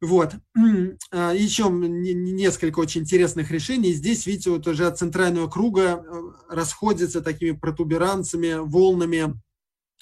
Вот. 0.00 0.34
А, 1.10 1.32
Еще 1.32 1.68
несколько 1.70 2.80
очень 2.80 3.02
интересных 3.02 3.50
решений. 3.50 3.92
Здесь, 3.92 4.26
видите, 4.26 4.50
вот 4.50 4.66
уже 4.66 4.86
от 4.86 4.98
центрального 4.98 5.48
круга 5.48 6.04
э, 6.04 6.22
расходится 6.50 7.22
такими 7.22 7.52
протуберанцами, 7.52 8.54
волнами 8.58 9.34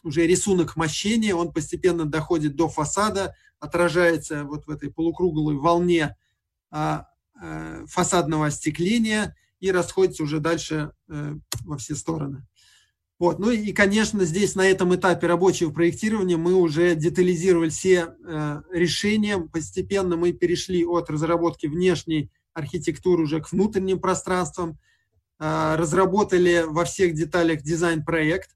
уже 0.03 0.27
рисунок 0.27 0.75
мощения. 0.77 1.35
Он 1.35 1.53
постепенно 1.53 2.05
доходит 2.05 2.57
до 2.57 2.69
фасада, 2.69 3.35
отражается 3.61 4.45
вот 4.45 4.67
в 4.67 4.71
этой 4.71 4.91
полукруглой 4.91 5.57
волне 5.57 6.17
а, 6.71 7.07
э, 7.41 7.85
фасадного 7.87 8.47
остекления 8.47 9.37
и 9.61 9.71
расходится 9.71 10.23
уже 10.25 10.41
дальше 10.41 10.93
э, 11.09 11.35
во 11.65 11.79
все 11.79 11.95
стороны. 11.95 12.45
Вот. 13.19 13.39
Ну 13.39 13.51
и, 13.51 13.73
конечно, 13.73 14.25
здесь 14.25 14.55
на 14.57 14.69
этом 14.69 14.95
этапе 14.95 15.27
рабочего 15.27 15.71
проектирования 15.71 16.37
мы 16.37 16.55
уже 16.55 16.95
детализировали 16.95 17.71
все 17.71 18.15
э, 18.25 18.63
решения. 18.73 19.39
Постепенно 19.39 20.17
мы 20.17 20.33
перешли 20.33 20.85
от 20.85 21.09
разработки 21.09 21.67
внешней 21.67 22.31
архитектуры 22.53 23.23
уже 23.23 23.41
к 23.41 23.53
внутренним 23.53 24.01
пространствам, 24.01 24.79
э, 25.39 25.77
разработали 25.77 26.65
во 26.67 26.85
всех 26.85 27.15
деталях 27.15 27.63
дизайн-проект 27.63 28.51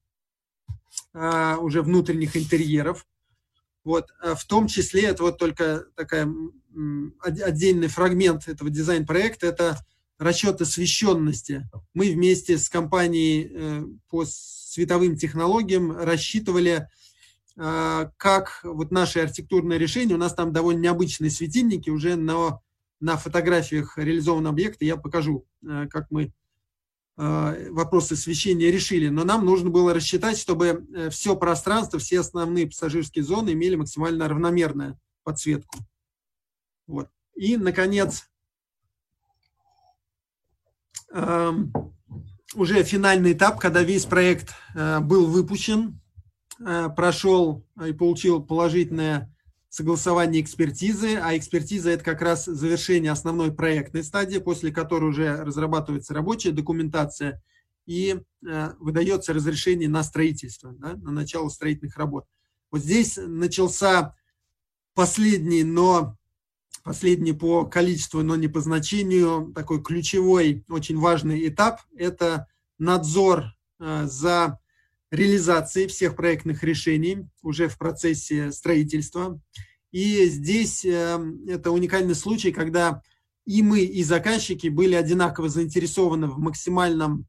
э, 1.15 1.57
уже 1.57 1.81
внутренних 1.81 2.37
интерьеров. 2.37 3.07
Вот, 3.83 4.11
э, 4.23 4.35
в 4.35 4.45
том 4.45 4.67
числе, 4.67 5.05
это 5.05 5.23
вот 5.23 5.39
только 5.39 5.85
такая 5.97 6.29
отдельный 7.23 7.89
фрагмент 7.89 8.47
этого 8.47 8.71
дизайн-проекта, 8.71 9.47
это 9.47 9.79
расчет 10.21 10.61
освещенности. 10.61 11.69
Мы 11.95 12.13
вместе 12.13 12.59
с 12.59 12.69
компанией 12.69 13.51
э, 13.51 13.85
по 14.11 14.27
световым 14.27 15.17
технологиям 15.17 15.97
рассчитывали, 15.97 16.87
э, 17.57 18.11
как 18.19 18.61
вот 18.63 18.91
наши 18.91 19.21
архитектурные 19.21 19.79
решения, 19.79 20.15
у 20.15 20.19
нас 20.19 20.35
там 20.35 20.53
довольно 20.53 20.81
необычные 20.81 21.31
светильники, 21.31 21.89
уже 21.89 22.17
на, 22.17 22.61
на 23.01 23.17
фотографиях 23.17 23.97
реализованного 23.97 24.53
объекта 24.53 24.85
я 24.85 24.97
покажу, 24.97 25.47
э, 25.67 25.89
как 25.89 26.11
мы 26.11 26.33
вопросы 27.17 28.15
освещения 28.15 28.71
решили. 28.71 29.09
Но 29.09 29.25
нам 29.25 29.45
нужно 29.45 29.69
было 29.69 29.93
рассчитать, 29.93 30.39
чтобы 30.39 30.87
все 31.11 31.37
пространство, 31.37 31.99
все 31.99 32.21
основные 32.21 32.67
пассажирские 32.67 33.25
зоны 33.25 33.53
имели 33.53 33.75
максимально 33.75 34.27
равномерную 34.27 34.99
подсветку. 35.23 35.81
Вот. 36.87 37.11
И, 37.35 37.59
наконец, 37.59 38.30
уже 42.55 42.83
финальный 42.83 43.33
этап, 43.33 43.61
когда 43.61 43.83
весь 43.83 44.07
проект 44.07 44.55
э, 44.75 45.01
был 45.01 45.27
выпущен, 45.27 46.01
э, 46.59 46.89
прошел 46.95 47.65
и 47.85 47.93
получил 47.93 48.43
положительное 48.43 49.35
согласование 49.69 50.43
экспертизы, 50.43 51.17
а 51.17 51.37
экспертиза– 51.37 51.91
это 51.93 52.03
как 52.03 52.23
раз 52.23 52.45
завершение 52.45 53.13
основной 53.13 53.53
проектной 53.53 54.03
стадии, 54.03 54.39
после 54.39 54.73
которой 54.73 55.11
уже 55.11 55.37
разрабатывается 55.37 56.13
рабочая 56.13 56.51
документация 56.51 57.41
и 57.87 58.21
э, 58.47 58.73
выдается 58.81 59.33
разрешение 59.33 59.89
на 59.89 60.03
строительство, 60.03 60.73
да, 60.73 60.97
на 60.97 61.13
начало 61.13 61.49
строительных 61.49 61.97
работ. 61.97 62.27
Вот 62.73 62.83
здесь 62.83 63.17
начался 63.17 64.15
последний, 64.95 65.63
но 65.63 66.17
последний 66.83 67.33
по 67.33 67.65
количеству, 67.67 68.23
но 68.23 68.37
не 68.37 68.49
по 68.49 68.61
значению, 68.61 69.53
такой 69.55 69.83
ключевой, 69.83 70.65
очень 70.69 70.99
важный 70.99 71.47
этап– 71.49 71.81
это 71.97 72.47
надзор 72.79 73.55
за 73.79 74.59
реализацией 75.11 75.89
всех 75.89 76.17
проектных 76.17 76.63
решений 76.63 77.27
уже 77.43 77.69
в 77.69 77.77
процессе 77.77 78.53
строительства. 78.53 79.41
И 79.91 80.27
здесь 80.27 80.85
это 80.85 81.71
уникальный 81.71 82.15
случай, 82.15 82.53
когда 82.53 83.03
и 83.45 83.63
мы, 83.63 83.81
и 83.81 84.05
заказчики 84.05 84.69
были 84.69 84.95
одинаково 84.95 85.49
заинтересованы 85.49 86.29
в 86.29 86.39
максимальном 86.39 87.27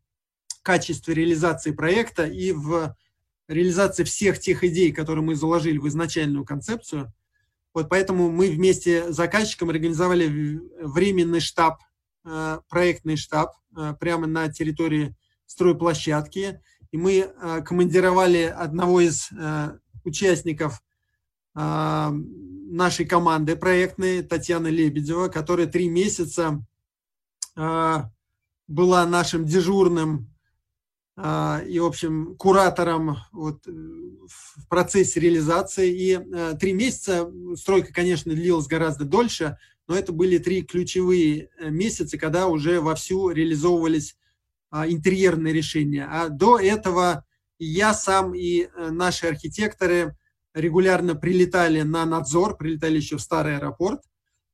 качестве 0.62 1.16
реализации 1.16 1.72
проекта 1.72 2.26
и 2.26 2.52
в 2.52 2.96
реализации 3.48 4.04
всех 4.04 4.40
тех 4.40 4.64
идей, 4.64 4.92
которые 4.92 5.26
мы 5.26 5.36
заложили 5.36 5.80
в 5.80 5.88
изначальную 5.88 6.46
концепцию. 6.46 7.12
Вот 7.74 7.90
поэтому 7.90 8.30
мы 8.30 8.50
вместе 8.50 9.12
с 9.12 9.16
заказчиком 9.16 9.70
организовали 9.70 10.60
временный 10.82 11.40
штаб, 11.40 11.80
э, 12.26 12.60
проектный 12.70 13.16
штаб 13.16 13.54
э, 13.78 13.94
прямо 14.00 14.28
на 14.28 14.52
территории 14.52 15.16
стройплощадки. 15.46 16.62
И 16.92 16.98
мы 16.98 17.20
э, 17.20 17.62
командировали 17.62 18.44
одного 18.44 19.02
из 19.02 19.30
участников 20.04 20.82
нашей 21.54 23.06
команды 23.06 23.58
проектной, 23.58 24.24
Татьяна 24.24 24.68
Лебедева, 24.68 25.28
которая 25.28 25.68
три 25.68 25.90
месяца 25.90 26.66
была 27.56 29.06
нашим 29.06 29.46
дежурным 29.46 30.31
и, 31.18 31.80
в 31.80 31.86
общем, 31.86 32.36
куратором 32.38 33.18
вот, 33.34 33.68
э, 33.68 33.72
в 33.72 34.68
процессе 34.70 35.20
реализации. 35.20 35.92
И 35.92 36.14
э, 36.14 36.54
три 36.60 36.74
месяца, 36.74 37.30
стройка, 37.56 37.94
конечно, 37.94 38.34
длилась 38.34 38.68
гораздо 38.68 39.04
дольше, 39.04 39.58
но 39.88 39.96
это 39.96 40.14
были 40.14 40.38
три 40.38 40.64
ключевые 40.64 41.50
э, 41.60 41.70
месяца, 41.70 42.18
когда 42.18 42.48
уже 42.48 42.80
вовсю 42.80 43.30
реализовывались 43.30 44.16
а, 44.70 44.88
интерьерные 44.88 45.54
решения. 45.54 46.08
А 46.10 46.30
до 46.30 46.58
этого 46.58 47.26
я 47.60 47.94
сам 47.94 48.34
и 48.34 48.70
наши 48.78 49.28
архитекторы 49.28 50.18
регулярно 50.54 51.14
прилетали 51.14 51.82
на 51.82 52.06
надзор, 52.06 52.56
прилетали 52.56 52.96
еще 52.96 53.18
в 53.18 53.22
старый 53.22 53.58
аэропорт, 53.58 54.02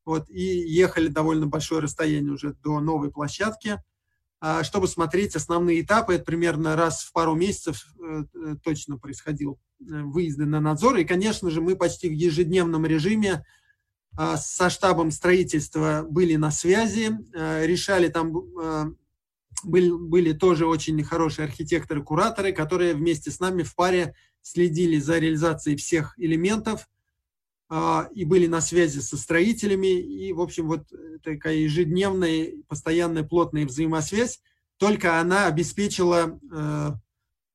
вот, 0.06 0.28
и 0.30 0.42
ехали 0.42 1.08
довольно 1.08 1.46
большое 1.46 1.82
расстояние 1.82 2.34
уже 2.34 2.54
до 2.64 2.80
новой 2.80 3.12
площадки– 3.12 3.80
а, 3.97 3.97
чтобы 4.64 4.88
смотреть 4.88 5.36
основные 5.36 5.82
этапы. 5.82 6.16
Это 6.16 6.24
примерно 6.24 6.76
раз 6.76 7.04
в 7.04 7.12
пару 7.12 7.36
месяцев 7.36 7.86
э, 8.00 8.24
э, 8.34 8.56
точно 8.64 8.98
происходил 8.98 9.60
э, 9.80 10.02
выезды 10.04 10.46
на 10.46 10.60
надзор. 10.60 10.98
И, 10.98 11.06
конечно 11.06 11.50
же, 11.50 11.62
мы 11.62 11.76
почти 11.76 12.08
в 12.08 12.14
ежедневном 12.14 12.86
режиме 12.86 13.46
а, 14.16 14.38
со 14.38 14.70
штабом 14.70 15.12
строительства 15.12 16.06
были 16.10 16.36
на 16.38 16.50
связи, 16.50 17.12
решали 17.34 18.08
там, 18.08 18.34
были, 19.64 19.92
были 19.92 20.34
тоже 20.34 20.66
очень 20.66 21.04
хорошие 21.04 21.46
архитекторы-кураторы, 21.46 22.52
которые 22.52 22.96
вместе 22.96 23.30
с 23.30 23.40
нами 23.40 23.62
в 23.62 23.76
паре 23.76 24.16
следили 24.42 24.98
за 24.98 25.20
реализацией 25.20 25.78
всех 25.78 26.16
элементов, 26.18 26.82
а, 26.82 26.97
и 27.70 28.24
были 28.24 28.48
на 28.48 28.62
связи 28.62 29.00
со 29.00 29.18
строителями, 29.18 30.00
и, 30.00 30.32
в 30.32 30.40
общем, 30.40 30.68
вот 30.68 30.88
такая 31.22 31.56
ежедневная, 31.56 32.54
постоянная, 32.70 33.24
плотная 33.24 33.66
взаимосвязь, 33.66 34.40
только 34.78 35.20
она 35.20 35.48
обеспечила 35.48 36.40
э, 36.52 36.92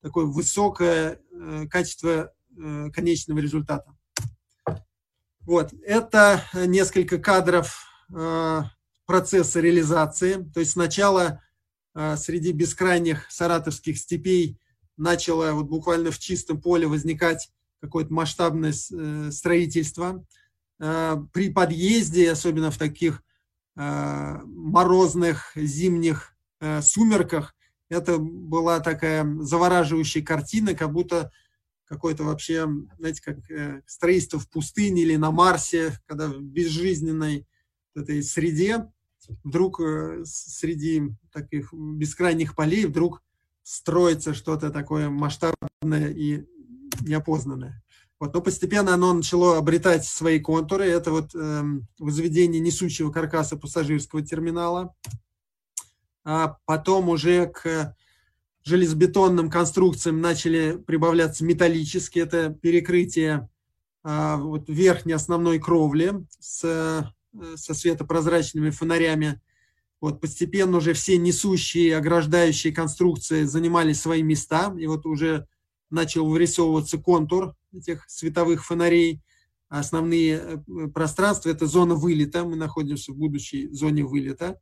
такое 0.03 0.27
высокое 0.27 1.21
э, 1.31 1.67
качество 1.69 2.33
э, 2.57 2.91
конечного 2.91 3.39
результата. 3.39 3.97
Вот, 5.41 5.73
это 5.85 6.45
несколько 6.55 7.19
кадров 7.19 7.89
процесса 9.07 9.59
реализации. 9.59 10.35
То 10.55 10.61
есть 10.61 10.73
сначала 10.73 11.43
среди 11.95 12.53
бескрайних 12.53 13.27
саратовских 13.29 13.99
степей 13.99 14.61
начало 14.97 15.51
вот 15.53 15.67
буквально 15.67 16.13
в 16.13 16.19
чистом 16.21 16.61
поле 16.61 16.87
возникать 16.87 17.51
какое-то 17.83 18.15
масштабное 18.15 18.73
э, 18.73 19.31
строительство. 19.33 20.25
Э, 20.79 21.17
при 21.33 21.51
подъезде, 21.51 22.31
особенно 22.31 22.71
в 22.71 22.79
таких 22.79 23.23
э, 23.77 24.39
морозных 24.45 25.53
зимних 25.57 26.31
сумерках, 26.81 27.57
это 27.89 28.19
была 28.19 28.79
такая 28.79 29.27
завораживающая 29.41 30.23
картина, 30.23 30.75
как 30.75 30.93
будто 30.93 31.33
какое-то 31.87 32.23
вообще, 32.23 32.69
знаете, 33.01 33.21
как 33.21 33.39
строительство 33.85 34.39
в 34.39 34.49
пустыне 34.49 35.03
или 35.03 35.17
на 35.17 35.33
Марсе, 35.33 35.99
когда 36.07 36.29
в 36.29 36.41
безжизненной 36.41 37.49
этой 37.97 38.23
среде 38.23 38.93
вдруг 39.43 39.81
среди 40.23 41.11
таких 41.33 41.75
бескрайних 41.75 42.55
полей 42.55 42.87
вдруг 42.87 43.25
строится 43.65 44.35
что-то 44.35 44.71
такое 44.71 45.11
масштабное 45.11 46.11
и 46.11 46.47
неопознанное. 47.05 47.83
Вот, 48.21 48.35
но 48.35 48.41
постепенно 48.41 48.95
оно 48.95 49.13
начало 49.13 49.59
обретать 49.59 50.05
свои 50.05 50.39
контуры. 50.39 50.85
Это 50.87 51.11
вот 51.11 51.35
э, 51.35 51.63
возведение 51.99 52.61
несущего 52.61 53.11
каркаса 53.11 53.57
пассажирского 53.57 54.23
терминала. 54.23 54.95
А 56.25 56.57
потом 56.67 57.09
уже 57.09 57.47
к 57.47 57.97
железобетонным 58.65 59.51
конструкциям 59.51 60.21
начали 60.21 60.79
прибавляться 60.87 61.45
металлические. 61.45 62.25
Это 62.25 62.51
перекрытие 62.51 63.49
а, 64.05 64.37
вот, 64.37 64.69
верхней 64.69 65.15
основной 65.15 65.59
кровли 65.59 66.25
с, 66.39 66.63
э, 66.65 67.57
со 67.57 67.75
светопрозрачными 67.75 68.71
фонарями. 68.71 69.41
Вот 70.01 70.21
постепенно 70.21 70.79
уже 70.79 70.93
все 70.95 71.17
несущие, 71.19 71.97
ограждающие 71.97 72.73
конструкции 72.73 73.45
занимали 73.45 73.93
свои 73.93 74.23
места. 74.23 74.75
И 74.79 74.87
вот 74.87 75.07
уже 75.07 75.47
начал 75.93 76.27
вырисовываться 76.27 76.99
контур 76.99 77.55
этих 77.73 78.05
световых 78.09 78.65
фонарей. 78.65 79.23
Основные 79.69 80.37
э, 80.37 80.89
пространства– 80.93 81.49
это 81.51 81.67
зона 81.67 81.95
вылета. 81.95 82.45
Мы 82.45 82.57
находимся 82.57 83.13
в 83.13 83.17
будущей 83.17 83.69
зоне 83.73 84.05
вылета. 84.05 84.61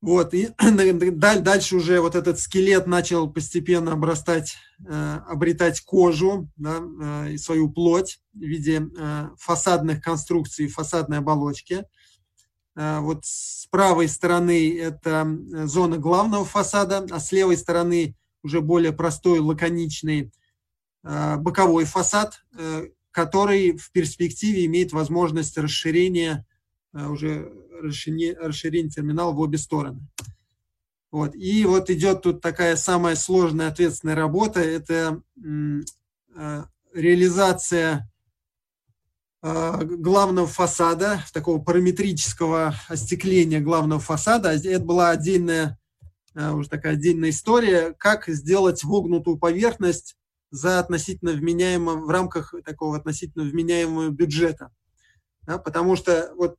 Вот, 0.00 0.34
и 0.34 0.50
дальше 1.12 1.76
уже 1.76 2.00
вот 2.00 2.14
этот 2.14 2.38
скелет 2.38 2.86
начал 2.86 3.30
постепенно 3.30 3.92
обрастать, 3.92 4.56
э, 4.86 5.18
обретать 5.26 5.80
кожу, 5.80 6.48
да, 6.56 6.80
э, 6.80 7.32
и 7.32 7.38
свою 7.38 7.70
плоть 7.70 8.20
в 8.32 8.38
виде 8.38 8.88
фасадных 9.36 10.00
конструкций, 10.00 10.68
фасадной 10.68 11.18
оболочки. 11.18 11.84
Вот 12.76 13.24
с 13.24 13.66
правой 13.66 14.08
стороны 14.08 14.78
это 14.78 15.26
зона 15.66 15.98
главного 15.98 16.44
фасада, 16.44 17.04
а 17.10 17.18
с 17.18 17.32
левой 17.32 17.56
стороны 17.56 18.14
уже 18.42 18.60
более 18.60 18.92
простой, 18.92 19.38
лаконичный 19.38 20.32
э, 21.02 21.36
боковой 21.36 21.84
фасад, 21.84 22.42
э, 22.56 22.88
который 23.10 23.76
в 23.76 23.90
перспективе 23.92 24.66
имеет 24.66 24.92
возможность 24.92 25.58
расширения, 25.58 26.46
э, 26.92 27.06
уже 27.06 27.52
расширения, 27.82 28.36
расширения 28.38 28.90
терминала 28.90 29.32
в 29.32 29.40
обе 29.40 29.58
стороны. 29.58 30.00
Вот. 31.10 31.34
И 31.34 31.64
вот 31.64 31.90
идет 31.90 32.22
тут 32.22 32.40
такая 32.40 32.76
самая 32.76 33.16
сложная 33.16 33.68
ответственная 33.68 34.14
работа, 34.14 34.60
это 34.60 35.20
реализация 36.94 38.08
главного 39.42 40.46
фасада, 40.46 41.24
такого 41.32 41.60
параметрического 41.60 42.76
остекления 42.88 43.58
главного 43.58 44.00
фасада. 44.00 44.50
Это 44.50 44.84
была 44.84 45.10
отдельная 45.10 45.79
уже 46.34 46.68
такая 46.68 46.94
отдельная 46.94 47.30
история, 47.30 47.94
как 47.98 48.26
сделать 48.28 48.84
вогнутую 48.84 49.38
поверхность 49.38 50.16
за 50.50 50.78
относительно 50.78 51.32
вменяемым, 51.32 52.04
в 52.04 52.10
рамках 52.10 52.54
такого 52.64 52.96
относительно 52.96 53.44
вменяемого 53.44 54.10
бюджета. 54.10 54.70
Да, 55.42 55.58
потому 55.58 55.96
что 55.96 56.32
вот 56.36 56.56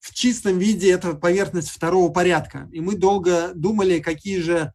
в 0.00 0.14
чистом 0.14 0.58
виде 0.58 0.90
это 0.90 1.14
поверхность 1.14 1.70
второго 1.70 2.12
порядка. 2.12 2.68
И 2.72 2.80
мы 2.80 2.96
долго 2.96 3.52
думали, 3.54 4.00
какие 4.00 4.40
же 4.40 4.72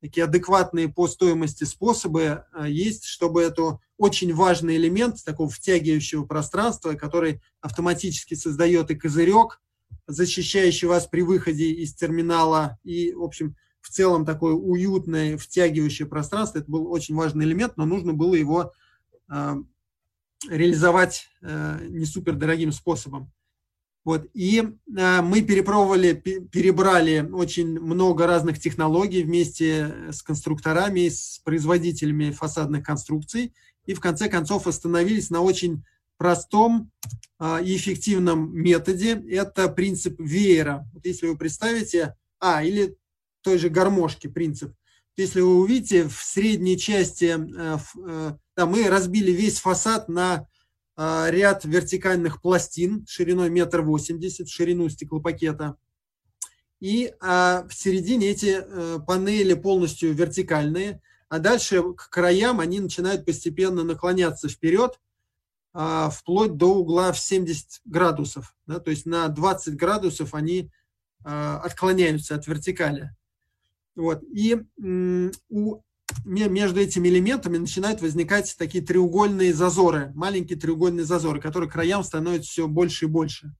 такие 0.00 0.24
адекватные 0.24 0.88
по 0.88 1.08
стоимости 1.08 1.64
способы 1.64 2.44
э, 2.52 2.66
есть, 2.68 3.06
чтобы 3.06 3.42
это 3.42 3.78
очень 3.96 4.34
важный 4.34 4.76
элемент 4.76 5.24
такого 5.24 5.48
втягивающего 5.48 6.26
пространства, 6.26 6.92
который 6.92 7.40
автоматически 7.62 8.34
создает 8.34 8.90
и 8.90 8.96
козырек, 8.96 9.62
защищающий 10.06 10.88
вас 10.88 11.06
при 11.06 11.22
выходе 11.22 11.70
из 11.70 11.94
терминала, 11.94 12.78
и, 12.84 13.14
в 13.14 13.22
общем, 13.22 13.56
в 13.84 13.90
целом 13.90 14.24
такое 14.24 14.54
уютное, 14.54 15.36
втягивающее 15.36 16.08
пространство. 16.08 16.58
Это 16.58 16.70
был 16.70 16.90
очень 16.90 17.14
важный 17.14 17.44
элемент, 17.44 17.76
но 17.76 17.84
нужно 17.84 18.14
было 18.14 18.34
его 18.34 18.72
э, 19.30 19.54
реализовать 20.48 21.28
э, 21.42 21.86
не 21.90 22.06
супер 22.06 22.32
дорогим 22.34 22.72
способом. 22.72 23.30
Вот. 24.02 24.26
И 24.32 24.60
э, 24.60 25.20
мы 25.20 25.42
перепробовали, 25.42 26.14
перебрали 26.14 27.28
очень 27.30 27.78
много 27.78 28.26
разных 28.26 28.58
технологий 28.58 29.22
вместе 29.22 29.94
с 30.10 30.22
конструкторами, 30.22 31.10
с 31.10 31.42
производителями 31.44 32.30
фасадных 32.30 32.86
конструкций. 32.86 33.52
И 33.84 33.92
в 33.92 34.00
конце 34.00 34.30
концов 34.30 34.66
остановились 34.66 35.28
на 35.28 35.42
очень 35.42 35.84
простом 36.16 36.90
и 37.40 37.76
эффективном 37.76 38.56
методе. 38.56 39.22
Это 39.28 39.68
принцип 39.68 40.18
веера. 40.18 40.88
Вот 40.94 41.04
если 41.04 41.26
вы 41.26 41.36
представите, 41.36 42.16
а, 42.40 42.64
или 42.64 42.96
той 43.44 43.58
же 43.58 43.68
гармошки 43.68 44.26
принцип. 44.26 44.72
если 45.16 45.40
вы 45.40 45.60
увидите, 45.60 46.08
в 46.08 46.20
средней 46.22 46.76
части 46.76 47.36
да, 48.56 48.66
мы 48.66 48.88
разбили 48.88 49.30
весь 49.30 49.60
фасад 49.60 50.08
на 50.08 50.48
ряд 50.96 51.64
вертикальных 51.64 52.40
пластин 52.40 53.04
шириной 53.06 53.50
метр 53.50 53.82
восемьдесят, 53.82 54.48
ширину 54.48 54.88
стеклопакета. 54.88 55.76
И 56.80 57.12
в 57.20 57.68
середине 57.70 58.30
эти 58.30 58.64
панели 59.06 59.54
полностью 59.54 60.12
вертикальные, 60.14 61.00
а 61.28 61.38
дальше 61.38 61.82
к 61.94 62.10
краям 62.10 62.60
они 62.60 62.80
начинают 62.80 63.24
постепенно 63.24 63.82
наклоняться 63.82 64.48
вперед, 64.48 65.00
а, 65.72 66.08
вплоть 66.08 66.56
до 66.56 66.76
угла 66.76 67.10
в 67.12 67.18
70 67.18 67.80
градусов. 67.84 68.54
Да, 68.66 68.78
то 68.78 68.92
есть 68.92 69.06
на 69.06 69.26
20 69.26 69.74
градусов 69.74 70.34
они 70.34 70.70
а, 71.24 71.58
отклоняются 71.58 72.36
от 72.36 72.46
вертикали. 72.46 73.10
Вот. 73.96 74.22
И 74.24 74.60
у, 75.48 75.82
между 76.24 76.80
этими 76.80 77.08
элементами 77.08 77.56
начинают 77.56 78.00
возникать 78.00 78.54
такие 78.58 78.84
треугольные 78.84 79.54
зазоры, 79.54 80.12
маленькие 80.14 80.58
треугольные 80.58 81.04
зазоры, 81.04 81.40
которые 81.40 81.70
краям 81.70 82.02
становятся 82.02 82.50
все 82.50 82.68
больше 82.68 83.06
и 83.06 83.08
больше. 83.08 83.54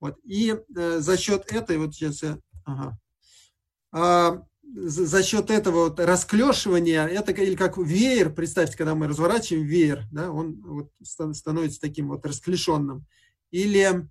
Вот. 0.00 0.18
И 0.24 0.54
э, 0.76 0.98
за 1.00 1.16
счет 1.16 1.50
этой, 1.52 1.78
вот 1.78 1.94
сейчас 1.94 2.22
я, 2.22 2.38
ага, 2.64 2.98
а, 3.90 4.42
за 4.74 5.22
счет 5.22 5.50
этого 5.50 5.84
вот 5.84 6.00
расклешивания, 6.00 7.06
это 7.06 7.32
или 7.32 7.56
как 7.56 7.78
веер, 7.78 8.30
представьте, 8.30 8.76
когда 8.76 8.94
мы 8.94 9.08
разворачиваем 9.08 9.66
веер, 9.66 10.04
да, 10.12 10.30
он 10.30 10.60
вот 10.62 10.90
становится 11.02 11.80
таким 11.80 12.08
вот 12.08 12.26
расклешенным. 12.26 13.06
Или 13.50 14.08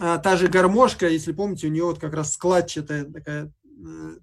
а, 0.00 0.18
та 0.18 0.36
же 0.36 0.48
гармошка, 0.48 1.08
если 1.08 1.32
помните, 1.32 1.66
у 1.66 1.70
нее 1.70 1.84
вот 1.84 2.00
как 2.00 2.14
раз 2.14 2.32
складчатая 2.32 3.04
такая 3.04 3.52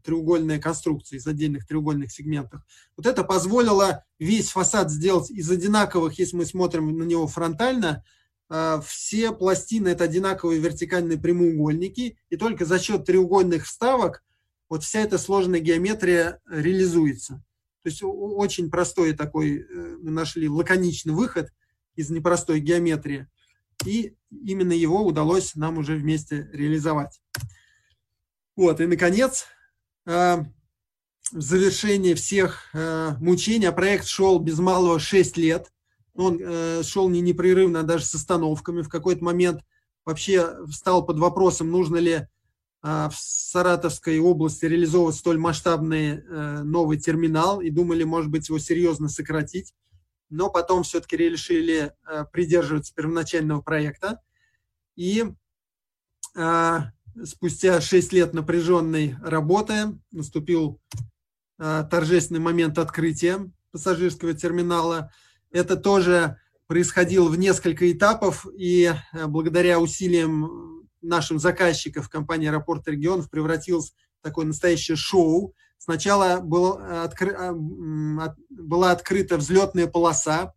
треугольная 0.03 0.59
конструкция 0.59 1.17
из 1.17 1.27
отдельных 1.27 1.67
треугольных 1.67 2.11
сегментов. 2.11 2.61
Вот 2.95 3.05
это 3.05 3.23
позволило 3.23 4.03
весь 4.19 4.49
фасад 4.49 4.89
сделать 4.89 5.29
из 5.29 5.49
одинаковых, 5.49 6.17
если 6.19 6.37
мы 6.37 6.45
смотрим 6.45 6.97
на 6.97 7.03
него 7.03 7.27
фронтально, 7.27 8.03
э, 8.49 8.81
все 8.85 9.31
пластины 9.31 9.89
это 9.89 10.05
одинаковые 10.05 10.59
вертикальные 10.59 11.19
прямоугольники, 11.19 12.17
и 12.29 12.37
только 12.37 12.65
за 12.65 12.79
счет 12.79 13.05
треугольных 13.05 13.65
вставок 13.65 14.23
вот 14.69 14.83
вся 14.83 15.01
эта 15.01 15.17
сложная 15.17 15.59
геометрия 15.59 16.39
реализуется. 16.49 17.43
То 17.83 17.89
есть 17.89 18.01
очень 18.03 18.69
простой 18.69 19.13
такой, 19.13 19.59
э, 19.59 19.97
мы 20.01 20.11
нашли 20.11 20.47
лаконичный 20.47 21.13
выход 21.13 21.49
из 21.95 22.09
непростой 22.09 22.61
геометрии, 22.61 23.27
и 23.85 24.15
именно 24.29 24.73
его 24.73 25.05
удалось 25.05 25.55
нам 25.55 25.77
уже 25.77 25.95
вместе 25.95 26.49
реализовать. 26.53 27.19
Вот, 28.61 28.79
и, 28.79 28.85
наконец, 28.85 29.47
э, 30.05 30.35
в 31.31 31.41
завершении 31.41 32.13
всех 32.13 32.69
э, 32.75 33.15
мучений, 33.19 33.67
а 33.67 33.71
проект 33.71 34.05
шел 34.05 34.37
без 34.37 34.59
малого 34.59 34.99
6 34.99 35.35
лет, 35.37 35.73
он 36.13 36.39
шел 36.83 37.09
не 37.09 37.21
непрерывно, 37.21 37.79
а 37.79 37.83
даже 37.83 38.05
с 38.05 38.13
остановками. 38.13 38.83
В 38.83 38.89
какой-то 38.89 39.23
момент 39.23 39.61
вообще 40.05 40.57
стал 40.71 41.03
под 41.03 41.17
вопросом, 41.17 41.71
нужно 41.71 41.97
ли 41.97 42.27
в 42.83 43.11
Саратовской 43.13 44.19
области 44.19 44.65
реализовывать 44.65 45.15
столь 45.15 45.39
масштабный 45.39 46.17
э, 46.19 46.61
новый 46.61 46.99
терминал 46.99 47.61
и 47.61 47.71
думали, 47.71 48.03
может 48.03 48.29
быть, 48.29 48.49
его 48.49 48.59
серьезно 48.59 49.09
сократить. 49.09 49.73
Но 50.29 50.51
потом 50.51 50.83
все-таки 50.83 51.17
решили 51.17 51.93
э, 52.05 52.25
придерживаться 52.31 52.93
первоначального 52.93 53.61
проекта. 53.61 54.21
И 54.95 55.25
спустя 57.23 57.81
6 57.81 58.13
лет 58.13 58.33
напряженной 58.33 59.15
работы 59.21 59.97
наступил 60.11 60.79
а, 61.57 61.83
торжественный 61.83 62.39
момент 62.39 62.77
открытия 62.79 63.51
пассажирского 63.71 64.33
терминала. 64.33 65.11
Это 65.51 65.75
тоже 65.75 66.37
происходило 66.67 67.27
в 67.27 67.37
несколько 67.37 67.91
этапов, 67.91 68.47
и 68.57 68.91
э, 69.13 69.27
благодаря 69.27 69.79
усилиям 69.79 70.87
нашим 71.01 71.37
заказчиков 71.37 72.09
компании 72.09 72.47
«Аэропорт 72.47 72.87
регионов» 72.87 73.29
превратилось 73.29 73.93
в 74.19 74.23
такое 74.23 74.45
настоящее 74.45 74.95
шоу. 74.95 75.53
Сначала 75.77 76.39
был 76.39 76.77
откры... 76.77 77.31
А, 77.33 77.53
была 78.49 78.91
открыта 78.91 79.37
взлетная 79.37 79.87
полоса, 79.87 80.53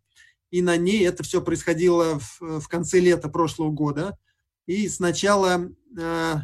и 0.51 0.61
на 0.61 0.77
ней 0.77 1.05
это 1.05 1.23
все 1.23 1.41
происходило 1.41 2.19
в 2.39 2.67
конце 2.67 2.99
лета 2.99 3.29
прошлого 3.29 3.71
года. 3.71 4.17
И 4.65 4.87
сначала 4.89 5.69
э, 5.97 6.35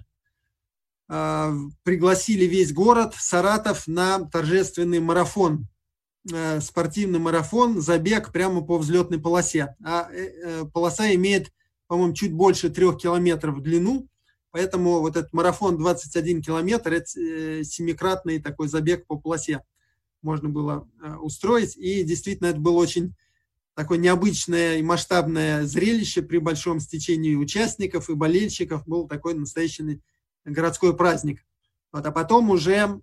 э, 1.09 1.53
пригласили 1.83 2.45
весь 2.45 2.71
город, 2.71 3.13
Саратов, 3.17 3.87
на 3.87 4.25
торжественный 4.25 4.99
марафон, 4.99 5.67
э, 6.31 6.61
спортивный 6.61 7.19
марафон, 7.19 7.81
забег 7.81 8.31
прямо 8.31 8.61
по 8.61 8.77
взлетной 8.77 9.19
полосе. 9.19 9.75
А 9.83 10.09
э, 10.11 10.65
полоса 10.73 11.13
имеет 11.15 11.51
по-моему, 11.87 12.13
чуть 12.13 12.31
больше 12.31 12.69
трех 12.69 12.97
километров 12.97 13.57
в 13.57 13.61
длину, 13.61 14.07
поэтому 14.51 15.01
вот 15.01 15.17
этот 15.17 15.33
марафон 15.33 15.77
21 15.77 16.41
километр, 16.41 16.93
это 16.93 17.05
семикратный 17.65 18.39
такой 18.39 18.69
забег 18.69 19.05
по 19.07 19.19
полосе 19.19 19.61
можно 20.21 20.47
было 20.47 20.87
устроить, 21.19 21.75
и 21.75 22.03
действительно 22.03 22.47
это 22.47 22.61
было 22.61 22.77
очень 22.77 23.13
такое 23.75 23.97
необычное 23.97 24.77
и 24.77 24.83
масштабное 24.83 25.65
зрелище 25.65 26.21
при 26.21 26.37
большом 26.37 26.79
стечении 26.79 27.35
участников 27.35 28.09
и 28.09 28.15
болельщиков, 28.15 28.87
был 28.87 29.07
такой 29.07 29.33
настоящий 29.33 30.01
городской 30.45 30.95
праздник. 30.95 31.45
Вот, 31.91 32.05
а 32.05 32.11
потом 32.11 32.49
уже 32.49 33.01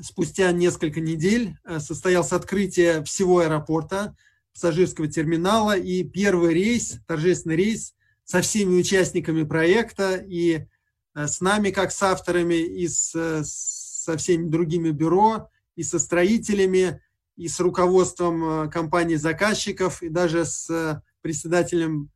спустя 0.00 0.52
несколько 0.52 1.00
недель 1.00 1.56
э, 1.64 1.80
состоялось 1.80 2.32
открытие 2.32 3.04
всего 3.04 3.40
аэропорта, 3.40 4.16
пассажирского 4.52 5.08
терминала, 5.08 5.76
и 5.76 6.02
первый 6.02 6.54
рейс, 6.54 6.98
торжественный 7.06 7.56
рейс 7.56 7.94
со 8.24 8.42
всеми 8.42 8.78
участниками 8.78 9.44
проекта 9.44 10.16
и 10.16 10.66
э, 11.14 11.26
с 11.26 11.40
нами 11.40 11.70
как 11.70 11.92
с 11.92 12.02
авторами, 12.02 12.54
и 12.54 12.88
с, 12.88 13.12
э, 13.14 13.42
со 13.44 14.16
всеми 14.16 14.48
другими 14.48 14.90
бюро, 14.90 15.50
и 15.76 15.82
со 15.82 15.98
строителями, 15.98 17.00
и 17.40 17.48
с 17.48 17.58
руководством 17.60 18.44
э, 18.44 18.70
компании 18.70 19.16
заказчиков, 19.16 20.02
и 20.02 20.08
даже 20.08 20.44
с 20.44 21.02
председателем 21.22 22.10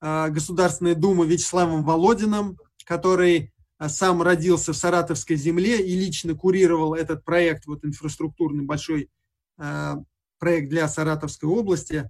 Государственной 0.00 0.94
Думы 0.94 1.26
Вячеславом 1.26 1.82
Володиным, 1.82 2.56
который 2.84 3.52
сам 3.88 4.22
родился 4.22 4.72
в 4.72 4.76
Саратовской 4.76 5.34
земле 5.34 5.84
и 5.84 5.98
лично 5.98 6.34
курировал 6.36 6.94
этот 6.94 7.24
проект, 7.24 7.66
вот 7.66 7.84
инфраструктурный 7.84 8.64
большой 8.64 9.10
проект 9.56 10.68
для 10.70 10.86
Саратовской 10.88 11.48
области. 11.48 12.08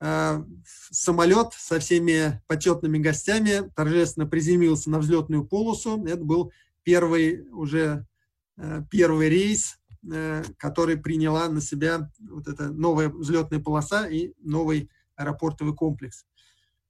Э, 0.00 0.44
самолет 0.90 1.54
со 1.54 1.80
всеми 1.80 2.40
почетными 2.46 2.98
гостями 2.98 3.68
торжественно 3.74 4.26
приземлился 4.26 4.90
на 4.90 5.00
взлетную 5.00 5.44
полосу. 5.44 6.04
Это 6.06 6.22
был 6.22 6.52
первый 6.84 7.48
уже 7.50 8.06
э, 8.56 8.82
первый 8.90 9.28
рейс, 9.28 9.74
э, 9.74 9.77
который 10.56 10.96
приняла 10.96 11.48
на 11.48 11.60
себя 11.60 12.10
вот 12.30 12.48
эта 12.48 12.70
новая 12.70 13.08
взлетная 13.08 13.60
полоса 13.60 14.06
и 14.08 14.32
новый 14.42 14.90
аэропортовый 15.16 15.74
комплекс. 15.74 16.24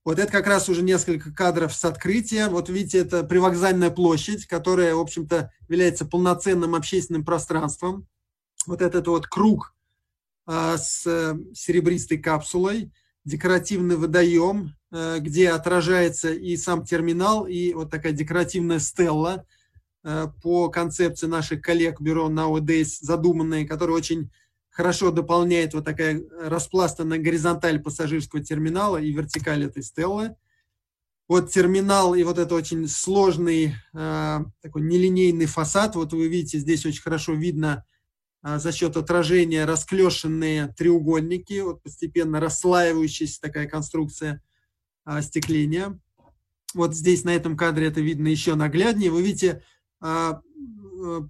Вот 0.05 0.19
это 0.19 0.31
как 0.33 0.47
раз 0.47 0.69
уже 0.69 0.83
несколько 0.83 1.33
кадров 1.33 1.75
с 1.75 1.85
открытия. 1.85 2.49
Вот 2.49 2.69
видите, 2.69 2.99
это 2.99 3.25
привокзальная 3.25 3.91
площадь, 3.91 4.47
которая, 4.47 4.95
в 4.95 5.01
общем-то, 5.01 5.53
является 5.69 6.07
полноценным 6.07 6.75
общественным 6.75 7.25
пространством. 7.25 8.07
Вот 8.67 8.81
этот 8.81 9.07
вот 9.07 9.27
круг 9.27 9.75
а, 10.47 10.79
с 10.79 11.03
серебристой 11.55 12.19
капсулой, 12.19 12.91
декоративный 13.27 13.97
водоем, 13.97 14.75
э, 14.91 15.19
где 15.21 15.51
отражается 15.51 16.33
и 16.33 16.57
сам 16.57 16.85
терминал, 16.85 17.47
и 17.47 17.75
вот 17.75 17.91
такая 17.91 18.13
декоративная 18.13 18.79
стелла 18.79 19.45
э, 19.45 19.58
по 20.43 20.69
концепции 20.69 21.27
наших 21.27 21.61
коллег 21.61 22.01
бюро 22.01 22.31
Nowadays 22.31 22.99
задуманная, 23.01 23.67
которая 23.67 23.97
очень 23.97 24.31
хорошо 24.71 25.11
дополняет 25.11 25.75
вот 25.75 25.85
такая 25.85 26.23
распластанная 26.41 27.19
горизонталь 27.19 27.81
пассажирского 27.81 28.43
терминала 28.43 28.99
и 28.99 29.13
вертикаль 29.13 29.65
этой 29.65 29.83
стеллы. 29.83 30.37
Вот 31.27 31.51
терминал 31.51 32.15
и 32.15 32.23
вот 32.23 32.39
это 32.39 32.55
очень 32.55 32.89
сложный 32.89 33.75
э, 33.93 34.39
такой 34.63 34.83
нелинейный 34.83 35.47
фасад. 35.47 35.95
Вот 35.97 36.13
вы 36.13 36.29
видите, 36.29 36.59
здесь 36.59 36.87
очень 36.87 37.03
хорошо 37.03 37.35
видно 37.35 37.85
а, 38.41 38.59
за 38.59 38.73
счет 38.73 38.97
отражения 38.97 39.65
расклешенные 39.65 40.69
треугольники, 40.69 41.61
вот 41.61 41.83
постепенно 41.83 42.41
расслаивающаяся 42.41 43.41
такая 43.41 43.67
конструкция 43.67 44.43
остекления. 45.05 45.99
Вот 46.75 46.95
здесь 46.95 47.25
на 47.25 47.31
этом 47.31 47.57
кадре 47.57 47.89
это 47.89 48.01
видно 48.01 48.29
еще 48.29 48.55
нагляднее. 48.55 49.11
Вы 49.11 49.23
видите 49.23 49.49
э, 49.49 49.61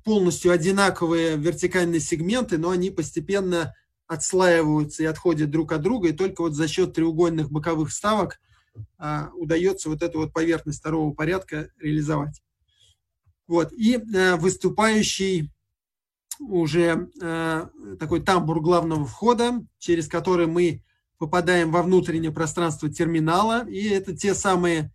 полностью 0.05 0.53
одинаковые 0.53 1.37
вертикальные 1.37 2.01
сегменты, 2.01 2.59
но 2.59 2.71
они 2.71 2.91
постепенно 2.91 3.75
отслаиваются 4.07 5.03
и 5.03 5.07
отходят 5.07 5.51
друг 5.51 5.73
от 5.73 5.83
друга, 5.83 6.09
и 6.09 6.13
только 6.13 6.41
вот 6.41 6.55
за 6.55 6.67
счет 6.67 6.95
треугольных 6.95 7.51
боковых 7.51 7.93
ставок 7.93 8.41
а, 8.97 9.31
удается 9.35 9.89
вот 9.89 10.03
эту 10.03 10.19
вот 10.19 10.33
поверхность 10.33 10.81
второго 10.81 11.13
порядка 11.13 11.71
реализовать. 11.79 12.43
Вот. 13.47 13.73
И 13.73 13.97
э, 13.97 14.37
выступающий 14.37 15.51
уже 16.39 17.11
э, 17.21 17.67
такой 17.99 18.23
тамбур 18.23 18.61
главного 18.61 19.07
входа, 19.07 19.65
через 19.79 20.07
который 20.07 20.47
мы 20.47 20.85
попадаем 21.19 21.73
во 21.73 21.83
внутреннее 21.83 22.31
пространство 22.31 22.91
терминала. 22.91 23.67
И 23.67 23.89
это 23.89 24.15
те 24.15 24.35
самые 24.35 24.81
э, 24.81 24.89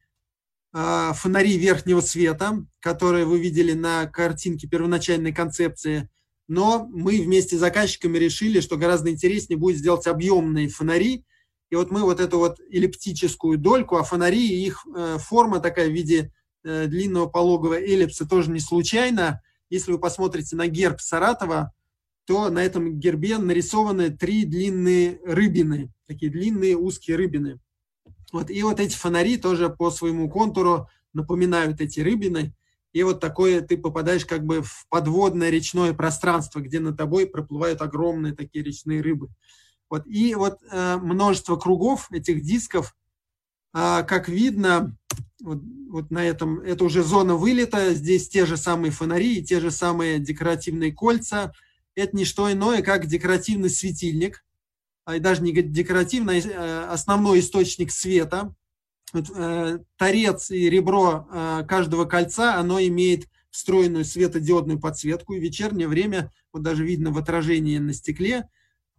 фонари 0.74 1.58
верхнего 1.58 2.02
света, 2.02 2.66
которые 2.80 3.26
вы 3.26 3.40
видели 3.40 3.74
на 3.74 4.08
картинке 4.08 4.68
первоначальной 4.68 5.32
концепции. 5.32 6.10
Но 6.48 6.88
мы 6.92 7.22
вместе 7.22 7.56
с 7.58 7.60
заказчиками 7.60 8.18
решили, 8.18 8.60
что 8.60 8.78
гораздо 8.78 9.12
интереснее 9.12 9.58
будет 9.58 9.78
сделать 9.78 10.08
объемные 10.08 10.70
фонари. 10.70 11.26
И 11.70 11.76
вот 11.76 11.92
мы 11.92 12.02
вот 12.02 12.20
эту 12.20 12.40
вот 12.40 12.60
эллиптическую 12.72 13.58
дольку, 13.58 13.98
а 13.98 14.04
фонари, 14.04 14.64
их 14.64 14.86
э, 14.96 15.18
форма 15.20 15.60
такая 15.60 15.90
в 15.90 15.94
виде 15.94 16.32
э, 16.64 16.88
длинного 16.88 17.28
пологого 17.28 17.76
эллипса 17.80 18.28
тоже 18.28 18.50
не 18.52 18.60
случайно– 18.60 19.42
если 19.74 19.92
вы 19.92 19.98
посмотрите 19.98 20.56
на 20.56 20.68
герб 20.68 21.02
Саратова, 21.02 21.74
то 22.26 22.50
на 22.50 22.64
этом 22.64 23.00
гербе 23.00 23.40
нарисованы 23.40 24.12
три 24.12 24.46
длинные 24.46 25.20
рыбины, 25.26 25.92
такие 26.08 26.32
длинные 26.32 26.78
узкие 26.78 27.18
рыбины. 27.18 27.60
Вот, 28.34 28.50
и 28.50 28.64
вот 28.64 28.80
эти 28.80 28.96
фонари 28.96 29.38
тоже 29.38 29.70
по 29.70 29.92
своему 29.92 30.28
контуру 30.28 30.90
напоминают 31.14 31.80
эти 31.80 32.00
рыбины. 32.00 32.54
И 32.92 33.04
вот 33.04 33.20
такое 33.20 33.62
ты 33.62 33.78
попадаешь 33.78 34.26
как 34.26 34.44
бы 34.44 34.64
в 34.64 34.88
подводное 34.90 35.52
речное 35.52 35.94
пространство, 35.94 36.60
где 36.60 36.80
над 36.80 36.98
тобой 36.98 37.28
проплывают 37.28 37.82
огромные 37.82 38.34
такие 38.34 38.66
речные 38.66 39.02
рыбы. 39.02 39.30
Вот, 39.88 40.08
и 40.08 40.34
вот 40.34 40.58
э, 40.72 40.98
множество 40.98 41.58
кругов 41.58 42.12
этих 42.12 42.42
дисков, 42.42 42.96
э, 43.76 44.04
как 44.04 44.28
видно, 44.28 44.98
вот, 45.40 45.62
вот 45.90 46.10
на 46.10 46.26
этом, 46.26 46.60
это 46.60 46.86
уже 46.86 47.04
зона 47.04 47.36
вылета, 47.36 47.94
здесь 47.94 48.30
те 48.30 48.48
же 48.48 48.58
самые 48.58 48.90
фонари 48.90 49.38
и 49.38 49.44
те 49.44 49.60
же 49.60 49.70
самые 49.70 50.18
декоративные 50.18 50.92
кольца. 50.92 51.54
Это 51.94 52.18
не 52.18 52.26
что 52.26 52.52
иное, 52.52 52.82
как 52.82 53.06
декоративный 53.06 53.70
светильник, 53.70 54.44
а 55.06 55.20
даже 55.20 55.42
не 55.42 55.52
декоративный, 55.52 56.42
а 56.56 56.92
основной 56.92 57.40
источник 57.40 57.92
света. 57.92 58.54
Э, 59.14 59.80
торец 59.98 60.50
и 60.50 60.70
ребро 60.70 61.28
э, 61.32 61.64
каждого 61.68 62.06
кольца, 62.06 62.56
оно 62.56 62.80
имеет 62.82 63.28
встроенную 63.52 64.06
светодиодную 64.06 64.80
подсветку, 64.80 65.34
и 65.34 65.40
в 65.40 65.44
вечернее 65.44 65.88
время, 65.88 66.32
вот 66.52 66.64
даже 66.64 66.84
видно 66.84 67.12
в 67.12 67.18
отражении 67.20 67.78
на 67.78 67.94
стекле, 67.94 68.50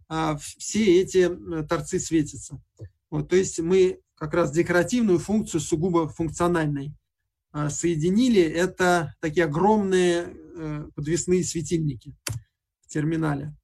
э, 0.09 0.37
все 0.57 1.01
эти 1.01 1.29
э, 1.29 1.63
торцы 1.67 1.99
светятся. 1.99 2.61
Вот, 3.09 3.29
то 3.29 3.35
есть 3.35 3.59
мы 3.59 3.99
как 4.15 4.33
раз 4.33 4.51
декоративную 4.51 5.19
функцию 5.19 5.61
сугубо 5.61 6.07
функциональной 6.07 6.93
а, 7.51 7.69
соединили. 7.69 8.41
Это 8.41 9.15
такие 9.19 9.45
огромные 9.45 10.27
э, 10.27 10.89
подвесные 10.95 11.43
светильники 11.43 12.13
в 12.81 12.87
терминале. 12.87 13.55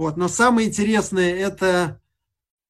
Вот. 0.00 0.16
Но 0.16 0.28
самое 0.28 0.66
интересное 0.66 1.34
это 1.34 2.00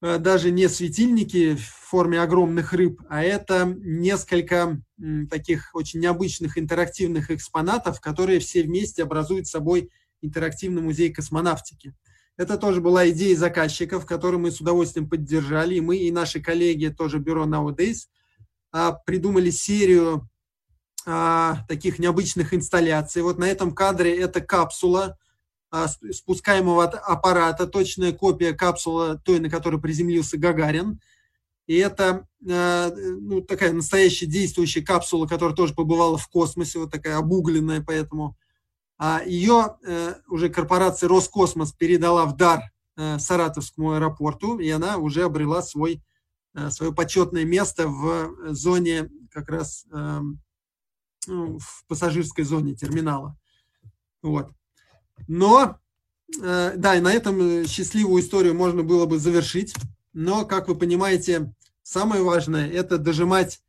э, 0.03 0.19
даже 0.19 0.51
не 0.51 0.69
светильники 0.69 1.55
в 1.55 1.63
форме 1.63 2.21
огромных 2.21 2.73
рыб, 2.73 3.01
а 3.09 3.23
это 3.23 3.67
несколько 3.67 4.83
таких 5.31 5.71
очень 5.73 6.01
необычных 6.01 6.59
интерактивных 6.59 7.31
экспонатов, 7.31 8.01
которые 8.01 8.41
все 8.41 8.65
вместе 8.65 9.05
образуют 9.05 9.47
собой 9.47 9.93
интерактивный 10.21 10.83
музей 10.83 11.13
космонавтики. 11.13 11.95
Это 12.37 12.59
тоже 12.59 12.81
была 12.81 13.09
идея 13.11 13.37
заказчиков, 13.37 14.07
которую 14.07 14.41
мы 14.41 14.51
с 14.51 14.61
удовольствием 14.61 15.09
поддержали. 15.09 15.77
И 15.77 15.81
мы, 15.81 15.99
и 15.99 16.11
наши 16.11 16.41
коллеги, 16.41 16.89
тоже 16.89 17.21
бюро 17.21 17.47
Nowadays, 17.47 18.09
а, 18.73 18.91
придумали 18.91 19.51
серию 19.51 20.29
а, 21.07 21.65
таких 21.69 22.01
необычных 22.01 22.55
инсталляций. 22.55 23.23
Вот 23.23 23.39
на 23.39 23.45
этом 23.45 23.73
кадре 23.73 24.19
это 24.19 24.41
капсула 24.41 25.17
спускаемого 26.13 26.85
аппарата, 26.85 27.67
точная 27.67 28.13
копия 28.13 28.53
капсулы 28.53 29.19
той, 29.25 29.39
на 29.39 29.49
которой 29.49 29.81
приземлился 29.81 30.37
Гагарин. 30.37 31.01
И 31.67 31.77
это 31.77 32.27
ну, 32.41 33.43
такая 33.43 33.73
настоящая 33.73 34.27
действующая 34.27 34.83
капсула, 34.83 35.27
которая 35.29 35.55
тоже 35.55 35.75
побывала 35.75 36.19
в 36.19 36.27
космосе, 36.27 36.81
вот 36.81 36.91
такая 36.91 37.17
обугленная, 37.17 37.81
поэтому 37.81 38.37
а 39.03 39.23
ее 39.25 39.79
э, 39.83 40.15
уже 40.29 40.51
корпорация 40.51 41.09
Роскосмос 41.09 41.73
передала 41.73 42.27
в 42.27 42.37
дар 42.37 42.71
э, 42.99 43.19
Саратовскому 43.19 43.93
аэропорту, 43.93 44.59
и 44.59 44.69
она 44.69 44.99
уже 44.99 45.25
обрела 45.25 45.63
свой, 45.63 46.03
э, 46.53 46.69
свое 46.69 46.93
почетное 46.93 47.47
место 47.47 47.89
в 47.89 48.53
зоне 48.53 49.09
как 49.31 49.49
раз 49.49 49.87
эм, 49.91 50.43
ну, 51.27 51.59
в 51.59 51.87
пассажирской 51.89 52.45
зоне 52.45 52.75
терминала. 52.75 53.39
Вот. 54.21 54.51
Но, 55.29 55.79
да, 56.39 56.97
и 56.97 57.01
на 57.01 57.13
этом 57.13 57.67
счастливую 57.67 58.23
историю 58.23 58.55
можно 58.55 58.83
было 58.83 59.07
бы 59.07 59.19
завершить. 59.19 59.75
Но, 60.13 60.45
как 60.45 60.69
вы 60.69 60.75
понимаете, 60.75 61.53
самое 61.83 62.23
важное– 62.23 62.71
это 62.73 62.99
дожимать 62.99 63.61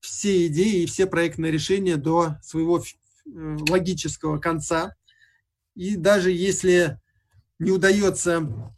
все 0.00 0.46
идеи 0.46 0.82
и 0.82 0.86
все 0.86 1.06
проектные 1.06 1.52
решения 1.52 1.96
до 1.96 2.36
своего 2.42 2.82
Э, 3.34 3.56
логического 3.68 4.38
конца. 4.38 4.94
И 5.74 5.96
даже 5.96 6.30
если 6.30 7.00
не 7.58 7.70
удается 7.70 8.72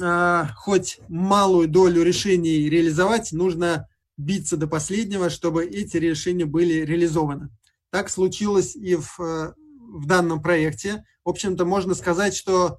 а, 0.00 0.52
хоть 0.56 1.00
малую 1.08 1.68
долю 1.68 2.02
решений 2.02 2.68
реализовать, 2.68 3.32
нужно 3.32 3.88
биться 4.16 4.56
до 4.56 4.66
последнего, 4.66 5.30
чтобы 5.30 5.64
эти 5.64 5.96
решения 5.96 6.44
были 6.44 6.84
реализованы. 6.84 7.48
Так 7.90 8.10
случилось 8.10 8.76
и 8.76 8.96
в, 8.96 9.18
э, 9.20 9.54
в 9.88 10.06
данном 10.06 10.42
проекте. 10.42 11.04
В 11.24 11.30
общем-то, 11.30 11.64
можно 11.64 11.94
сказать, 11.94 12.34
что 12.34 12.78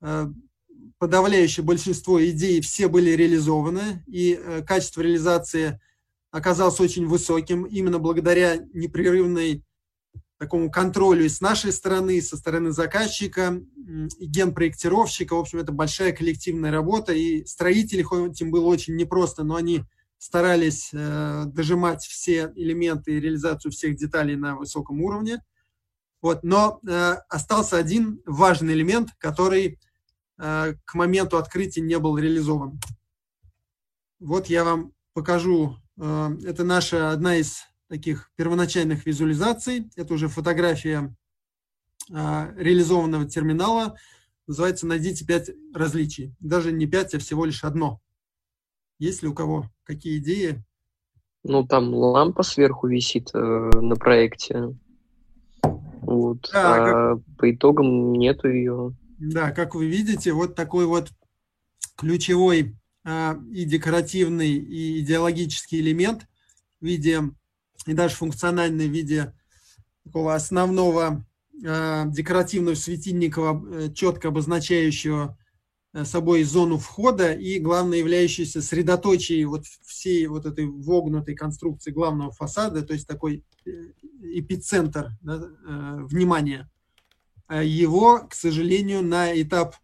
э, 0.00 0.26
подавляющее 0.98 1.64
большинство 1.64 2.24
идей 2.24 2.60
все 2.60 2.88
были 2.88 3.10
реализованы, 3.10 4.04
и 4.06 4.38
качество 4.66 5.00
реализации 5.00 5.80
оказалось 6.30 6.80
очень 6.80 7.06
высоким 7.06 7.64
именно 7.64 7.98
благодаря 7.98 8.56
непрерывной 8.72 9.64
такому 10.40 10.70
контролю 10.70 11.26
и 11.26 11.28
с 11.28 11.42
нашей 11.42 11.70
стороны, 11.70 12.16
и 12.16 12.22
со 12.22 12.36
стороны 12.36 12.72
заказчика, 12.72 13.60
и 14.18 14.26
генпроектировщика. 14.26 15.34
В 15.34 15.40
общем, 15.40 15.58
это 15.58 15.70
большая 15.70 16.12
коллективная 16.12 16.70
работа, 16.70 17.12
и 17.12 17.44
строители, 17.44 18.00
хоть 18.00 18.40
им 18.40 18.50
было 18.50 18.64
очень 18.64 18.96
непросто, 18.96 19.44
но 19.44 19.56
они 19.56 19.82
старались 20.16 20.90
э, 20.92 21.44
дожимать 21.46 22.02
все 22.04 22.52
элементы 22.56 23.12
и 23.12 23.20
реализацию 23.20 23.70
всех 23.70 23.96
деталей 23.96 24.36
на 24.36 24.56
высоком 24.56 25.02
уровне. 25.02 25.42
Вот, 26.22 26.42
но 26.42 26.80
э, 26.86 27.14
остался 27.28 27.78
один 27.78 28.20
важный 28.26 28.74
элемент, 28.74 29.10
который 29.18 29.78
э, 30.38 30.74
к 30.84 30.94
моменту 30.94 31.38
открытия 31.38 31.80
не 31.80 31.98
был 31.98 32.18
реализован. 32.18 32.78
Вот 34.18 34.48
я 34.48 34.64
вам 34.64 34.92
покажу. 35.14 35.76
Э, 35.98 36.30
это 36.44 36.64
наша 36.64 37.10
одна 37.10 37.36
из 37.36 37.64
таких 37.88 38.30
первоначальных 38.36 39.06
визуализаций. 39.06 39.90
Это 39.96 40.14
уже 40.14 40.28
фотография 40.28 41.14
а, 42.12 42.52
реализованного 42.56 43.26
терминала. 43.26 43.96
Называется 44.46 44.86
«Найдите 44.86 45.24
пять 45.24 45.50
различий». 45.74 46.34
Даже 46.40 46.72
не 46.72 46.86
пять, 46.86 47.14
а 47.14 47.18
всего 47.18 47.44
лишь 47.44 47.64
одно. 47.64 48.00
Есть 48.98 49.22
ли 49.22 49.28
у 49.28 49.34
кого 49.34 49.68
какие 49.82 50.18
идеи? 50.18 50.64
Ну, 51.42 51.66
там 51.66 51.94
лампа 51.94 52.42
сверху 52.42 52.86
висит 52.86 53.30
э, 53.34 53.38
на 53.38 53.96
проекте. 53.96 54.76
Вот. 56.00 56.48
Да, 56.52 56.74
а 56.74 57.14
как... 57.16 57.36
по 57.36 57.50
итогам 57.50 58.12
нету 58.12 58.48
ее. 58.48 58.94
Да, 59.18 59.50
как 59.50 59.74
вы 59.74 59.86
видите, 59.86 60.32
вот 60.32 60.54
такой 60.54 60.86
вот 60.86 61.10
ключевой 61.96 62.76
а, 63.04 63.38
и 63.52 63.64
декоративный, 63.64 64.52
и 64.52 65.00
идеологический 65.00 65.80
элемент 65.80 66.26
в 66.80 66.86
виде 66.86 67.22
и 67.86 67.92
даже 67.92 68.14
функциональной 68.14 68.88
в 68.88 68.92
виде 68.92 69.32
такого 70.04 70.34
основного 70.34 71.24
э, 71.62 72.04
декоративного 72.06 72.74
светильника, 72.74 73.60
э, 73.72 73.92
четко 73.94 74.28
обозначающего 74.28 75.38
э, 75.92 76.04
собой 76.04 76.42
зону 76.44 76.78
входа 76.78 77.32
и, 77.32 77.58
главное, 77.58 77.98
являющийся 77.98 78.60
средоточием 78.60 79.50
вот 79.50 79.64
всей 79.82 80.26
вот 80.26 80.46
этой 80.46 80.66
вогнутой 80.66 81.34
конструкции 81.34 81.90
главного 81.90 82.32
фасада, 82.32 82.82
то 82.82 82.92
есть 82.92 83.06
такой 83.06 83.44
э, 83.66 83.70
эпицентр 84.20 85.10
да, 85.20 85.36
э, 85.36 85.98
внимания. 86.04 86.70
Его, 87.50 88.28
к 88.28 88.34
сожалению, 88.34 89.02
на 89.02 89.40
этап 89.40 89.74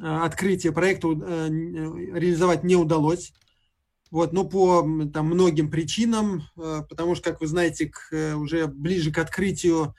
открытия 0.00 0.72
проекта 0.72 1.06
реализовать 1.06 2.64
не 2.64 2.74
удалось. 2.74 3.32
Вот, 4.14 4.32
но 4.32 4.44
по 4.44 4.82
там, 5.12 5.26
многим 5.26 5.72
причинам, 5.72 6.44
э, 6.56 6.82
потому 6.88 7.16
что, 7.16 7.32
как 7.32 7.40
вы 7.40 7.48
знаете, 7.48 7.86
к, 7.86 8.12
э, 8.12 8.34
уже 8.34 8.68
ближе 8.68 9.10
к 9.10 9.18
открытию 9.18 9.96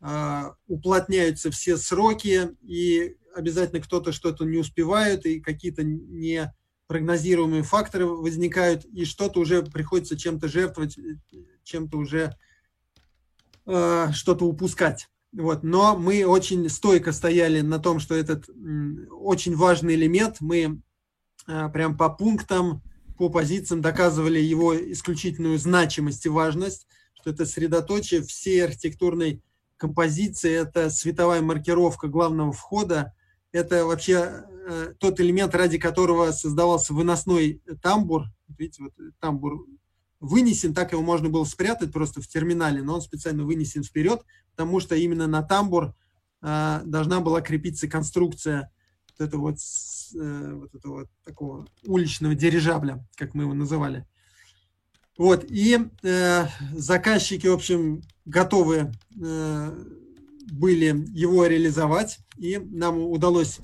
э, 0.00 0.42
уплотняются 0.68 1.50
все 1.50 1.76
сроки, 1.76 2.48
и 2.62 3.14
обязательно 3.36 3.82
кто-то 3.82 4.10
что-то 4.10 4.46
не 4.46 4.56
успевает, 4.56 5.26
и 5.26 5.38
какие-то 5.38 5.82
непрогнозируемые 5.84 7.62
факторы 7.62 8.06
возникают, 8.06 8.86
и 8.86 9.04
что-то 9.04 9.40
уже 9.40 9.62
приходится 9.62 10.16
чем-то 10.16 10.48
жертвовать, 10.48 10.96
чем-то 11.62 11.98
уже 11.98 12.34
что-то 13.64 14.44
упускать. 14.44 15.08
Вот, 15.32 15.62
но 15.62 15.96
мы 15.96 16.26
очень 16.26 16.68
стойко 16.68 17.12
стояли 17.12 17.62
на 17.62 17.78
том, 17.78 18.00
что 18.00 18.14
этот 18.14 18.50
очень 19.10 19.56
важный 19.56 19.94
элемент. 19.94 20.36
Мы 20.40 20.82
а, 21.46 21.70
прям 21.70 21.96
по 21.96 22.10
пунктам, 22.10 22.82
по 23.16 23.30
позициям 23.30 23.80
доказывали 23.80 24.38
его 24.38 24.76
исключительную 24.76 25.58
значимость 25.58 26.26
и 26.26 26.28
важность, 26.28 26.86
что 27.14 27.30
это 27.30 27.46
средоточие 27.46 28.22
всей 28.22 28.64
архитектурной 28.64 29.42
композиции, 29.78 30.52
это 30.52 30.90
световая 30.90 31.40
маркировка 31.40 32.08
главного 32.08 32.52
входа, 32.52 33.14
это 33.52 33.86
вообще 33.86 34.44
э, 34.68 34.94
тот 34.98 35.18
элемент, 35.20 35.54
ради 35.54 35.78
которого 35.78 36.30
создавался 36.32 36.94
выносной 36.94 37.62
тамбур. 37.82 38.24
Видите, 38.48 38.84
вот 38.84 38.92
тамбур 39.18 39.66
вынесен, 40.22 40.72
так 40.72 40.92
его 40.92 41.02
можно 41.02 41.28
было 41.28 41.44
спрятать 41.44 41.92
просто 41.92 42.22
в 42.22 42.28
терминале, 42.28 42.82
но 42.82 42.94
он 42.94 43.02
специально 43.02 43.44
вынесен 43.44 43.82
вперед, 43.82 44.22
потому 44.52 44.78
что 44.78 44.94
именно 44.94 45.26
на 45.26 45.42
тамбур 45.42 45.94
э, 46.40 46.80
должна 46.84 47.20
была 47.20 47.40
крепиться 47.40 47.88
конструкция 47.88 48.70
вот 49.10 49.26
этого 49.28 49.40
вот, 49.40 49.56
э, 50.14 50.52
вот 50.54 50.74
этого 50.74 50.92
вот 51.00 51.08
такого 51.24 51.66
уличного 51.84 52.36
дирижабля, 52.36 53.04
как 53.16 53.34
мы 53.34 53.42
его 53.42 53.52
называли. 53.52 54.06
Вот, 55.18 55.44
и 55.48 55.78
э, 56.02 56.46
заказчики, 56.72 57.48
в 57.48 57.54
общем, 57.54 58.02
готовы 58.24 58.92
э, 59.20 59.84
были 60.52 61.04
его 61.12 61.46
реализовать, 61.46 62.20
и 62.38 62.58
нам 62.58 62.98
удалось 62.98 63.58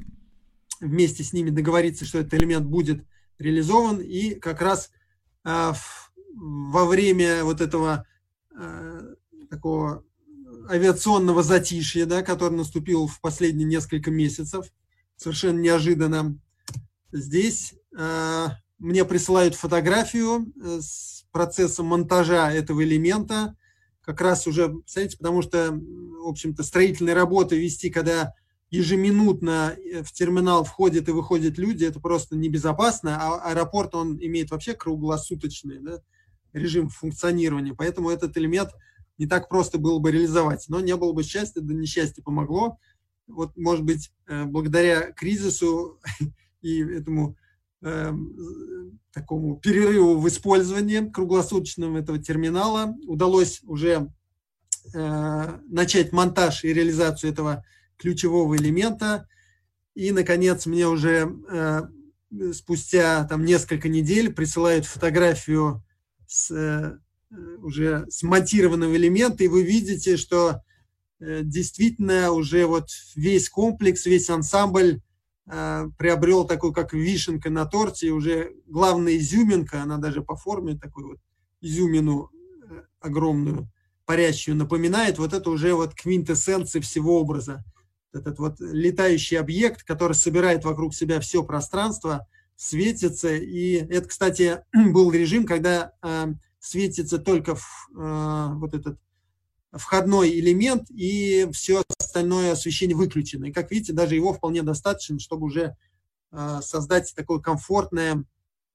вместе 0.81 1.23
с 1.23 1.33
ними 1.33 1.51
договориться, 1.51 2.05
что 2.05 2.19
этот 2.19 2.35
элемент 2.35 2.67
будет 2.67 3.05
реализован, 3.39 4.01
и 4.01 4.35
как 4.35 4.61
раз 4.61 4.91
э, 5.45 5.73
во 6.39 6.85
время 6.85 7.45
вот 7.45 7.61
этого 7.61 8.07
э, 8.57 9.15
такого 9.51 10.05
авиационного 10.71 11.43
затишья, 11.43 12.07
да, 12.07 12.23
который 12.23 12.55
наступил 12.55 13.07
в 13.07 13.21
последние 13.21 13.67
несколько 13.67 14.11
месяцев, 14.11 14.67
совершенно 15.17 15.59
неожиданно, 15.59 16.39
здесь 17.13 17.75
э, 17.97 18.47
мне 18.79 19.05
присылают 19.05 19.55
фотографию 19.55 20.53
э, 20.63 20.81
с 20.81 21.25
процессом 21.33 21.87
монтажа 21.87 22.53
этого 22.53 22.85
элемента, 22.85 23.57
как 24.03 24.21
раз 24.21 24.47
уже, 24.47 24.69
представляете, 24.69 25.19
потому 25.19 25.43
что, 25.43 25.73
в 25.73 26.29
общем-то, 26.29 26.63
строительные 26.63 27.15
работы 27.15 27.59
вести, 27.59 27.91
когда 27.91 28.33
ежеминутно 28.71 29.77
э, 29.77 30.03
в 30.03 30.13
терминал 30.13 30.65
входят 30.65 31.09
и 31.09 31.13
выходят 31.13 31.59
люди, 31.59 31.85
это 31.85 32.01
просто 32.01 32.37
небезопасно, 32.37 33.19
а 33.21 33.51
аэропорт, 33.51 33.95
он 33.95 34.19
имеет 34.21 34.51
вообще 34.51 34.75
круглосуточный 34.75 35.81
да, 35.81 36.03
режим 36.53 36.89
функционирования, 36.89 37.75
поэтому 37.75 38.11
этот 38.11 38.37
элемент 38.37 38.71
не 39.19 39.27
так 39.27 39.49
просто 39.49 39.79
было 39.79 39.99
бы 39.99 40.11
реализовать, 40.13 40.67
но 40.69 40.81
не 40.81 40.97
было 40.97 41.13
бы 41.13 41.23
счастья, 41.23 41.61
да 41.61 41.75
несчастье 41.75 42.23
помогло. 42.23 42.79
Вот, 43.27 43.57
может 43.57 43.85
быть, 43.85 44.13
э, 44.27 44.45
благодаря 44.45 45.13
кризису 45.13 46.01
и 46.63 46.81
этому 46.81 47.37
э, 47.83 48.13
такому 49.13 49.57
перерыву 49.57 50.19
в 50.19 50.29
использовании 50.29 51.11
круглосуточного 51.11 51.99
этого 51.99 52.19
терминала 52.19 52.97
удалось 53.07 53.61
уже 53.65 54.13
э, 54.95 55.59
начать 55.69 56.13
монтаж 56.13 56.65
и 56.65 56.73
реализацию 56.73 57.33
этого 57.33 57.65
ключевого 57.97 58.57
элемента. 58.57 59.29
И, 59.95 60.13
наконец, 60.13 60.67
мне 60.67 60.87
уже 60.87 61.35
э, 61.51 61.83
спустя 62.53 63.25
там, 63.25 63.45
несколько 63.45 63.89
недель 63.89 64.33
присылают 64.33 64.87
фотографию 64.87 65.83
с, 66.29 66.51
э, 66.53 66.99
уже 67.63 68.07
смонтированного 68.09 68.95
элемента, 68.95 69.43
и 69.43 69.49
вы 69.49 69.65
видите, 69.65 70.17
что 70.17 70.63
э, 71.19 71.41
действительно 71.43 72.31
уже 72.31 72.67
вот 72.67 72.89
весь 73.17 73.49
комплекс, 73.49 74.07
весь 74.07 74.31
ансамбль 74.31 75.01
Э, 75.51 75.89
приобрел 75.97 76.45
такой, 76.45 76.73
как 76.75 76.93
вишенка 76.93 77.49
на 77.49 77.65
торте, 77.65 78.11
уже 78.11 78.53
главная 78.67 79.17
изюминка, 79.17 79.83
она 79.83 79.97
даже 79.97 80.23
по 80.23 80.37
форме 80.37 80.77
такую 80.77 81.09
вот 81.09 81.19
изюмину 81.63 82.31
огромную, 83.01 83.71
парящую 84.05 84.57
напоминает, 84.57 85.19
вот 85.19 85.33
это 85.33 85.49
уже 85.49 85.73
вот 85.73 85.95
квинтэссенция 85.95 86.83
всего 86.83 87.19
образа. 87.21 87.65
Этот 88.13 88.39
вот 88.39 88.61
летающий 88.61 89.39
объект, 89.39 89.85
который 89.85 90.13
собирает 90.13 90.65
вокруг 90.65 90.95
себя 90.95 91.19
все 91.21 91.43
пространство, 91.43 92.27
светится. 92.59 93.37
И 93.37 93.75
это, 93.75 94.09
кстати, 94.09 94.65
был 94.93 95.13
режим, 95.13 95.47
когда 95.47 95.93
э, 96.03 96.27
светится 96.59 97.19
только 97.19 97.53
э, 97.53 98.49
вот 98.55 98.75
этот 98.75 98.99
входной 99.73 100.31
элемент, 100.31 100.91
и 100.91 101.49
все 101.53 101.85
остальное 101.99 102.53
освещение 102.53 102.97
выключено. 102.97 103.47
И, 103.47 103.53
как 103.53 103.71
видите, 103.71 103.93
даже 103.93 104.17
его 104.17 104.33
вполне 104.33 104.63
достаточно, 104.63 105.21
чтобы 105.21 105.47
уже 105.47 105.77
э, 106.33 106.61
создать 106.63 107.15
такое 107.15 107.39
комфортное 107.39 108.25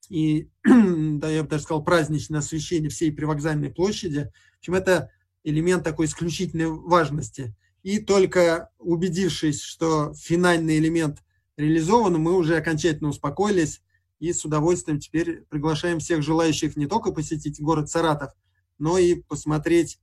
и, 0.10 0.50
да, 0.64 1.30
я 1.30 1.44
бы 1.44 1.50
даже 1.50 1.64
сказал, 1.64 1.84
праздничное 1.84 2.40
освещение 2.40 2.90
всей 2.90 3.12
привокзальной 3.12 3.70
площади. 3.70 4.32
В 4.56 4.60
общем, 4.60 4.76
это 4.76 5.12
элемент 5.44 5.84
такой 5.84 6.06
исключительной 6.06 6.70
важности. 6.70 7.54
И 7.82 8.00
только 8.00 8.70
убедившись, 8.80 9.62
что 9.62 10.14
финальный 10.14 10.78
элемент 10.78 11.20
реализован, 11.58 12.16
мы 12.16 12.36
уже 12.36 12.58
окончательно 12.58 13.10
успокоились 13.10 13.82
и 14.20 14.32
с 14.32 14.46
удовольствием 14.46 15.00
теперь 15.00 15.42
приглашаем 15.50 16.00
всех 16.00 16.22
желающих 16.24 16.76
не 16.76 16.88
только 16.88 17.12
посетить 17.12 17.62
город 17.62 17.90
Саратов, 17.90 18.32
но 18.80 18.98
и 18.98 19.16
посмотреть 19.16 20.00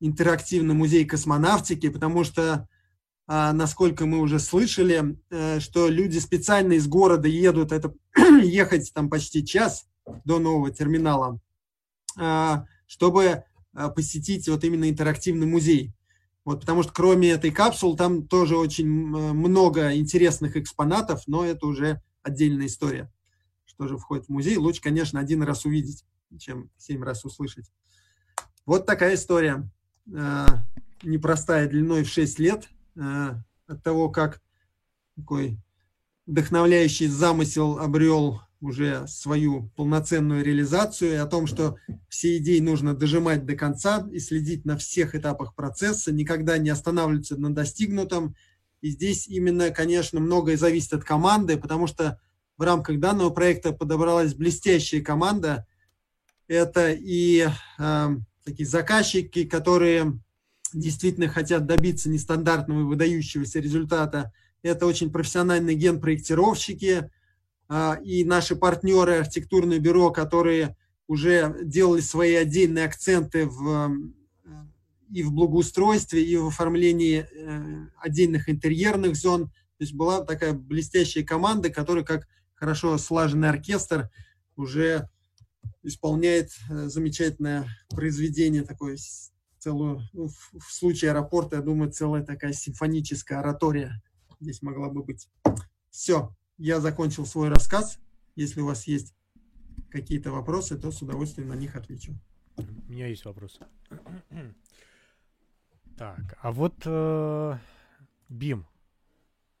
интерактивный 0.00 0.74
музей 0.74 1.04
космонавтики, 1.04 1.88
потому 1.88 2.24
что, 2.24 2.68
а, 3.26 3.52
насколько 3.52 4.06
мы 4.06 4.20
уже 4.20 4.38
слышали, 4.38 5.18
э, 5.30 5.60
что 5.60 5.88
люди 5.88 6.18
специально 6.18 6.74
из 6.74 6.86
города 6.86 7.26
едут, 7.26 7.72
это 7.72 7.94
ехать 8.42 8.92
там 8.92 9.08
почти 9.08 9.44
час 9.44 9.86
до 10.24 10.38
нового 10.38 10.70
терминала, 10.70 11.40
а, 12.18 12.66
чтобы 12.86 13.44
а, 13.72 13.88
посетить 13.88 14.48
вот 14.48 14.62
именно 14.64 14.88
интерактивный 14.88 15.46
музей. 15.46 15.92
Вот, 16.44 16.60
потому 16.60 16.82
что 16.82 16.92
кроме 16.92 17.30
этой 17.30 17.50
капсулы 17.50 17.96
там 17.96 18.26
тоже 18.26 18.56
очень 18.56 18.86
много 18.86 19.94
интересных 19.96 20.56
экспонатов, 20.56 21.22
но 21.26 21.44
это 21.44 21.66
уже 21.66 22.02
отдельная 22.22 22.66
история. 22.66 23.10
Что 23.64 23.88
же 23.88 23.96
входит 23.96 24.26
в 24.26 24.28
музей, 24.28 24.56
лучше, 24.56 24.82
конечно, 24.82 25.18
один 25.18 25.42
раз 25.42 25.64
увидеть, 25.64 26.04
чем 26.38 26.70
семь 26.76 27.02
раз 27.02 27.24
услышать. 27.24 27.70
Вот 28.66 28.84
такая 28.86 29.14
история. 29.14 29.68
Э, 30.12 30.46
непростая 31.02 31.68
длиной 31.68 32.04
в 32.04 32.08
6 32.08 32.38
лет, 32.38 32.68
э, 32.96 33.30
от 33.66 33.82
того, 33.82 34.10
как 34.10 34.42
такой 35.16 35.58
вдохновляющий 36.26 37.06
замысел 37.06 37.78
обрел 37.78 38.42
уже 38.64 39.06
свою 39.06 39.70
полноценную 39.76 40.44
реализацию, 40.44 41.12
и 41.12 41.16
о 41.16 41.26
том, 41.26 41.46
что 41.46 41.76
все 42.08 42.36
идеи 42.38 42.58
нужно 42.58 42.94
дожимать 42.94 43.44
до 43.46 43.54
конца 43.54 44.06
и 44.10 44.18
следить 44.18 44.64
на 44.64 44.76
всех 44.76 45.14
этапах 45.14 45.54
процесса, 45.54 46.12
никогда 46.12 46.58
не 46.58 46.70
останавливаться 46.70 47.36
на 47.36 47.54
достигнутом. 47.54 48.34
И 48.80 48.90
здесь 48.90 49.28
именно, 49.28 49.70
конечно, 49.70 50.20
многое 50.20 50.56
зависит 50.56 50.92
от 50.92 51.04
команды, 51.04 51.56
потому 51.56 51.86
что 51.86 52.18
в 52.56 52.62
рамках 52.62 53.00
данного 53.00 53.30
проекта 53.30 53.72
подобралась 53.72 54.34
блестящая 54.34 55.02
команда. 55.02 55.66
Это 56.46 56.92
и 56.92 57.48
э, 57.78 58.08
такие 58.44 58.68
заказчики, 58.68 59.44
которые 59.44 60.18
действительно 60.72 61.28
хотят 61.28 61.66
добиться 61.66 62.10
нестандартного 62.10 62.80
и 62.80 62.84
выдающегося 62.84 63.60
результата. 63.60 64.32
Это 64.62 64.86
очень 64.86 65.10
профессиональные 65.10 65.76
генпроектировщики 65.76 67.10
и 68.04 68.24
наши 68.24 68.56
партнеры 68.56 69.18
архитектурное 69.18 69.78
бюро, 69.78 70.10
которые 70.10 70.76
уже 71.06 71.56
делали 71.62 72.00
свои 72.00 72.34
отдельные 72.34 72.84
акценты 72.84 73.46
в, 73.46 73.96
и 75.10 75.22
в 75.22 75.32
благоустройстве, 75.32 76.24
и 76.24 76.36
в 76.36 76.48
оформлении 76.48 77.26
э, 77.30 77.86
отдельных 78.00 78.48
интерьерных 78.48 79.16
зон. 79.16 79.46
То 79.46 79.80
есть 79.80 79.94
была 79.94 80.24
такая 80.24 80.52
блестящая 80.52 81.24
команда, 81.24 81.70
которая 81.70 82.04
как 82.04 82.26
хорошо 82.54 82.96
слаженный 82.98 83.50
оркестр 83.50 84.10
уже 84.56 85.08
исполняет 85.82 86.50
э, 86.70 86.88
замечательное 86.88 87.68
произведение, 87.90 88.62
такое 88.62 88.96
целую, 89.58 90.02
ну, 90.12 90.28
в 90.28 90.72
случае 90.72 91.10
аэропорта, 91.10 91.56
я 91.56 91.62
думаю, 91.62 91.90
целая 91.90 92.22
такая 92.22 92.52
симфоническая 92.52 93.40
оратория 93.40 94.02
здесь 94.40 94.62
могла 94.62 94.88
бы 94.88 95.02
быть. 95.02 95.28
Все, 95.90 96.34
я 96.58 96.80
закончил 96.80 97.26
свой 97.26 97.48
рассказ. 97.48 97.98
Если 98.36 98.60
у 98.60 98.66
вас 98.66 98.86
есть 98.86 99.14
какие-то 99.90 100.30
вопросы, 100.32 100.78
то 100.78 100.90
с 100.90 101.02
удовольствием 101.02 101.48
на 101.48 101.54
них 101.54 101.76
отвечу. 101.76 102.14
У 102.56 102.92
меня 102.92 103.06
есть 103.06 103.24
вопрос. 103.24 103.58
Так, 105.96 106.36
а 106.42 106.50
вот 106.50 106.74
э, 106.86 107.58
БИМ. 108.28 108.66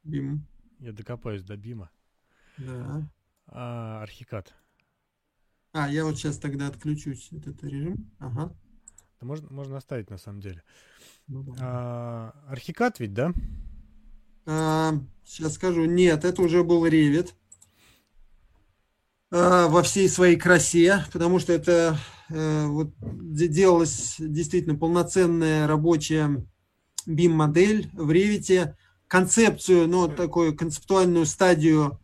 БИМ. 0.02 0.44
Я 0.80 0.92
докопаюсь 0.92 1.44
до 1.44 1.56
БИМа. 1.56 1.90
Да. 2.58 3.08
А, 3.46 4.02
архикад. 4.02 4.52
А, 5.72 5.88
я 5.88 6.04
вот 6.04 6.16
сейчас 6.16 6.38
тогда 6.38 6.66
отключусь 6.66 7.32
этот 7.32 7.62
режим. 7.62 8.10
Ага. 8.18 8.52
Можно, 9.20 9.48
можно 9.50 9.76
оставить 9.76 10.10
на 10.10 10.18
самом 10.18 10.40
деле. 10.40 10.62
Ну, 11.26 11.42
да. 11.42 11.54
А, 11.60 12.44
Архикад 12.48 13.00
ведь, 13.00 13.14
да? 13.14 13.32
А, 14.46 14.94
сейчас 15.24 15.54
скажу. 15.54 15.84
Нет, 15.84 16.24
это 16.24 16.42
уже 16.42 16.62
был 16.62 16.86
Revit 16.86 17.30
а, 19.30 19.68
во 19.68 19.82
всей 19.82 20.08
своей 20.08 20.36
красе, 20.36 21.04
потому 21.12 21.38
что 21.38 21.52
это 21.52 21.98
э, 22.30 22.66
вот, 22.66 22.92
делалась 23.00 24.16
действительно 24.18 24.76
полноценная 24.76 25.66
рабочая 25.66 26.46
BIM-модель 27.06 27.90
в 27.94 28.10
Revit. 28.10 28.74
Концепцию, 29.06 29.86
ну, 29.86 30.08
такую 30.08 30.56
концептуальную 30.56 31.26
стадию, 31.26 32.00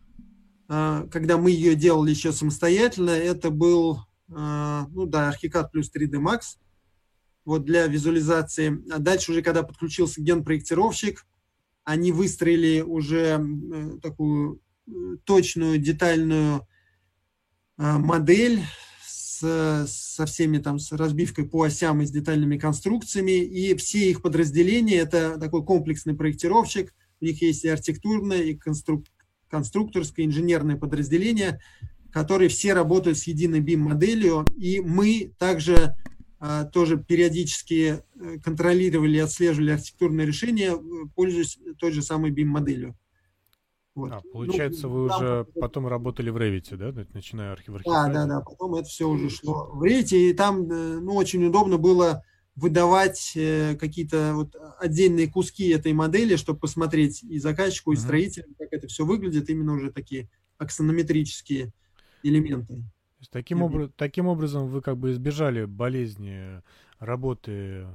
а, 0.73 1.05
когда 1.11 1.37
мы 1.37 1.51
ее 1.51 1.75
делали 1.75 2.11
еще 2.11 2.31
самостоятельно, 2.31 3.09
это 3.09 3.49
был, 3.49 3.99
а, 4.33 4.87
ну 4.91 5.05
да, 5.05 5.33
Archicad 5.33 5.69
плюс 5.71 5.91
3D 5.93 6.13
Max 6.13 6.57
вот 7.43 7.65
для 7.65 7.87
визуализации. 7.87 8.81
А 8.89 8.99
дальше 8.99 9.31
уже, 9.31 9.41
когда 9.41 9.63
подключился 9.63 10.21
генпроектировщик, 10.21 11.25
они 11.83 12.11
выстроили 12.11 12.81
уже 12.81 13.39
э, 13.39 13.99
такую 14.01 14.61
э, 14.87 14.91
точную, 15.23 15.77
детальную 15.79 16.67
э, 17.77 17.97
модель 17.97 18.61
с, 19.05 19.85
со 19.87 20.25
всеми 20.25 20.59
там, 20.59 20.79
с 20.79 20.91
разбивкой 20.91 21.47
по 21.47 21.63
осям 21.63 22.01
и 22.01 22.05
с 22.05 22.11
детальными 22.11 22.57
конструкциями. 22.57 23.43
И 23.43 23.75
все 23.75 24.09
их 24.09 24.21
подразделения, 24.21 24.97
это 24.97 25.39
такой 25.39 25.63
комплексный 25.65 26.15
проектировщик, 26.15 26.93
у 27.19 27.25
них 27.25 27.41
есть 27.41 27.63
и 27.63 27.69
архитектурное, 27.69 28.43
и 28.43 28.55
конструк, 28.55 29.05
конструкторское, 29.49 30.25
инженерное 30.25 30.75
подразделение, 30.75 31.59
которые 32.11 32.49
все 32.49 32.73
работают 32.73 33.17
с 33.17 33.23
единой 33.23 33.61
BIM-моделью. 33.61 34.45
И 34.57 34.79
мы 34.81 35.33
также 35.37 35.95
тоже 36.73 36.97
периодически 36.97 38.03
э, 38.15 38.39
контролировали 38.39 39.17
и 39.17 39.19
отслеживали 39.19 39.71
архитектурные 39.71 40.25
решения, 40.25 40.71
э, 40.71 41.07
пользуясь 41.15 41.59
той 41.77 41.91
же 41.91 42.01
самой 42.01 42.31
BIM-моделью. 42.31 42.95
Вот. 43.93 44.11
А, 44.11 44.21
получается, 44.33 44.87
ну, 44.87 45.03
вы 45.03 45.09
там, 45.09 45.17
уже 45.17 45.45
потом 45.59 45.87
работали 45.87 46.31
в 46.31 46.37
Revit, 46.37 46.75
да, 46.77 47.05
начиная 47.13 47.51
архив 47.51 47.75
Да, 47.85 48.07
да, 48.07 48.25
да, 48.25 48.41
потом 48.41 48.73
это 48.73 48.85
все 48.85 49.07
уже 49.07 49.29
шло 49.29 49.69
в 49.71 49.83
Revit, 49.83 50.17
и 50.17 50.33
там 50.33 50.63
э, 50.63 50.99
ну, 50.99 51.13
очень 51.13 51.45
удобно 51.45 51.77
было 51.77 52.23
выдавать 52.55 53.31
какие-то 53.79 54.33
вот 54.35 54.55
отдельные 54.77 55.27
куски 55.27 55.69
этой 55.69 55.93
модели, 55.93 56.35
чтобы 56.35 56.59
посмотреть 56.59 57.23
и 57.23 57.39
заказчику, 57.39 57.93
и 57.93 57.95
строителям, 57.95 58.53
как 58.57 58.73
это 58.73 58.87
все 58.87 59.05
выглядит, 59.05 59.49
именно 59.49 59.73
уже 59.73 59.89
такие 59.91 60.29
аксонометрические 60.57 61.71
элементы 62.23 62.83
есть 63.21 63.31
таким, 63.31 63.63
обра- 63.63 63.91
таким 63.95 64.27
образом 64.27 64.67
вы 64.67 64.81
как 64.81 64.97
бы 64.97 65.11
избежали 65.11 65.65
болезни 65.65 66.61
работы 66.99 67.87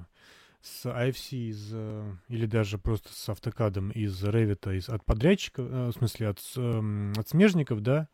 с 0.63 0.85
IFC 0.87 1.51
из, 1.51 1.71
э, 1.73 2.13
или 2.29 2.47
даже 2.47 2.79
просто 2.79 3.09
с 3.13 3.29
автокадом 3.29 3.91
из 3.91 4.23
Revit, 4.25 4.77
из, 4.77 4.89
от 4.89 5.05
подрядчиков, 5.05 5.67
э, 5.71 5.89
в 5.89 5.93
смысле 5.93 6.29
от, 6.29 6.41
эм, 6.57 7.13
от 7.17 7.29
смежников, 7.29 7.83
да? 7.83 8.09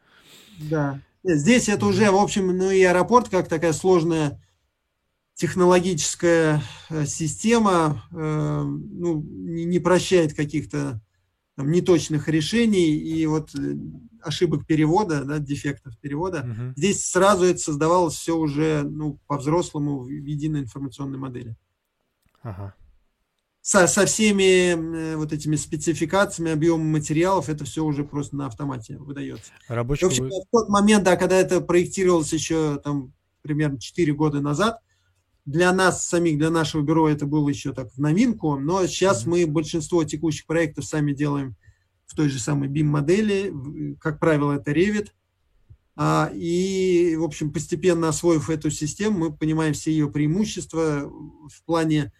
Да. 0.58 1.00
Здесь 1.24 1.68
это 1.68 1.86
уже, 1.86 2.10
в 2.10 2.16
общем, 2.16 2.56
ну 2.56 2.70
и 2.70 2.82
аэропорт 2.82 3.28
как 3.28 3.48
такая 3.48 3.72
сложная 3.72 4.42
технологическая 5.34 6.62
э, 6.90 7.06
система, 7.06 8.04
э, 8.12 8.62
ну, 8.62 9.22
не, 9.22 9.64
не 9.64 9.78
прощает 9.78 10.34
каких-то 10.34 11.00
там, 11.56 11.70
неточных 11.70 12.28
решений 12.28 12.94
и 12.94 13.26
вот 13.26 13.54
э, 13.54 13.74
ошибок 14.22 14.66
перевода, 14.66 15.24
да, 15.24 15.38
дефектов 15.38 15.98
перевода. 15.98 16.40
Угу. 16.40 16.72
Здесь 16.76 17.04
сразу 17.04 17.44
это 17.44 17.58
создавалось 17.58 18.14
все 18.14 18.36
уже 18.36 18.82
ну, 18.82 19.18
по-взрослому 19.26 20.00
в 20.00 20.08
единой 20.08 20.60
информационной 20.60 21.18
модели. 21.18 21.56
Ага. 22.42 22.74
Со, 23.60 23.86
со 23.86 24.06
всеми 24.06 24.72
э, 24.72 25.16
вот 25.16 25.32
этими 25.32 25.54
спецификациями, 25.56 26.50
объемом 26.50 26.90
материалов, 26.90 27.48
это 27.48 27.64
все 27.64 27.84
уже 27.84 28.02
просто 28.02 28.34
на 28.34 28.46
автомате 28.46 28.96
выдается. 28.98 29.52
Рабочий... 29.68 30.04
В, 30.04 30.08
общем, 30.08 30.28
в 30.28 30.50
тот 30.50 30.68
момент, 30.68 31.04
да, 31.04 31.16
когда 31.16 31.36
это 31.36 31.60
проектировалось 31.60 32.32
еще 32.32 32.80
там 32.82 33.12
примерно 33.42 33.78
4 33.78 34.12
года 34.14 34.40
назад, 34.40 34.80
для 35.44 35.72
нас 35.72 36.06
самих, 36.06 36.38
для 36.38 36.50
нашего 36.50 36.82
бюро 36.82 37.08
это 37.08 37.26
было 37.26 37.48
еще 37.48 37.72
так 37.72 37.92
в 37.92 37.98
новинку, 37.98 38.58
но 38.58 38.86
сейчас 38.86 39.26
мы 39.26 39.46
большинство 39.46 40.04
текущих 40.04 40.46
проектов 40.46 40.84
сами 40.84 41.12
делаем 41.12 41.56
в 42.06 42.14
той 42.14 42.28
же 42.28 42.38
самой 42.38 42.68
BIM-модели, 42.68 43.96
как 44.00 44.20
правило, 44.20 44.52
это 44.52 44.70
Revit. 44.70 45.08
А, 45.94 46.30
и, 46.32 47.16
в 47.16 47.24
общем, 47.24 47.52
постепенно 47.52 48.08
освоив 48.08 48.50
эту 48.50 48.70
систему, 48.70 49.18
мы 49.18 49.36
понимаем 49.36 49.74
все 49.74 49.90
ее 49.90 50.10
преимущества 50.10 51.10
в 51.10 51.64
плане, 51.66 52.12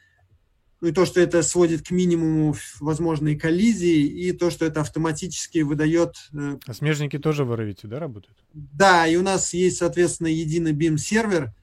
ну 0.80 0.88
и 0.88 0.92
то, 0.92 1.06
что 1.06 1.20
это 1.20 1.42
сводит 1.42 1.86
к 1.86 1.90
минимуму 1.90 2.54
возможные 2.80 3.38
коллизии, 3.38 4.04
и 4.04 4.32
то, 4.32 4.50
что 4.50 4.66
это 4.66 4.80
автоматически 4.80 5.60
выдает... 5.60 6.16
Э, 6.34 6.58
а 6.66 6.74
смежники 6.74 7.18
тоже 7.18 7.44
в 7.44 7.52
Revit, 7.52 7.78
да, 7.84 7.98
работают? 7.98 8.36
Да, 8.52 9.06
и 9.06 9.16
у 9.16 9.22
нас 9.22 9.54
есть, 9.54 9.78
соответственно, 9.78 10.28
единый 10.28 10.72
BIM-сервер, 10.72 11.54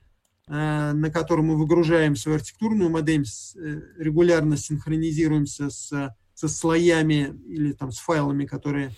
на 0.52 1.12
котором 1.12 1.46
мы 1.46 1.58
выгружаем 1.58 2.16
свою 2.16 2.38
архитектурную 2.38 2.90
модель, 2.90 3.24
э, 3.24 3.82
регулярно 3.98 4.58
синхронизируемся 4.58 5.70
с, 5.70 6.16
со 6.34 6.48
слоями 6.48 7.40
или 7.48 7.74
там 7.74 7.92
с 7.92 8.00
файлами, 8.00 8.46
которые 8.46 8.92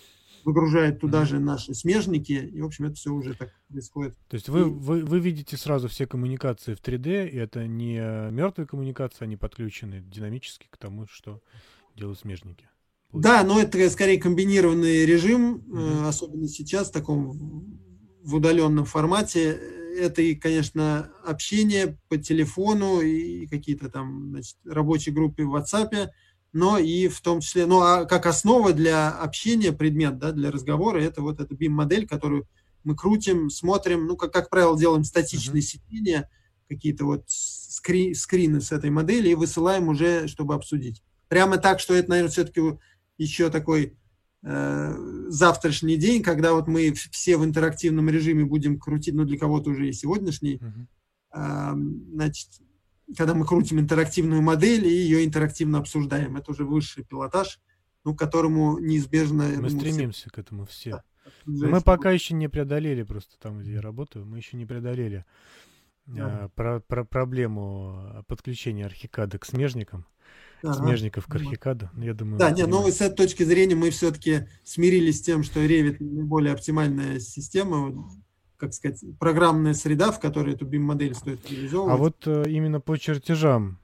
выгружают 0.46 1.00
туда 1.00 1.26
же 1.26 1.40
наши 1.40 1.74
смежники, 1.74 2.32
и, 2.32 2.62
в 2.62 2.66
общем, 2.66 2.86
это 2.86 2.96
все 2.96 3.12
уже 3.12 3.36
так 3.36 3.50
происходит. 3.68 4.16
То 4.30 4.36
есть 4.36 4.50
вы, 4.50 4.64
вы, 4.64 5.04
вы 5.04 5.20
видите 5.20 5.58
сразу 5.58 5.88
все 5.88 6.08
коммуникации 6.08 6.74
в 6.74 6.82
3D, 6.82 7.30
и 7.30 7.38
это 7.38 7.68
не 7.68 8.00
мертвые 8.32 8.66
коммуникации, 8.66 9.26
они 9.26 9.36
подключены 9.36 10.02
динамически 10.02 10.68
к 10.70 10.78
тому, 10.78 11.06
что 11.08 11.42
делают 11.96 12.20
смежники. 12.20 12.70
Да, 13.14 13.44
но 13.44 13.60
это 13.60 13.90
скорее 13.90 14.20
комбинированный 14.20 15.06
режим, 15.06 15.58
mm-hmm. 15.58 16.08
особенно 16.08 16.48
сейчас 16.48 16.90
в 16.90 16.94
таком 16.94 17.91
в 18.24 18.36
удаленном 18.36 18.86
формате 18.86 19.60
это 19.98 20.22
и, 20.22 20.36
конечно, 20.36 21.12
общение 21.26 21.98
по 22.08 22.18
телефону 22.18 23.02
и 23.02 23.48
какие-то 23.48 23.90
там 23.90 24.30
значит, 24.30 24.58
рабочие 24.66 25.14
группы 25.14 25.44
в 25.44 25.56
WhatsApp, 25.56 26.10
но 26.54 26.78
и 26.78 27.08
в 27.08 27.22
том 27.22 27.42
числе, 27.42 27.66
ну, 27.66 27.82
а 27.82 28.06
как 28.06 28.26
основа 28.26 28.74
для 28.74 29.10
общения, 29.10 29.72
предмет, 29.72 30.18
да, 30.18 30.32
для 30.32 30.52
разговора, 30.52 31.02
это 31.02 31.22
вот 31.22 31.40
эта 31.40 31.54
BIM-модель, 31.54 32.08
которую 32.08 32.48
мы 32.84 32.96
крутим, 32.96 33.50
смотрим, 33.50 34.06
ну, 34.06 34.18
как, 34.18 34.34
как 34.34 34.50
правило, 34.50 34.78
делаем 34.78 35.04
статичные 35.04 35.62
uh-huh. 35.62 35.66
сидения, 35.66 36.30
какие-то 36.68 37.06
вот 37.06 37.26
скри- 37.28 38.14
скрины 38.14 38.62
с 38.62 38.72
этой 38.72 38.90
модели 38.90 39.30
и 39.30 39.36
высылаем 39.36 39.88
уже, 39.90 40.28
чтобы 40.28 40.56
обсудить. 40.56 41.04
Прямо 41.28 41.58
так, 41.58 41.80
что 41.80 41.94
это, 41.94 42.10
наверное, 42.10 42.32
все-таки 42.32 42.62
еще 43.18 43.50
такой 43.50 43.98
завтрашний 44.44 45.98
день, 45.98 46.24
когда 46.24 46.54
вот 46.54 46.68
мы 46.68 46.94
все 46.94 47.38
в 47.38 47.46
интерактивном 47.46 48.10
режиме 48.10 48.46
будем 48.46 48.80
крутить, 48.80 49.14
ну 49.14 49.24
для 49.24 49.38
кого-то 49.38 49.70
уже 49.70 49.88
и 49.88 49.94
сегодняшний, 49.94 50.60
uh-huh. 51.32 51.76
значит, 52.14 52.48
когда 53.16 53.34
мы 53.34 53.46
крутим 53.46 53.80
интерактивную 53.80 54.42
модель 54.42 54.86
и 54.88 54.92
ее 54.92 55.26
интерактивно 55.26 55.78
обсуждаем, 55.80 56.38
это 56.38 56.52
уже 56.52 56.66
высший 56.66 57.04
пилотаж, 57.04 57.60
ну, 58.04 58.16
к 58.16 58.20
которому 58.20 58.80
неизбежно... 58.80 59.44
Мы 59.44 59.70
думаю, 59.70 59.70
стремимся 59.70 60.22
все... 60.22 60.30
к 60.30 60.38
этому 60.40 60.66
все. 60.66 61.04
Да, 61.46 61.68
мы 61.68 61.82
пока 61.82 62.12
еще 62.12 62.34
не 62.34 62.50
преодолели 62.50 63.04
просто 63.04 63.38
там, 63.40 63.60
где 63.60 63.74
я 63.74 63.82
работаю, 63.82 64.26
мы 64.26 64.38
еще 64.38 64.58
не 64.58 64.66
преодолели 64.66 65.26
да. 66.06 66.46
а, 66.46 66.50
про, 66.50 66.80
про 66.80 67.06
проблему 67.06 68.24
подключения 68.28 68.86
архикада 68.86 69.38
к 69.38 69.46
смежникам 69.46 70.06
ага. 70.64 70.74
смежников 70.74 71.26
к 71.26 71.36
Архикаду. 71.36 71.90
Ну, 71.94 72.04
я 72.04 72.14
думаю, 72.14 72.38
да, 72.38 72.52
нет, 72.52 72.68
но 72.68 72.88
с 72.90 73.02
этой 73.02 73.16
точки 73.16 73.44
зрения 73.44 73.76
мы 73.76 73.90
все-таки 73.90 74.48
смирились 74.64 75.20
с 75.20 75.22
тем, 75.22 75.44
что 75.44 75.60
Revit 75.60 75.98
наиболее 76.00 76.54
оптимальная 76.54 77.20
система, 77.20 78.10
как 78.58 78.74
сказать, 78.74 79.04
программная 79.20 79.74
среда, 79.74 80.12
в 80.12 80.20
которой 80.20 80.56
эту 80.56 80.66
BIM-модель 80.66 81.16
стоит 81.16 81.50
реализовывать. 81.50 81.94
А 81.94 81.98
вот 81.98 82.28
э, 82.28 82.50
именно 82.50 82.80
по 82.80 82.98
чертежам, 82.98 83.80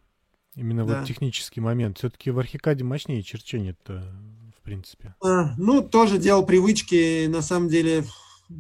именно 0.55 0.86
да. 0.86 0.99
вот 0.99 1.07
технический 1.07 1.61
момент, 1.61 1.97
все-таки 1.97 2.32
в 2.32 2.39
Архикаде 2.39 2.84
мощнее 2.84 3.23
черчение-то, 3.23 4.13
в 4.57 4.61
принципе. 4.61 5.15
А, 5.23 5.55
ну, 5.57 5.82
тоже 5.82 6.17
делал 6.17 6.45
привычки, 6.45 7.28
на 7.28 7.41
самом 7.41 7.69
деле... 7.69 8.03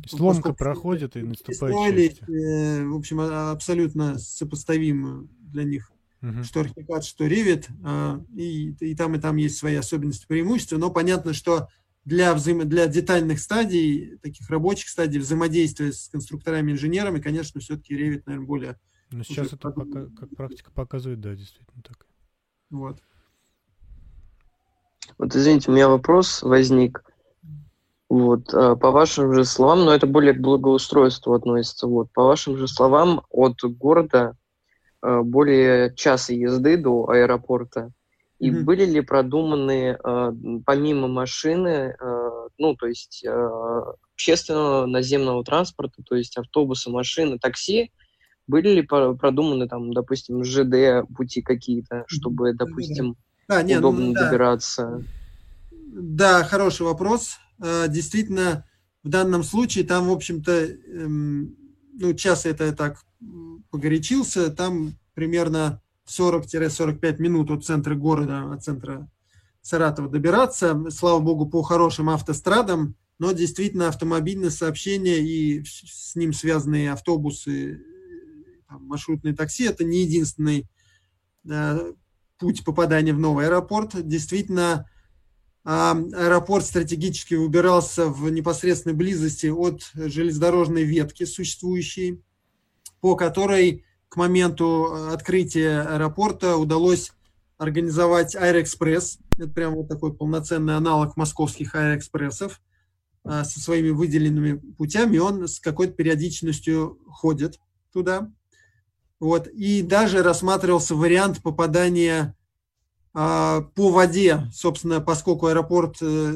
Сломка 0.05 0.53
проходит 0.53 1.15
и 1.15 1.21
наступает 1.21 2.21
э, 2.27 2.85
В 2.85 2.95
общем, 2.95 3.21
а, 3.21 3.51
абсолютно 3.51 4.19
сопоставимо 4.19 5.27
для 5.39 5.63
них 5.63 5.91
uh-huh. 6.29 6.43
что 6.43 6.61
Archicad, 6.61 7.01
что 7.01 7.25
Revit, 7.25 7.65
а, 7.83 8.23
и, 8.35 8.71
и 8.79 8.95
там, 8.95 9.15
и 9.15 9.19
там 9.19 9.37
есть 9.37 9.57
свои 9.57 9.75
особенности, 9.75 10.25
преимущества, 10.27 10.77
но 10.77 10.91
понятно, 10.91 11.33
что 11.33 11.67
для, 12.05 12.33
взаимо... 12.33 12.65
для 12.65 12.87
детальных 12.87 13.39
стадий, 13.39 14.17
таких 14.21 14.49
рабочих 14.49 14.89
стадий 14.89 15.19
взаимодействия 15.19 15.91
с 15.91 16.07
конструкторами, 16.07 16.71
инженерами, 16.71 17.19
конечно, 17.19 17.59
все-таки 17.59 17.95
Revit, 17.95 18.23
наверное, 18.25 18.47
более... 18.47 18.79
Но 19.11 19.23
сейчас 19.23 19.47
это 19.53 19.69
пока, 19.71 20.07
как 20.17 20.29
практика 20.35 20.71
показывает, 20.71 21.21
да, 21.21 21.33
действительно 21.33 21.81
так. 21.81 22.05
Вот. 22.69 22.99
Вот, 25.17 25.35
извините, 25.35 25.71
у 25.71 25.73
меня 25.73 25.87
вопрос 25.89 26.43
возник. 26.43 27.03
Вот, 28.09 28.53
а, 28.53 28.75
по 28.75 28.91
вашим 28.91 29.33
же 29.33 29.43
словам, 29.43 29.85
но 29.85 29.93
это 29.93 30.07
более 30.07 30.33
к 30.33 30.39
благоустройству 30.39 31.33
относится, 31.33 31.87
вот, 31.87 32.11
по 32.13 32.23
вашим 32.23 32.57
же 32.57 32.67
словам, 32.67 33.21
от 33.29 33.61
города 33.63 34.37
более 35.23 35.93
часа 35.95 36.33
езды 36.33 36.77
до 36.77 37.07
аэропорта. 37.09 37.91
И 38.39 38.51
mm-hmm. 38.51 38.63
были 38.63 38.85
ли 38.85 39.01
продуманы 39.01 39.97
э, 39.97 40.31
помимо 40.65 41.07
машины, 41.07 41.95
э, 41.99 42.29
ну, 42.59 42.75
то 42.75 42.85
есть 42.85 43.25
э, 43.25 43.49
общественного 44.13 44.85
наземного 44.85 45.43
транспорта, 45.43 46.03
то 46.03 46.15
есть 46.15 46.37
автобусы, 46.37 46.91
машины, 46.91 47.39
такси, 47.39 47.91
были 48.45 48.69
ли 48.69 48.81
продуманы 48.83 49.67
там, 49.67 49.91
допустим, 49.91 50.43
ЖД 50.43 51.07
пути 51.15 51.41
какие-то, 51.41 52.05
чтобы, 52.07 52.53
допустим, 52.53 53.15
да, 53.47 53.61
нет, 53.63 53.81
ну 53.81 53.89
удобно 53.89 54.05
ну, 54.07 54.13
да. 54.13 54.25
добираться? 54.25 55.03
Да, 55.71 56.43
хороший 56.43 56.83
вопрос. 56.83 57.37
Э, 57.63 57.87
действительно, 57.87 58.65
в 59.03 59.09
данном 59.09 59.43
случае 59.43 59.83
там, 59.83 60.07
в 60.07 60.11
общем-то, 60.11 60.51
эм, 60.51 61.55
ну, 61.93 62.13
час 62.13 62.45
это 62.45 62.75
так 62.75 62.97
погорячился, 63.77 64.49
там 64.49 64.97
примерно 65.13 65.81
40-45 66.09 67.21
минут 67.21 67.51
от 67.51 67.63
центра 67.63 67.93
города, 67.93 68.51
от 68.51 68.63
центра 68.63 69.07
Саратова 69.61 70.09
добираться. 70.09 70.89
Слава 70.89 71.19
богу, 71.19 71.45
по 71.45 71.61
хорошим 71.61 72.09
автострадам, 72.09 72.95
но 73.19 73.33
действительно 73.33 73.87
автомобильное 73.87 74.49
сообщение 74.49 75.19
и 75.19 75.63
с 75.63 76.15
ним 76.15 76.33
связанные 76.33 76.91
автобусы, 76.91 77.83
там, 78.67 78.83
маршрутные 78.85 79.35
такси– 79.35 79.65
это 79.65 79.83
не 79.83 80.01
единственный 80.01 80.67
э, 81.47 81.93
путь 82.39 82.65
попадания 82.65 83.13
в 83.13 83.19
новый 83.19 83.45
аэропорт. 83.45 83.91
Действительно, 84.07 84.89
э, 85.65 85.69
аэропорт 85.69 86.65
стратегически 86.65 87.35
выбирался 87.35 88.07
в 88.07 88.27
непосредственной 88.31 88.95
близости 88.95 89.47
от 89.47 89.91
железнодорожной 89.93 90.83
ветки 90.83 91.25
существующей, 91.25 92.23
по 93.01 93.15
которой 93.15 93.85
к 94.09 94.15
моменту 94.15 94.87
э, 94.91 95.13
открытия 95.13 95.81
аэропорта 95.81 96.57
удалось 96.57 97.11
организовать 97.57 98.35
Аэроэкспресс. 98.35 99.19
Это 99.37 99.49
прям 99.49 99.75
вот 99.75 99.87
такой 99.87 100.13
полноценный 100.13 100.75
аналог 100.75 101.17
московских 101.17 101.75
аэроэкспрессов 101.75 102.61
э, 103.23 103.43
со 103.43 103.59
своими 103.59 103.89
выделенными 103.89 104.57
путями. 104.77 105.17
Он 105.17 105.47
с 105.47 105.59
какой-то 105.59 105.93
периодичностью 105.93 106.99
ходит 107.07 107.59
туда. 107.91 108.31
Вот. 109.19 109.47
И 109.47 109.81
даже 109.81 110.21
рассматривался 110.21 110.95
вариант 110.95 111.41
попадания 111.41 112.35
а, 113.19 113.61
по 113.73 113.89
воде, 113.89 114.47
собственно, 114.53 115.01
поскольку 115.01 115.47
аэропорт 115.47 115.97
э, 116.01 116.35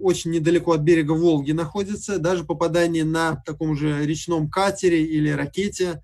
очень 0.00 0.30
недалеко 0.32 0.72
от 0.72 0.80
берега 0.80 1.12
Волги 1.12 1.52
находится, 1.52 2.18
даже 2.18 2.44
попадание 2.44 3.04
на 3.04 3.36
таком 3.36 3.76
же 3.76 4.04
речном 4.04 4.50
катере 4.50 5.04
или 5.04 5.30
ракете 5.30 6.02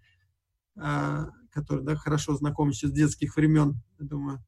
а, 0.77 1.29
который 1.51 1.85
да, 1.85 1.95
хорошо 1.95 2.35
знаком 2.35 2.71
еще 2.71 2.89
с 2.89 2.93
детских 2.93 3.37
времен, 3.37 3.81
я 4.01 4.07
думаю, 4.07 4.45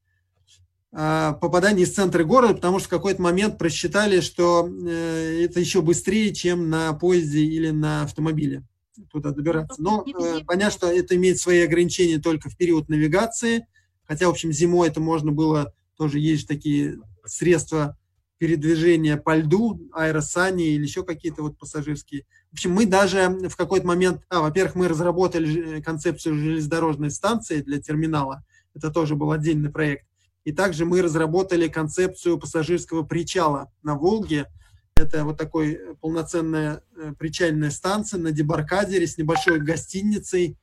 а, 0.93 1.35
попадание 1.35 1.85
из 1.85 1.95
центра 1.95 2.25
города, 2.25 2.55
потому 2.55 2.79
что 2.79 2.89
в 2.89 2.91
какой-то 2.91 3.23
момент 3.23 3.59
просчитали, 3.59 4.21
что 4.21 4.69
э, 4.69 5.45
это 5.45 5.61
еще 5.61 5.83
быстрее, 5.83 6.35
чем 6.35 6.69
на 6.69 6.93
поезде 6.95 7.41
или 7.45 7.71
на 7.71 8.03
автомобиле 8.03 8.65
туда 9.13 9.31
добираться. 9.31 9.81
Но 9.81 10.05
э, 10.05 10.41
понятно, 10.47 10.71
что 10.71 10.87
это 10.91 11.15
имеет 11.17 11.39
свои 11.39 11.61
ограничения 11.61 12.19
только 12.19 12.49
в 12.49 12.57
период 12.57 12.89
навигации, 12.89 13.67
хотя, 14.05 14.27
в 14.27 14.31
общем, 14.31 14.53
зимой 14.53 14.89
это 14.89 15.01
можно 15.01 15.33
было, 15.33 15.73
тоже 15.97 16.19
есть 16.19 16.49
такие 16.49 16.99
средства 17.25 17.97
передвижения 18.39 19.17
по 19.17 19.37
льду, 19.37 19.81
аэросани 19.93 20.75
или 20.75 20.83
еще 20.83 21.05
какие-то 21.05 21.43
вот 21.43 21.59
пассажирские. 21.59 22.25
В 22.51 22.55
общем, 22.55 22.73
мы 22.73 22.87
даже 22.87 23.29
в 23.49 23.57
какой-то 23.57 23.87
момент, 23.87 24.23
а, 24.29 24.41
во-первых, 24.41 24.75
мы 24.75 24.89
разработали 24.89 25.81
концепцию 25.81 26.37
железнодорожной 26.37 27.11
станции 27.11 27.63
для 27.63 27.81
терминала, 27.81 28.45
это 28.75 28.91
тоже 28.91 29.17
был 29.17 29.33
отдельный 29.33 29.71
проект. 29.71 30.07
И 30.45 30.53
также 30.53 30.85
мы 30.85 31.03
разработали 31.03 31.67
концепцию 31.67 32.39
пассажирского 32.39 33.03
причала 33.03 33.73
на 33.83 33.97
Волге. 33.97 34.47
Это 34.95 35.25
вот 35.25 35.37
такой 35.39 35.81
полноценная 36.01 36.83
э, 36.97 37.13
причальная 37.19 37.71
станция 37.71 38.21
на 38.21 38.31
дебаркадере 38.31 39.07
с 39.07 39.19
небольшой 39.19 39.61
гостиницей, 39.61 40.57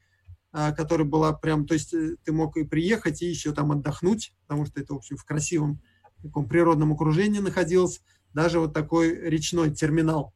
а, 0.51 0.71
которая 0.71 1.05
была 1.05 1.33
прям, 1.33 1.65
то 1.65 1.73
есть 1.73 1.93
э, 1.93 2.15
ты 2.23 2.31
мог 2.31 2.55
и 2.55 2.63
приехать, 2.63 3.21
и 3.21 3.27
еще 3.27 3.51
там 3.51 3.71
отдохнуть, 3.71 4.33
потому 4.47 4.65
что 4.65 4.79
это, 4.79 4.93
в 4.93 4.97
общем, 4.97 5.17
в 5.17 5.25
красивом 5.25 5.81
таком 6.23 6.47
природном 6.47 6.93
окружении 6.93 7.39
находился. 7.39 8.01
Даже 8.33 8.59
вот 8.59 8.73
такой 8.73 9.15
речной 9.29 9.71
терминал 9.71 10.33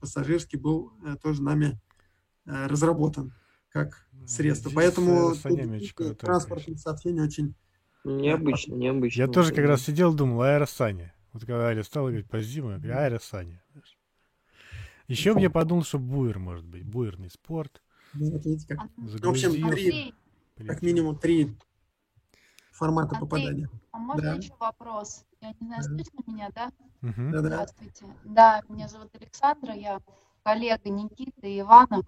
пассажирский 0.00 0.58
был 0.58 0.92
э, 1.04 1.16
тоже 1.22 1.42
нами 1.42 1.78
э, 2.46 2.66
разработан 2.66 3.34
как 3.70 4.06
средство. 4.26 4.70
Поэтому 4.74 5.34
транспортное 6.18 6.76
сообщение 6.76 7.24
очень 7.24 7.54
необычно, 8.04 8.74
необычно. 8.74 9.20
Я 9.20 9.28
тоже 9.28 9.52
как 9.52 9.66
раз 9.66 9.82
сидел, 9.82 10.14
думал, 10.14 10.42
аэросани. 10.42 11.12
Вот 11.32 11.42
когда 11.42 11.66
Аля 11.66 11.82
стала 11.82 12.08
говорить 12.08 12.28
по 12.28 12.40
зиму, 12.40 12.70
я 12.70 12.78
говорю, 12.78 12.96
аэросани. 12.96 13.60
Еще 15.08 15.34
мне 15.34 15.50
подумал, 15.50 15.84
что 15.84 15.98
буер 15.98 16.38
может 16.38 16.64
быть, 16.64 16.84
буерный 16.84 17.30
спорт. 17.30 17.82
Ну, 18.14 18.40
в 18.40 19.28
общем, 19.28 19.70
три, 19.70 20.14
как 20.56 20.82
минимум 20.82 21.18
три 21.18 21.54
формата 22.76 23.18
попадания. 23.18 23.68
А 23.92 23.98
можно 23.98 24.22
да. 24.22 24.34
еще 24.34 24.52
вопрос? 24.58 25.24
Я 25.40 25.52
не 25.60 25.66
знаю, 25.66 25.82
слышно 25.82 26.20
меня, 26.26 26.50
да? 26.54 26.70
Угу. 27.02 27.38
Здравствуйте. 27.38 28.06
Да, 28.24 28.62
меня 28.68 28.88
зовут 28.88 29.14
Александра, 29.14 29.74
я 29.74 30.00
коллега 30.42 30.90
Никиты 30.90 31.50
и 31.50 31.60
Ивана. 31.60 32.02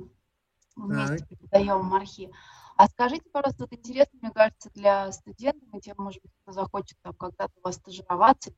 Вместе 0.77 1.19
так. 1.19 1.29
преподаем 1.29 1.93
архи. 1.93 2.31
А 2.77 2.87
скажите, 2.87 3.29
пожалуйста, 3.33 3.65
вот 3.65 3.73
интересно, 3.73 4.19
мне 4.23 4.31
кажется, 4.31 4.71
для 4.73 5.11
студентов, 5.11 5.69
и 5.75 5.81
тем, 5.81 5.97
может 5.99 6.23
быть, 6.23 6.31
кто 6.43 6.53
захочет 6.53 6.97
там 7.03 7.13
когда-то 7.15 7.53
у 7.57 7.65
вас 7.65 7.75
стажироваться, 7.75 8.53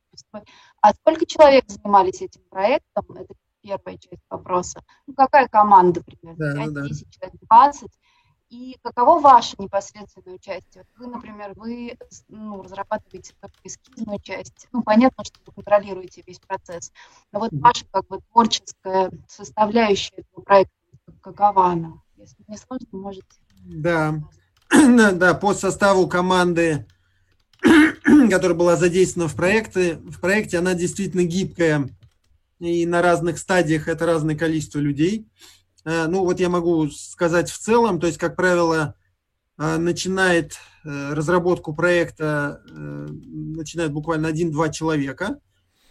а 0.81 0.93
сколько 0.93 1.25
человек 1.25 1.65
занимались 1.67 2.21
этим 2.21 2.43
проектом? 2.51 3.05
Это 3.15 3.33
первая 3.61 3.97
часть 3.97 4.21
вопроса. 4.29 4.83
Ну, 5.07 5.15
какая 5.15 5.47
команда 5.47 6.03
примерно? 6.03 6.53
Да, 6.53 6.65
5, 6.65 6.73
да. 6.73 6.87
10 6.87 7.09
человек, 7.09 7.41
20? 7.49 7.99
И 8.51 8.77
каково 8.83 9.21
ваше 9.21 9.55
непосредственное 9.59 10.35
участие? 10.35 10.83
Вы, 10.97 11.07
например, 11.07 11.53
вы 11.55 11.97
ну, 12.27 12.61
разрабатываете 12.61 13.33
только 13.39 13.55
эскизную 13.63 14.19
часть. 14.19 14.67
Ну, 14.73 14.83
понятно, 14.83 15.23
что 15.23 15.39
вы 15.45 15.53
контролируете 15.53 16.21
весь 16.27 16.39
процесс. 16.39 16.91
Но 17.31 17.39
вот 17.39 17.51
ваша 17.53 17.85
как 17.89 18.05
бы 18.07 18.19
творческая 18.29 19.09
составляющая 19.29 20.15
этого 20.17 20.43
проекта, 20.43 20.73
какова 21.21 21.67
она? 21.67 21.93
Если 22.17 22.35
не 22.49 22.57
сложно, 22.57 22.87
можете. 22.91 23.25
Да. 23.63 24.21
да, 24.69 25.33
по 25.33 25.53
составу 25.53 26.09
команды, 26.09 26.85
которая 28.29 28.57
была 28.57 28.75
задействована 28.75 29.29
в 29.29 29.35
проекте, 29.35 29.95
в 29.95 30.19
проекте, 30.19 30.57
она 30.57 30.73
действительно 30.73 31.23
гибкая. 31.23 31.87
И 32.59 32.85
на 32.85 33.01
разных 33.01 33.39
стадиях 33.39 33.87
это 33.87 34.05
разное 34.05 34.35
количество 34.35 34.79
людей. 34.79 35.25
Э, 35.83 36.07
ну 36.07 36.23
вот 36.23 36.39
я 36.39 36.49
могу 36.49 36.89
сказать 36.89 37.49
в 37.49 37.57
целом, 37.57 37.99
то 37.99 38.07
есть, 38.07 38.19
как 38.19 38.35
правило, 38.35 38.95
э, 39.57 39.77
начинает 39.77 40.53
э, 40.83 41.13
разработку 41.13 41.73
проекта, 41.73 42.61
начинает 42.67 43.91
буквально 43.91 44.27
один-два 44.27 44.69
человека. 44.69 45.39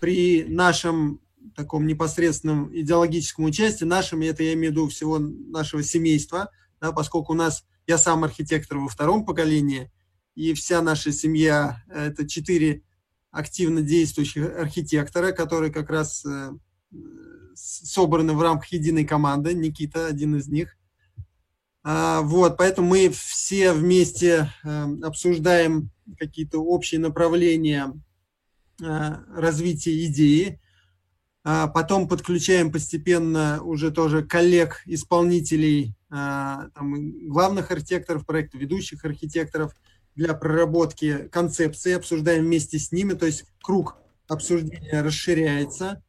При 0.00 0.44
нашем 0.44 1.20
таком 1.56 1.86
непосредственном 1.86 2.70
идеологическом 2.74 3.44
участии, 3.44 3.84
нашем, 3.84 4.22
это 4.22 4.42
я 4.42 4.54
имею 4.54 4.72
в 4.72 4.76
виду 4.76 4.88
всего 4.88 5.18
нашего 5.18 5.82
семейства, 5.82 6.50
да, 6.80 6.92
поскольку 6.92 7.32
у 7.32 7.36
нас, 7.36 7.64
я 7.86 7.98
сам 7.98 8.24
архитектор 8.24 8.78
во 8.78 8.88
втором 8.88 9.24
поколении, 9.24 9.90
и 10.34 10.54
вся 10.54 10.80
наша 10.80 11.12
семья– 11.12 11.82
это 11.88 12.26
четыре 12.26 12.82
активно 13.30 13.82
действующих 13.82 14.58
архитектора, 14.58 15.32
которые 15.32 15.72
как 15.72 15.90
раз 15.90 16.24
собраны 17.54 18.32
в 18.32 18.42
рамках 18.42 18.72
единой 18.72 19.04
команды. 19.04 19.54
Никита 19.54 20.06
один 20.06 20.36
из 20.36 20.48
них. 20.48 20.76
А, 21.82 22.20
вот, 22.22 22.56
поэтому 22.56 22.88
мы 22.88 23.08
все 23.10 23.72
вместе 23.72 24.52
э, 24.64 24.86
обсуждаем 25.02 25.90
какие-то 26.18 26.58
общие 26.58 27.00
направления 27.00 27.94
э, 28.82 28.84
развития 29.34 30.04
идеи. 30.06 30.60
А 31.42 31.68
потом 31.68 32.06
подключаем 32.06 32.70
постепенно 32.70 33.62
уже 33.62 33.90
тоже 33.90 34.22
коллег, 34.22 34.82
исполнителей, 34.84 35.94
а, 36.10 36.68
там, 36.74 37.28
главных 37.28 37.70
архитекторов 37.70 38.26
проекта, 38.26 38.58
ведущих 38.58 39.04
архитекторов 39.06 39.74
для 40.14 40.34
проработки 40.34 41.28
концепции, 41.28 41.92
обсуждаем 41.92 42.44
вместе 42.44 42.78
с 42.78 42.92
ними, 42.92 43.14
то 43.14 43.24
есть 43.24 43.46
круг 43.62 43.96
обсуждения 44.28 45.00
расширяется. 45.00 46.02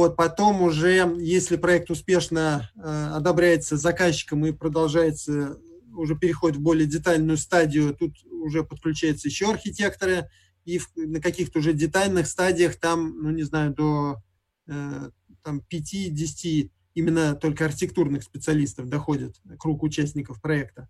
Вот, 0.00 0.16
потом 0.16 0.62
уже, 0.62 1.14
если 1.18 1.56
проект 1.56 1.90
успешно 1.90 2.70
э, 2.74 3.10
одобряется 3.12 3.76
заказчиком 3.76 4.46
и 4.46 4.52
продолжается, 4.52 5.58
уже 5.94 6.16
переходит 6.16 6.56
в 6.56 6.62
более 6.62 6.86
детальную 6.86 7.36
стадию, 7.36 7.94
тут 7.94 8.14
уже 8.24 8.64
подключаются 8.64 9.28
еще 9.28 9.50
архитекторы, 9.50 10.30
и 10.64 10.78
в, 10.78 10.88
на 10.96 11.20
каких-то 11.20 11.58
уже 11.58 11.74
детальных 11.74 12.28
стадиях 12.28 12.76
там, 12.76 13.22
ну 13.22 13.28
не 13.28 13.42
знаю, 13.42 13.74
до 13.74 14.22
э, 14.68 15.10
там 15.42 15.62
5-10 15.70 16.70
именно 16.94 17.34
только 17.34 17.66
архитектурных 17.66 18.22
специалистов 18.22 18.88
доходит 18.88 19.36
круг 19.58 19.82
участников 19.82 20.40
проекта. 20.40 20.88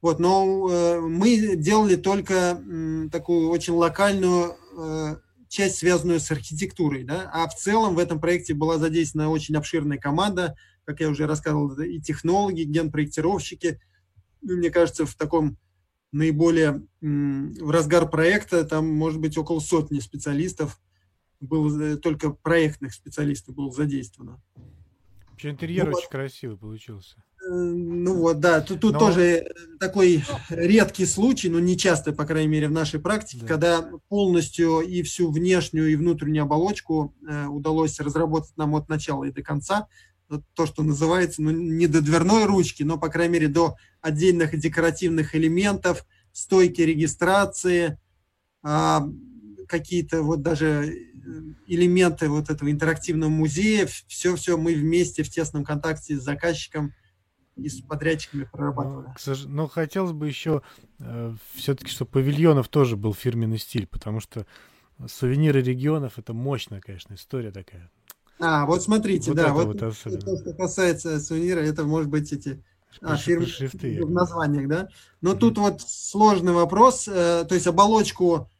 Вот, 0.00 0.20
но 0.20 0.70
э, 0.70 1.00
мы 1.00 1.56
делали 1.56 1.96
только 1.96 2.62
э, 2.64 3.08
такую 3.10 3.48
очень 3.48 3.72
локальную 3.72 4.54
э, 4.78 5.16
часть, 5.56 5.78
связанную 5.78 6.20
с 6.20 6.30
архитектурой, 6.30 7.02
да, 7.02 7.30
а 7.32 7.48
в 7.48 7.54
целом 7.54 7.94
в 7.94 7.98
этом 7.98 8.20
проекте 8.20 8.52
была 8.52 8.76
задействована 8.76 9.30
очень 9.30 9.56
обширная 9.56 9.96
команда, 9.96 10.54
как 10.84 11.00
я 11.00 11.08
уже 11.08 11.26
рассказывал, 11.26 11.72
и 11.80 11.98
технологи, 11.98 12.62
генпроектировщики. 12.62 13.80
Ну, 14.42 14.58
мне 14.58 14.70
кажется, 14.70 15.06
в 15.06 15.14
таком 15.14 15.56
наиболее 16.12 16.86
в 17.00 17.70
разгар 17.70 18.08
проекта 18.08 18.64
там 18.64 18.86
может 18.86 19.18
быть 19.18 19.38
около 19.38 19.60
сотни 19.60 19.98
специалистов, 20.00 20.78
было 21.40 21.82
э, 21.82 21.96
только 21.96 22.30
проектных 22.30 22.92
специалистов 22.92 23.54
было 23.54 23.70
задействовано. 23.72 24.42
Вообще 25.30 25.50
интерьер 25.50 25.84
ну, 25.84 25.92
очень 25.92 26.02
вот. 26.02 26.10
красивый 26.10 26.58
получился. 26.58 27.22
Э, 27.46 27.50
ну 27.52 28.14
вот, 28.14 28.40
да, 28.40 28.60
тут, 28.60 28.80
тут 28.80 28.94
Но... 28.94 28.98
тоже 28.98 29.46
такой 29.80 30.24
редкий 30.48 31.06
случай, 31.06 31.48
но 31.48 31.60
не 31.60 31.76
часто, 31.76 32.12
по 32.12 32.24
крайней 32.24 32.48
мере, 32.48 32.68
в 32.68 32.72
нашей 32.72 33.00
практике, 33.00 33.42
да. 33.42 33.46
когда 33.46 33.90
полностью 34.08 34.80
и 34.80 35.02
всю 35.02 35.30
внешнюю 35.30 35.90
и 35.90 35.96
внутреннюю 35.96 36.44
оболочку 36.44 37.14
э, 37.28 37.46
удалось 37.46 38.00
разработать 38.00 38.56
нам 38.56 38.74
от 38.74 38.88
начала 38.88 39.24
и 39.24 39.32
до 39.32 39.42
конца. 39.42 39.88
То, 40.54 40.66
что 40.66 40.82
называется, 40.82 41.40
ну, 41.40 41.52
не 41.52 41.86
до 41.86 42.00
дверной 42.00 42.46
ручки, 42.46 42.82
но, 42.82 42.98
по 42.98 43.08
крайней 43.08 43.34
мере, 43.34 43.48
до 43.48 43.76
отдельных 44.00 44.58
декоративных 44.58 45.36
элементов, 45.36 46.04
стойки 46.32 46.80
регистрации, 46.80 47.98
э, 48.64 48.98
какие-то 49.68 50.22
вот 50.22 50.42
даже 50.42 50.92
элементы 51.66 52.28
вот 52.28 52.50
этого 52.50 52.70
интерактивного 52.70 53.30
музея, 53.30 53.88
все-все 54.06 54.56
мы 54.56 54.74
вместе 54.74 55.22
в 55.22 55.30
тесном 55.30 55.64
контакте 55.64 56.16
с 56.16 56.22
заказчиком 56.22 56.92
и 57.56 57.68
с 57.68 57.80
подрядчиками 57.80 58.44
прорабатывали. 58.44 59.06
Но, 59.06 59.14
ну, 59.26 59.48
но 59.48 59.68
хотелось 59.68 60.12
бы 60.12 60.28
еще 60.28 60.62
э, 60.98 61.34
все-таки, 61.54 61.90
чтобы 61.90 62.10
павильонов 62.10 62.68
тоже 62.68 62.96
был 62.96 63.14
фирменный 63.14 63.58
стиль, 63.58 63.86
потому 63.86 64.20
что 64.20 64.46
сувениры 65.06 65.62
регионов 65.62 66.18
это 66.18 66.32
мощная, 66.32 66.80
конечно, 66.80 67.14
история 67.14 67.50
такая. 67.50 67.90
А, 68.38 68.66
вот 68.66 68.82
смотрите, 68.82 69.30
вот 69.30 69.36
да, 69.36 69.52
вот, 69.52 69.66
вот 69.66 69.78
то, 69.78 69.92
что 69.92 70.52
касается 70.54 71.18
сувенира, 71.20 71.60
это 71.60 71.84
может 71.84 72.10
быть 72.10 72.32
эти 72.32 72.62
а, 73.00 73.16
фирмы 73.16 73.46
шрифты, 73.46 74.04
в 74.04 74.10
названиях, 74.10 74.68
да. 74.68 74.88
Но 75.22 75.32
mm-hmm. 75.32 75.38
тут 75.38 75.58
вот 75.58 75.80
сложный 75.80 76.52
вопрос, 76.52 77.08
э, 77.08 77.46
то 77.48 77.54
есть 77.54 77.66
оболочку 77.66 78.50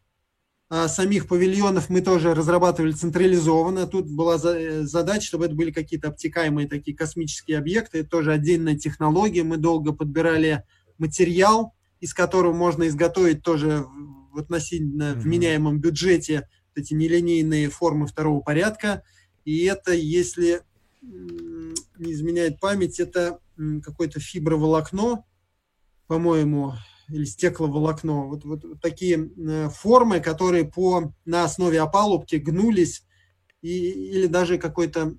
самих 0.69 1.29
павильонов 1.29 1.89
мы 1.89 2.01
тоже 2.01 2.35
разрабатывали 2.35 2.93
централизованно. 2.93 3.87
Тут 3.87 4.11
была 4.11 4.37
э, 4.43 4.83
задача, 4.83 5.27
чтобы 5.27 5.47
это 5.47 5.55
были 5.55 5.71
какие-то 5.71 6.09
обтекаемые 6.09 6.69
такие 6.69 6.97
космические 6.97 7.59
объекты. 7.59 8.01
Это 8.01 8.09
тоже 8.09 8.33
отдельная 8.33 8.77
технология. 8.77 9.45
Мы 9.45 9.59
долго 9.59 9.93
подбирали 9.93 10.65
материал, 10.99 11.73
из 12.01 12.15
которого 12.15 12.53
можно 12.53 12.89
изготовить 12.89 13.43
тоже 13.43 13.87
в 14.33 14.39
относительно 14.39 15.15
вменяемом 15.15 15.81
бюджете 15.81 16.49
эти 16.75 16.95
нелинейные 16.95 17.71
формы 17.71 18.07
второго 18.07 18.41
порядка. 18.41 19.03
И 19.45 19.65
это, 19.65 19.93
если 19.93 20.63
не 21.01 22.13
изменяет 22.13 22.61
память, 22.61 23.01
это 23.01 23.39
какое-то 23.83 24.21
фиброволокно, 24.21 25.25
по-моему, 26.07 26.75
или 27.09 27.25
стекловолокно. 27.25 28.27
Вот, 28.27 28.45
вот, 28.45 28.81
такие 28.81 29.19
э, 29.19 29.69
формы, 29.71 30.21
которые 30.21 30.65
по, 30.65 31.13
на 31.25 31.45
основе 31.45 31.81
опалубки 31.81 32.37
гнулись, 32.37 33.05
и, 33.63 33.91
или 33.91 34.27
даже 34.27 34.59
какой-то, 34.59 35.17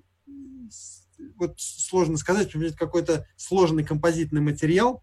вот 1.36 1.54
сложно 1.58 2.16
сказать, 2.16 2.52
какой-то 2.76 3.26
сложный 3.36 3.84
композитный 3.84 4.40
материал, 4.40 5.02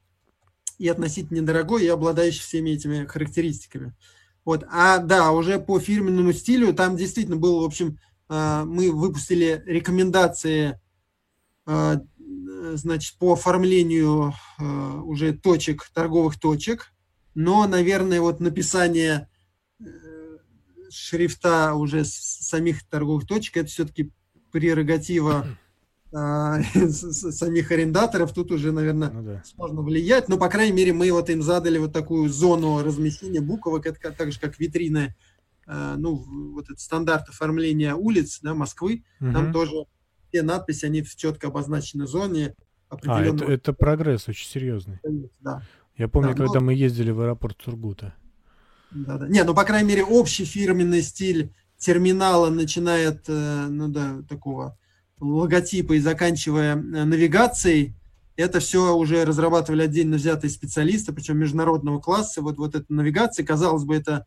и 0.77 0.87
относительно 0.87 1.39
недорогой, 1.39 1.85
и 1.85 1.89
обладающий 1.89 2.41
всеми 2.41 2.71
этими 2.71 3.05
характеристиками. 3.05 3.95
Вот. 4.43 4.63
А 4.69 4.99
да, 4.99 5.31
уже 5.31 5.59
по 5.59 5.79
фирменному 5.79 6.33
стилю 6.33 6.73
там 6.73 6.97
действительно 6.97 7.37
было, 7.37 7.61
в 7.61 7.65
общем, 7.65 7.97
э, 8.29 8.63
мы 8.65 8.91
выпустили 8.91 9.63
рекомендации 9.65 10.79
э, 11.65 11.97
значит, 12.73 13.17
по 13.17 13.33
оформлению 13.33 14.33
э, 14.59 14.63
уже 15.03 15.33
точек, 15.33 15.89
торговых 15.93 16.39
точек, 16.39 16.93
но, 17.33 17.67
наверное, 17.67 18.21
вот 18.21 18.39
написание 18.39 19.29
э, 19.79 19.85
шрифта 20.89 21.73
уже 21.73 22.03
самих 22.05 22.87
торговых 22.87 23.27
точек, 23.27 23.57
это 23.57 23.67
все-таки 23.67 24.11
прерогатива 24.51 25.45
э, 26.11 26.15
самих 26.89 27.71
арендаторов, 27.71 28.33
тут 28.33 28.51
уже, 28.51 28.71
наверное, 28.71 29.11
ну, 29.11 29.23
да. 29.23 29.43
сложно 29.45 29.81
влиять, 29.81 30.29
но, 30.29 30.37
по 30.37 30.49
крайней 30.49 30.73
мере, 30.73 30.93
мы 30.93 31.11
вот 31.11 31.29
им 31.29 31.41
задали 31.41 31.77
вот 31.77 31.93
такую 31.93 32.29
зону 32.29 32.83
размещения 32.83 33.41
буквок, 33.41 33.85
это 33.85 34.11
так 34.11 34.31
же, 34.31 34.39
как 34.39 34.59
витрины, 34.59 35.15
э, 35.67 35.95
ну, 35.97 36.15
вот 36.53 36.65
этот 36.65 36.79
стандарт 36.79 37.29
оформления 37.29 37.95
улиц, 37.95 38.39
да, 38.41 38.53
Москвы, 38.53 39.03
угу. 39.19 39.33
там 39.33 39.53
тоже 39.53 39.85
все 40.35 40.43
надписи, 40.43 40.85
они 40.85 41.01
в 41.01 41.15
четко 41.15 41.47
обозначенной 41.47 42.07
зоне. 42.07 42.55
А, 42.89 43.23
это, 43.23 43.45
это 43.45 43.71
прогресс 43.71 44.27
очень 44.27 44.47
серьезный. 44.47 44.99
Да. 45.39 45.61
Я 45.97 46.09
помню, 46.09 46.31
да, 46.31 46.43
когда 46.43 46.59
но... 46.59 46.65
мы 46.65 46.73
ездили 46.73 47.11
в 47.11 47.21
аэропорт 47.21 47.57
Сургута. 47.63 48.13
Да, 48.91 49.17
да. 49.17 49.27
Не, 49.29 49.43
ну, 49.43 49.55
по 49.55 49.63
крайней 49.63 49.87
мере, 49.87 50.03
общий 50.03 50.43
фирменный 50.43 51.01
стиль 51.01 51.53
терминала, 51.77 52.49
начиная 52.49 53.11
от, 53.11 53.23
э, 53.29 53.67
ну 53.69 53.87
да, 53.87 54.23
такого 54.27 54.77
логотипа 55.21 55.93
и 55.93 55.99
заканчивая 55.99 56.75
э, 56.75 56.77
навигацией, 56.77 57.95
это 58.35 58.59
все 58.59 58.93
уже 58.93 59.23
разрабатывали 59.23 59.83
отдельно 59.83 60.17
взятые 60.17 60.51
специалисты, 60.51 61.13
причем 61.13 61.37
международного 61.37 62.01
класса. 62.01 62.41
Вот, 62.41 62.57
вот 62.57 62.75
эта 62.75 62.85
навигация, 62.89 63.45
казалось 63.45 63.85
бы, 63.85 63.95
это 63.95 64.25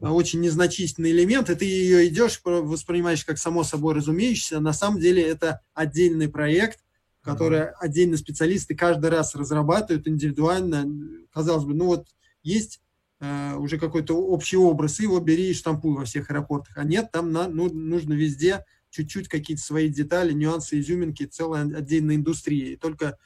очень 0.00 0.40
незначительный 0.40 1.10
элемент, 1.10 1.50
и 1.50 1.54
ты 1.54 1.64
ее 1.66 2.08
идешь, 2.08 2.40
воспринимаешь 2.42 3.24
как 3.24 3.38
само 3.38 3.64
собой 3.64 3.94
разумеющееся. 3.94 4.60
На 4.60 4.72
самом 4.72 4.98
деле 4.98 5.22
это 5.22 5.60
отдельный 5.74 6.28
проект, 6.28 6.80
который 7.20 7.60
mm-hmm. 7.60 7.74
отдельно 7.80 8.16
специалисты 8.16 8.74
каждый 8.74 9.10
раз 9.10 9.34
разрабатывают 9.34 10.08
индивидуально. 10.08 10.86
Казалось 11.32 11.64
бы, 11.64 11.74
ну 11.74 11.86
вот 11.86 12.06
есть 12.42 12.80
э, 13.20 13.54
уже 13.56 13.78
какой-то 13.78 14.14
общий 14.14 14.56
образ, 14.56 15.00
и 15.00 15.02
его 15.02 15.20
бери 15.20 15.50
и 15.50 15.54
штампуй 15.54 15.94
во 15.94 16.06
всех 16.06 16.30
аэропортах. 16.30 16.78
А 16.78 16.84
нет, 16.84 17.10
там 17.12 17.30
на, 17.30 17.46
ну, 17.46 17.70
нужно 17.70 18.14
везде 18.14 18.64
чуть-чуть 18.88 19.28
какие-то 19.28 19.62
свои 19.62 19.90
детали, 19.90 20.32
нюансы, 20.32 20.80
изюминки, 20.80 21.26
целая 21.26 21.64
отдельная 21.64 22.16
индустрия. 22.16 22.72
И 22.72 22.76
только 22.76 23.18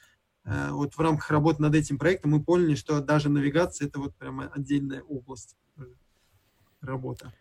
э, 0.44 0.70
вот 0.72 0.94
в 0.94 1.00
рамках 1.00 1.30
работы 1.30 1.62
над 1.62 1.76
этим 1.76 1.98
проектом 1.98 2.32
мы 2.32 2.42
поняли, 2.42 2.74
что 2.74 3.00
даже 3.00 3.28
навигация– 3.28 3.86
это 3.88 4.00
вот 4.00 4.16
прямо 4.16 4.50
отдельная 4.52 5.02
область 5.02 5.56
работа. 6.84 7.32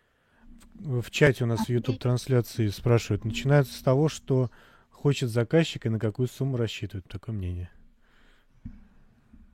В 0.76 1.09
чате 1.11 1.43
у 1.43 1.47
нас 1.47 1.65
в 1.65 1.69
YouTube-трансляции 1.69 2.68
спрашивают, 2.69 3.26
начинается 3.26 3.77
с 3.77 3.81
того, 3.81 4.09
что 4.09 4.49
хочет 4.89 5.30
заказчик 5.30 5.85
и 5.85 5.89
на 5.89 5.99
какую 5.99 6.27
сумму 6.27 6.57
рассчитывает. 6.57 7.07
Такое 7.07 7.35
мнение. 7.35 7.69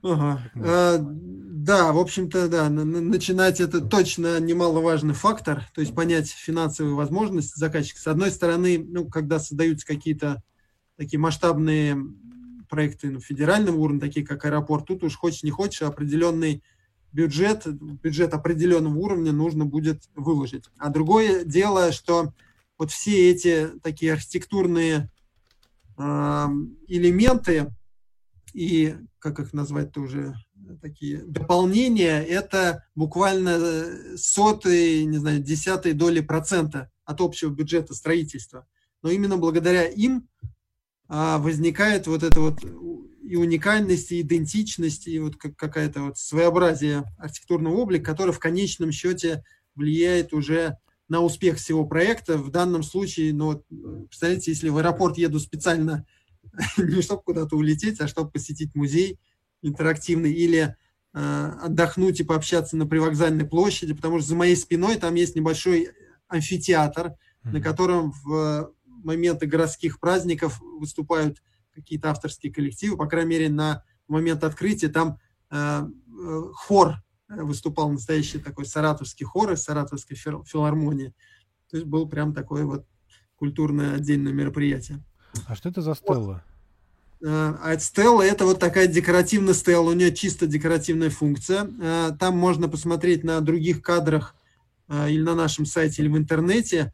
Ага. 0.02 0.40
А, 0.56 0.96
да, 0.98 1.92
в 1.92 1.98
общем-то, 1.98 2.48
да, 2.48 2.70
начинать 2.70 3.60
это 3.60 3.82
точно 3.82 4.40
немаловажный 4.40 5.12
фактор, 5.12 5.64
то 5.74 5.82
есть 5.82 5.94
понять 5.94 6.30
финансовые 6.30 6.94
возможности 6.94 7.58
заказчика. 7.58 8.00
С 8.00 8.06
одной 8.06 8.30
стороны, 8.30 8.78
ну, 8.78 9.06
когда 9.06 9.38
создаются 9.38 9.86
какие-то 9.86 10.42
такие 10.96 11.18
масштабные 11.18 11.98
проекты 12.70 13.10
на 13.10 13.20
федеральном 13.20 13.76
уровне, 13.76 14.00
такие 14.00 14.24
как 14.24 14.44
аэропорт, 14.44 14.86
тут 14.86 15.04
уж 15.04 15.16
хочешь 15.16 15.42
не 15.42 15.50
хочешь, 15.50 15.82
определенный 15.82 16.62
бюджет, 17.12 17.66
бюджет 17.66 18.34
определенного 18.34 18.96
уровня 18.96 19.32
нужно 19.32 19.66
будет 19.66 20.08
выложить. 20.14 20.64
А 20.78 20.90
другое 20.90 21.44
дело, 21.44 21.92
что 21.92 22.32
вот 22.78 22.90
все 22.90 23.30
эти 23.30 23.68
такие 23.82 24.12
архитектурные 24.12 25.10
э, 25.98 26.02
элементы 26.88 27.70
и, 28.54 28.96
как 29.18 29.38
их 29.38 29.52
назвать-то 29.52 30.00
уже, 30.00 30.34
такие 30.80 31.18
дополнения, 31.24 32.22
это 32.22 32.84
буквально 32.94 34.16
сотые, 34.16 35.04
не 35.04 35.18
знаю, 35.18 35.40
десятые 35.40 35.94
доли 35.94 36.20
процента 36.20 36.90
от 37.04 37.20
общего 37.20 37.50
бюджета 37.50 37.94
строительства. 37.94 38.66
Но 39.02 39.10
именно 39.10 39.36
благодаря 39.36 39.84
им 39.86 40.28
а, 41.08 41.38
возникает 41.38 42.06
вот 42.06 42.22
это 42.22 42.40
вот 42.40 42.60
и 43.22 43.36
уникальность, 43.36 44.12
и 44.12 44.20
идентичность, 44.20 45.06
и 45.06 45.18
вот 45.18 45.36
какая-то 45.36 46.02
вот 46.02 46.18
своеобразие 46.18 47.04
архитектурного 47.18 47.76
облика, 47.76 48.04
который 48.04 48.32
в 48.32 48.38
конечном 48.38 48.92
счете 48.92 49.44
влияет 49.74 50.32
уже 50.32 50.78
на 51.08 51.20
успех 51.20 51.56
всего 51.58 51.84
проекта. 51.86 52.38
В 52.38 52.50
данном 52.50 52.82
случае, 52.82 53.34
ну 53.34 53.46
вот, 53.46 53.66
представляете, 54.08 54.52
если 54.52 54.68
в 54.68 54.78
аэропорт 54.78 55.18
еду 55.18 55.38
специально 55.38 56.06
не 56.78 57.02
чтобы 57.02 57.22
куда-то 57.22 57.56
улететь, 57.56 58.00
а 58.00 58.08
чтобы 58.08 58.30
посетить 58.30 58.74
музей 58.74 59.18
интерактивный 59.62 60.32
или 60.32 60.76
э, 61.12 61.52
отдохнуть 61.62 62.20
и 62.20 62.24
пообщаться 62.24 62.76
на 62.76 62.86
привокзальной 62.86 63.44
площади, 63.44 63.94
потому 63.94 64.18
что 64.18 64.28
за 64.28 64.36
моей 64.36 64.56
спиной 64.56 64.96
там 64.96 65.14
есть 65.14 65.36
небольшой 65.36 65.90
амфитеатр, 66.28 67.08
mm-hmm. 67.08 67.50
на 67.50 67.60
котором 67.60 68.12
в 68.24 68.72
моменты 68.86 69.46
городских 69.46 70.00
праздников 70.00 70.60
выступают 70.60 71.42
какие-то 71.80 72.10
авторские 72.10 72.52
коллективы, 72.52 72.96
по 72.96 73.06
крайней 73.06 73.30
мере, 73.30 73.48
на 73.48 73.82
момент 74.08 74.44
открытия 74.44 74.88
там 74.88 75.18
хор 76.54 76.96
выступал 77.28 77.90
настоящий 77.90 78.38
такой 78.38 78.66
саратовский 78.66 79.24
хор 79.24 79.52
из 79.52 79.62
Саратовской 79.62 80.16
филармонии. 80.16 81.14
То 81.70 81.76
есть 81.76 81.86
был 81.86 82.08
прям 82.08 82.34
такое 82.34 82.64
вот 82.64 82.86
культурное 83.36 83.94
отдельное 83.94 84.32
мероприятие. 84.32 85.02
А 85.46 85.54
что 85.54 85.68
это 85.68 85.80
за 85.80 85.94
стелла? 85.94 86.42
А 87.22 87.78
стелла 87.78 88.22
это 88.22 88.44
вот 88.44 88.58
такая 88.58 88.86
декоративная 88.86 89.54
стелла, 89.54 89.90
у 89.90 89.94
нее 89.94 90.12
чисто 90.12 90.46
декоративная 90.46 91.10
функция. 91.10 91.68
Там 92.18 92.36
можно 92.36 92.68
посмотреть 92.68 93.24
на 93.24 93.40
других 93.40 93.82
кадрах 93.82 94.34
или 94.88 95.22
на 95.22 95.34
нашем 95.34 95.66
сайте, 95.66 96.02
или 96.02 96.08
в 96.08 96.16
интернете. 96.16 96.92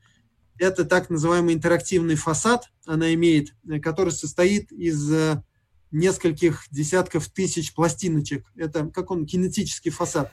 Это 0.59 0.85
так 0.85 1.11
называемый 1.11 1.55
интерактивный 1.55 2.15
фасад, 2.15 2.71
она 2.87 3.13
имеет, 3.15 3.55
который 3.83 4.13
состоит 4.13 4.73
из 4.73 5.13
нескольких 5.91 6.65
десятков 6.71 7.29
тысяч 7.29 7.75
пластиночек. 7.75 8.45
Это 8.57 8.87
как 8.89 9.11
он, 9.11 9.27
кинетический 9.27 9.91
фасад. 9.91 10.33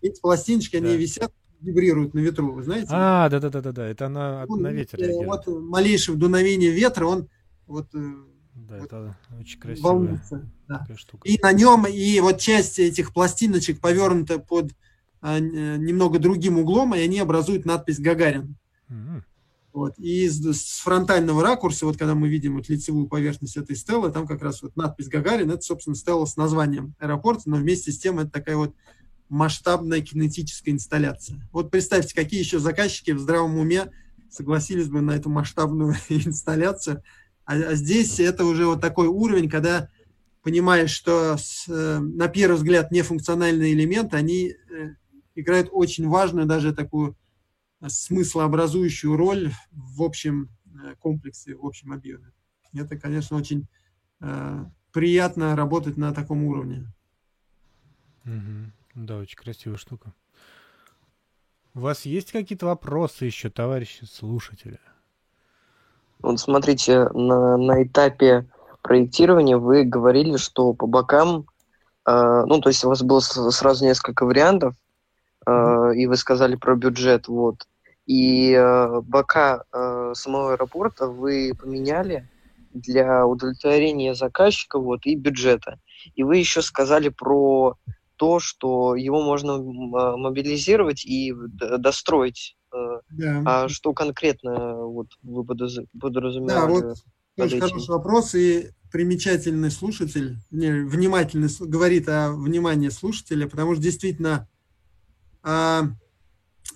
Эти 0.00 0.20
пластиночки, 0.20 0.78
да. 0.78 0.88
они 0.88 0.96
висят, 0.96 1.32
вибрируют 1.60 2.14
на 2.14 2.20
ветру, 2.20 2.52
вы 2.52 2.62
знаете? 2.62 2.88
А, 2.90 3.28
да-да-да-да, 3.28 3.86
это 3.86 4.06
она 4.06 4.44
он, 4.48 4.62
на 4.62 4.72
ветер 4.72 4.98
реагирует. 4.98 5.46
Вот 5.46 5.62
малейшее 5.62 6.16
дуновение 6.16 6.70
ветра, 6.70 7.06
он 7.06 7.28
вот 7.66 7.88
э, 7.94 8.14
да, 8.54 8.76
вот, 8.76 8.84
это 8.84 9.16
очень 9.40 9.60
красивая 9.60 10.22
да. 10.68 10.86
штука. 10.96 11.28
И 11.28 11.38
на 11.40 11.52
нем, 11.52 11.86
и 11.86 12.20
вот 12.20 12.38
часть 12.38 12.78
этих 12.78 13.12
пластиночек 13.12 13.80
повернута 13.80 14.38
под 14.38 14.72
а, 15.20 15.38
немного 15.40 16.18
другим 16.18 16.58
углом, 16.58 16.94
и 16.94 17.00
они 17.00 17.18
образуют 17.18 17.64
надпись 17.64 17.98
«Гагарин». 17.98 18.56
Mm-hmm. 18.88 19.22
Вот. 19.78 19.96
И 19.96 20.28
с, 20.28 20.40
с 20.40 20.80
фронтального 20.80 21.40
ракурса, 21.40 21.86
вот 21.86 21.96
когда 21.96 22.16
мы 22.16 22.28
видим 22.28 22.56
вот 22.56 22.68
лицевую 22.68 23.06
поверхность 23.06 23.56
этой 23.56 23.76
стелы, 23.76 24.10
там 24.10 24.26
как 24.26 24.42
раз 24.42 24.60
вот 24.60 24.74
надпись 24.74 25.06
«Гагарин», 25.06 25.52
это, 25.52 25.62
собственно, 25.62 25.94
стела 25.94 26.24
с 26.24 26.36
названием 26.36 26.96
аэропорта, 26.98 27.42
но 27.46 27.58
вместе 27.58 27.92
с 27.92 27.98
тем 28.00 28.18
это 28.18 28.28
такая 28.28 28.56
вот 28.56 28.74
масштабная 29.28 30.00
кинетическая 30.00 30.74
инсталляция. 30.74 31.48
Вот 31.52 31.70
представьте, 31.70 32.12
какие 32.12 32.40
еще 32.40 32.58
заказчики 32.58 33.12
в 33.12 33.20
здравом 33.20 33.56
уме 33.56 33.92
согласились 34.28 34.88
бы 34.88 35.00
на 35.00 35.12
эту 35.12 35.30
масштабную 35.30 35.94
инсталляцию. 36.08 37.04
А, 37.44 37.54
а 37.54 37.74
здесь 37.76 38.18
это 38.18 38.46
уже 38.46 38.66
вот 38.66 38.80
такой 38.80 39.06
уровень, 39.06 39.48
когда 39.48 39.90
понимаешь, 40.42 40.90
что 40.90 41.36
с, 41.36 41.66
э, 41.68 41.98
на 42.00 42.26
первый 42.26 42.56
взгляд 42.56 42.90
нефункциональные 42.90 43.74
элементы, 43.74 44.16
они 44.16 44.48
э, 44.48 44.88
играют 45.36 45.68
очень 45.70 46.08
важную 46.08 46.46
даже 46.46 46.74
такую 46.74 47.16
смыслообразующую 47.86 49.16
роль 49.16 49.52
в 49.70 50.02
общем 50.02 50.48
э, 50.66 50.94
комплексе, 50.96 51.54
в 51.54 51.64
общем 51.64 51.92
объеме. 51.92 52.32
Это, 52.74 52.96
конечно, 52.96 53.36
очень 53.36 53.66
э, 54.20 54.64
приятно 54.92 55.54
работать 55.56 55.96
на 55.96 56.12
таком 56.12 56.44
уровне. 56.44 56.92
Угу. 58.24 58.72
Да, 59.06 59.18
очень 59.18 59.38
красивая 59.38 59.76
штука. 59.76 60.12
У 61.74 61.80
вас 61.80 62.04
есть 62.04 62.32
какие-то 62.32 62.66
вопросы 62.66 63.24
еще, 63.24 63.50
товарищи 63.50 64.04
слушатели? 64.04 64.80
Вот 66.20 66.40
смотрите, 66.40 67.08
на, 67.10 67.56
на 67.56 67.84
этапе 67.84 68.48
проектирования 68.82 69.56
вы 69.56 69.84
говорили, 69.84 70.36
что 70.36 70.72
по 70.74 70.86
бокам, 70.86 71.46
э, 72.06 72.44
ну, 72.46 72.60
то 72.60 72.70
есть 72.70 72.84
у 72.84 72.88
вас 72.88 73.02
было 73.02 73.20
сразу 73.20 73.84
несколько 73.84 74.24
вариантов, 74.24 74.74
э, 75.48 75.96
и 75.96 76.06
вы 76.06 76.16
сказали 76.16 76.56
про 76.56 76.76
бюджет, 76.76 77.28
вот. 77.28 77.66
И 78.06 78.52
э, 78.52 79.00
бока 79.02 79.64
э, 79.72 80.12
самого 80.14 80.54
аэропорта 80.54 81.06
вы 81.08 81.52
поменяли 81.58 82.28
для 82.72 83.26
удовлетворения 83.26 84.14
заказчика 84.14 84.78
вот, 84.78 85.00
и 85.04 85.14
бюджета. 85.14 85.78
И 86.14 86.22
вы 86.22 86.38
еще 86.38 86.62
сказали 86.62 87.08
про 87.08 87.76
то, 88.16 88.40
что 88.40 88.94
его 88.96 89.22
можно 89.22 89.54
а, 89.54 90.16
мобилизировать 90.16 91.04
и 91.04 91.32
достроить. 91.78 92.56
Э, 92.74 93.00
да. 93.10 93.42
А 93.44 93.68
что 93.68 93.92
конкретно 93.92 94.76
вот, 94.84 95.08
вы 95.22 95.44
подразумевали? 95.44 96.48
Да, 96.48 96.66
вот 96.66 96.96
очень 97.38 97.60
хороший 97.60 97.90
вопрос. 97.90 98.34
И 98.34 98.70
примечательный 98.90 99.70
слушатель, 99.70 100.36
не, 100.50 100.70
внимательный, 100.84 101.48
говорит 101.60 102.08
о 102.08 102.32
внимании 102.32 102.88
слушателя, 102.88 103.46
потому 103.46 103.74
что 103.74 103.82
действительно 103.82 104.48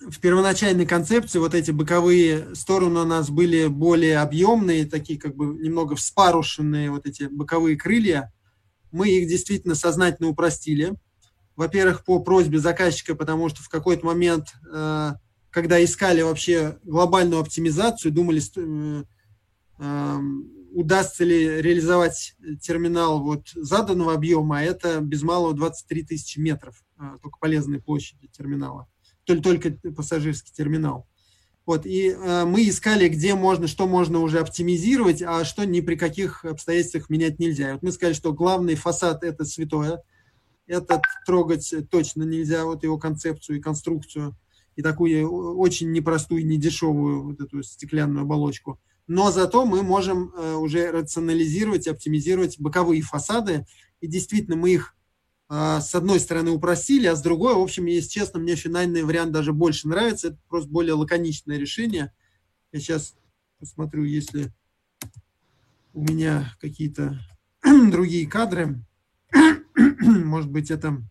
в 0.06 0.18
первоначальной 0.20 0.86
концепции 0.86 1.38
вот 1.38 1.54
эти 1.54 1.70
боковые 1.70 2.54
стороны 2.54 3.00
у 3.00 3.04
нас 3.04 3.30
были 3.30 3.66
более 3.66 4.18
объемные, 4.18 4.86
такие 4.86 5.18
как 5.18 5.36
бы 5.36 5.46
немного 5.46 5.94
вспарушенные 5.94 6.90
вот 6.90 7.06
эти 7.06 7.24
боковые 7.24 7.76
крылья. 7.76 8.32
Мы 8.90 9.10
их 9.10 9.28
действительно 9.28 9.74
сознательно 9.74 10.28
упростили. 10.28 10.94
Во-первых, 11.56 12.04
по 12.04 12.18
просьбе 12.20 12.58
заказчика, 12.58 13.14
потому 13.14 13.48
что 13.48 13.62
в 13.62 13.68
какой-то 13.68 14.06
момент, 14.06 14.54
э, 14.72 15.12
когда 15.50 15.82
искали 15.84 16.22
вообще 16.22 16.78
глобальную 16.82 17.40
оптимизацию, 17.40 18.12
думали, 18.12 18.40
э, 18.56 19.04
э, 19.78 20.20
удастся 20.74 21.24
ли 21.24 21.60
реализовать 21.62 22.34
терминал 22.60 23.22
вот 23.22 23.48
заданного 23.54 24.14
объема, 24.14 24.58
а 24.58 24.62
это 24.62 25.00
без 25.00 25.22
малого 25.22 25.54
23 25.54 26.04
тысячи 26.04 26.38
метров, 26.38 26.84
только 27.22 27.38
полезной 27.38 27.80
площади 27.80 28.28
терминала 28.28 28.88
только 29.24 29.70
пассажирский 29.94 30.52
терминал. 30.54 31.06
Вот, 31.64 31.86
и 31.86 32.08
э, 32.08 32.44
мы 32.44 32.68
искали, 32.68 33.08
где 33.08 33.36
можно, 33.36 33.68
что 33.68 33.86
можно 33.86 34.18
уже 34.18 34.40
оптимизировать, 34.40 35.22
а 35.22 35.44
что 35.44 35.64
ни 35.64 35.80
при 35.80 35.94
каких 35.94 36.44
обстоятельствах 36.44 37.08
менять 37.08 37.38
нельзя. 37.38 37.70
И 37.70 37.72
вот 37.74 37.82
мы 37.82 37.92
сказали, 37.92 38.14
что 38.14 38.32
главный 38.32 38.74
фасад– 38.74 39.22
это 39.22 39.44
святое, 39.44 40.02
этот 40.66 41.02
трогать 41.24 41.72
точно 41.88 42.24
нельзя, 42.24 42.64
вот 42.64 42.82
его 42.82 42.98
концепцию 42.98 43.58
и 43.58 43.62
конструкцию, 43.62 44.36
и 44.74 44.82
такую 44.82 45.56
очень 45.56 45.92
непростую, 45.92 46.46
недешевую 46.46 47.22
вот 47.22 47.40
эту 47.40 47.62
стеклянную 47.62 48.22
оболочку. 48.22 48.80
Но 49.06 49.30
зато 49.30 49.66
мы 49.66 49.82
можем 49.82 50.32
э, 50.34 50.54
уже 50.54 50.90
рационализировать, 50.90 51.86
оптимизировать 51.86 52.58
боковые 52.58 53.02
фасады, 53.02 53.66
и 54.00 54.06
действительно 54.06 54.56
мы 54.56 54.70
их 54.70 54.96
а, 55.54 55.82
с 55.82 55.94
одной 55.94 56.18
стороны 56.18 56.50
упростили, 56.50 57.06
а 57.06 57.14
с 57.14 57.20
другой, 57.20 57.54
в 57.54 57.60
общем, 57.60 57.84
если 57.84 58.08
честно, 58.08 58.40
мне 58.40 58.56
финальный 58.56 59.02
вариант 59.02 59.32
даже 59.32 59.52
больше 59.52 59.86
нравится. 59.86 60.28
Это 60.28 60.38
просто 60.48 60.70
более 60.70 60.94
лаконичное 60.94 61.58
решение. 61.58 62.10
Я 62.72 62.80
сейчас 62.80 63.14
посмотрю, 63.58 64.04
если 64.04 64.50
у 65.92 66.00
меня 66.02 66.56
какие-то 66.58 67.20
другие 67.62 68.26
кадры. 68.26 68.82
Может 70.00 70.50
быть, 70.50 70.70
это 70.70 71.02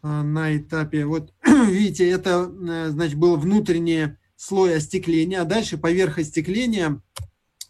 а, 0.00 0.22
на 0.22 0.56
этапе... 0.56 1.04
Вот, 1.04 1.34
видите, 1.44 2.08
это, 2.08 2.50
э, 2.50 2.88
значит, 2.88 3.18
был 3.18 3.36
внутренний 3.36 4.16
слой 4.38 4.76
остекления, 4.76 5.42
а 5.42 5.44
дальше 5.44 5.76
поверх 5.76 6.18
остекления 6.18 7.02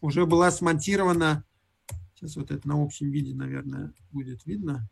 уже 0.00 0.26
была 0.26 0.50
смонтирована... 0.52 1.44
Сейчас 2.14 2.36
вот 2.36 2.50
это 2.50 2.68
на 2.68 2.82
общем 2.82 3.10
виде, 3.10 3.34
наверное, 3.34 3.92
будет 4.12 4.44
видно 4.44 4.88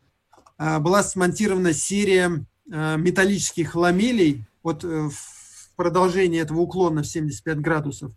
а, 0.57 0.79
была 0.79 1.03
смонтирована 1.03 1.73
серия 1.73 2.45
а, 2.71 2.97
металлических 2.97 3.75
ламелей 3.75 4.45
вот 4.63 4.83
э, 4.83 5.09
в 5.09 5.75
продолжении 5.75 6.41
этого 6.41 6.59
уклона 6.59 7.03
в 7.03 7.07
75 7.07 7.59
градусов. 7.59 8.11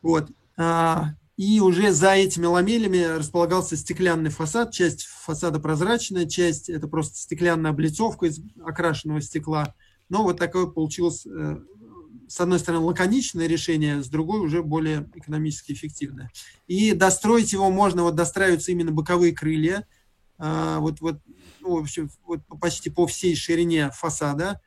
Вот. 0.00 0.30
А, 0.56 1.14
и 1.36 1.60
уже 1.60 1.92
за 1.92 2.12
этими 2.12 2.46
ламелями 2.46 3.18
располагался 3.18 3.76
стеклянный 3.76 4.30
фасад. 4.30 4.72
Часть 4.72 5.04
фасада 5.04 5.60
прозрачная, 5.60 6.26
часть 6.26 6.70
это 6.70 6.88
просто 6.88 7.18
стеклянная 7.18 7.72
облицовка 7.72 8.26
из 8.26 8.40
окрашенного 8.64 9.20
стекла. 9.20 9.74
Но 10.08 10.22
вот 10.22 10.38
такое 10.38 10.66
получилось, 10.66 11.26
э, 11.26 11.58
с 12.28 12.40
одной 12.40 12.58
стороны, 12.58 12.84
лаконичное 12.84 13.46
решение, 13.46 14.02
с 14.02 14.08
другой 14.08 14.40
уже 14.40 14.62
более 14.62 15.10
экономически 15.14 15.72
эффективное. 15.72 16.30
И 16.66 16.92
достроить 16.92 17.52
его 17.52 17.70
можно, 17.70 18.02
вот 18.02 18.14
достраиваются 18.14 18.72
именно 18.72 18.92
боковые 18.92 19.32
крылья– 19.32 19.86
а, 20.38 20.78
вот, 20.78 21.00
вот, 21.00 21.18
ну, 21.60 21.76
в 21.76 21.82
общем, 21.82 22.10
вот 22.24 22.40
почти 22.60 22.90
по 22.90 23.06
всей 23.06 23.34
ширине 23.34 23.90
фасада, 23.90 24.60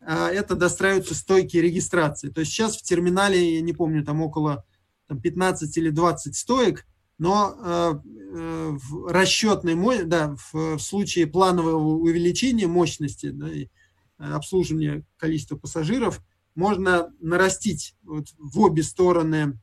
а, 0.00 0.28
это 0.28 0.56
достраиваются 0.56 1.14
стойки 1.14 1.58
регистрации. 1.58 2.30
То 2.30 2.40
есть 2.40 2.52
сейчас 2.52 2.76
в 2.76 2.82
терминале, 2.82 3.56
я 3.56 3.60
не 3.60 3.74
помню, 3.74 4.04
там 4.04 4.22
около 4.22 4.64
там, 5.06 5.20
15 5.20 5.76
или 5.76 5.90
20 5.90 6.34
стоек, 6.34 6.86
но 7.18 7.54
э, 7.58 7.94
э, 8.32 8.78
в 8.82 9.12
расчетной, 9.12 10.04
да, 10.04 10.34
в, 10.36 10.76
в 10.76 10.78
случае 10.78 11.26
планового 11.26 11.98
увеличения 11.98 12.66
мощности 12.66 13.28
да, 13.28 13.52
и 13.52 13.68
обслуживания 14.16 15.04
количества 15.18 15.56
пассажиров, 15.56 16.22
можно 16.54 17.12
нарастить 17.20 17.94
вот 18.02 18.26
в 18.38 18.60
обе 18.60 18.82
стороны, 18.82 19.58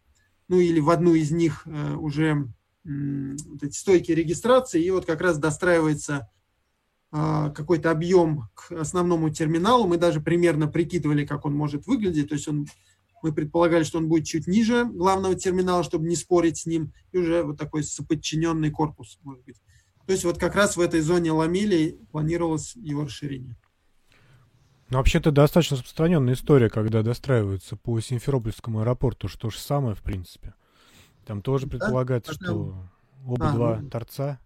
ну 0.47 0.59
или 0.59 0.80
в 0.80 0.89
одну 0.89 1.14
из 1.14 1.31
них 1.31 1.64
э, 1.65 1.93
уже 1.95 2.47
вот 2.84 3.64
эти 3.64 3.77
стойки 3.77 4.11
регистрации, 4.11 4.84
и 4.84 4.91
вот 4.91 5.05
как 5.05 5.19
раз 5.19 5.38
достраивается 5.38 6.30
а, 7.09 7.51
какой-то 7.51 7.91
объем 7.91 8.49
к 8.53 8.72
основному 8.72 9.30
терминалу. 9.30 9.88
Мы 9.88 9.97
даже 9.97 10.19
примерно 10.19 10.68
прикидывали, 10.68 11.26
как 11.26 11.45
он 11.45 11.55
может 11.55 11.88
выглядеть. 11.88 12.30
То 12.30 12.35
есть 12.35 12.47
он, 12.47 12.68
мы 13.23 13.34
предполагали, 13.34 13.84
что 13.84 13.97
он 13.97 14.07
будет 14.07 14.26
чуть 14.26 14.47
ниже 14.47 14.85
главного 14.85 15.35
терминала, 15.35 15.84
чтобы 15.84 16.07
не 16.07 16.15
спорить 16.15 16.57
с 16.57 16.65
ним, 16.65 16.93
и 17.11 17.18
уже 17.18 17.43
вот 17.43 17.57
такой 17.57 17.84
соподчиненный 17.84 18.72
корпус, 18.72 19.19
может 19.23 19.43
быть. 19.45 19.55
То 20.05 20.11
есть 20.14 20.26
вот 20.26 20.38
как 20.38 20.55
раз 20.55 20.77
в 20.77 20.81
этой 20.81 21.01
зоне 21.01 21.31
ламелей 21.31 21.97
планировалось 22.11 22.76
его 22.76 23.03
расширение. 23.03 23.55
Ну, 24.89 24.97
вообще-то 24.97 25.31
достаточно 25.31 25.76
распространенная 25.76 26.34
история, 26.34 26.69
когда 26.69 27.03
достраиваются 27.03 27.76
по 27.76 27.99
Симферопольскому 27.99 28.81
аэропорту, 28.81 29.27
что 29.27 29.49
же 29.49 29.57
самое, 29.59 29.95
в 29.95 30.01
принципе. 30.01 30.53
Там 31.26 31.41
тоже 31.41 31.68
предполагается, 31.68 32.38
да? 32.39 32.45
что 32.45 32.76
оба 33.26 33.49
а, 33.49 33.53
два 33.53 33.80
ну, 33.81 33.89
торца. 33.89 34.39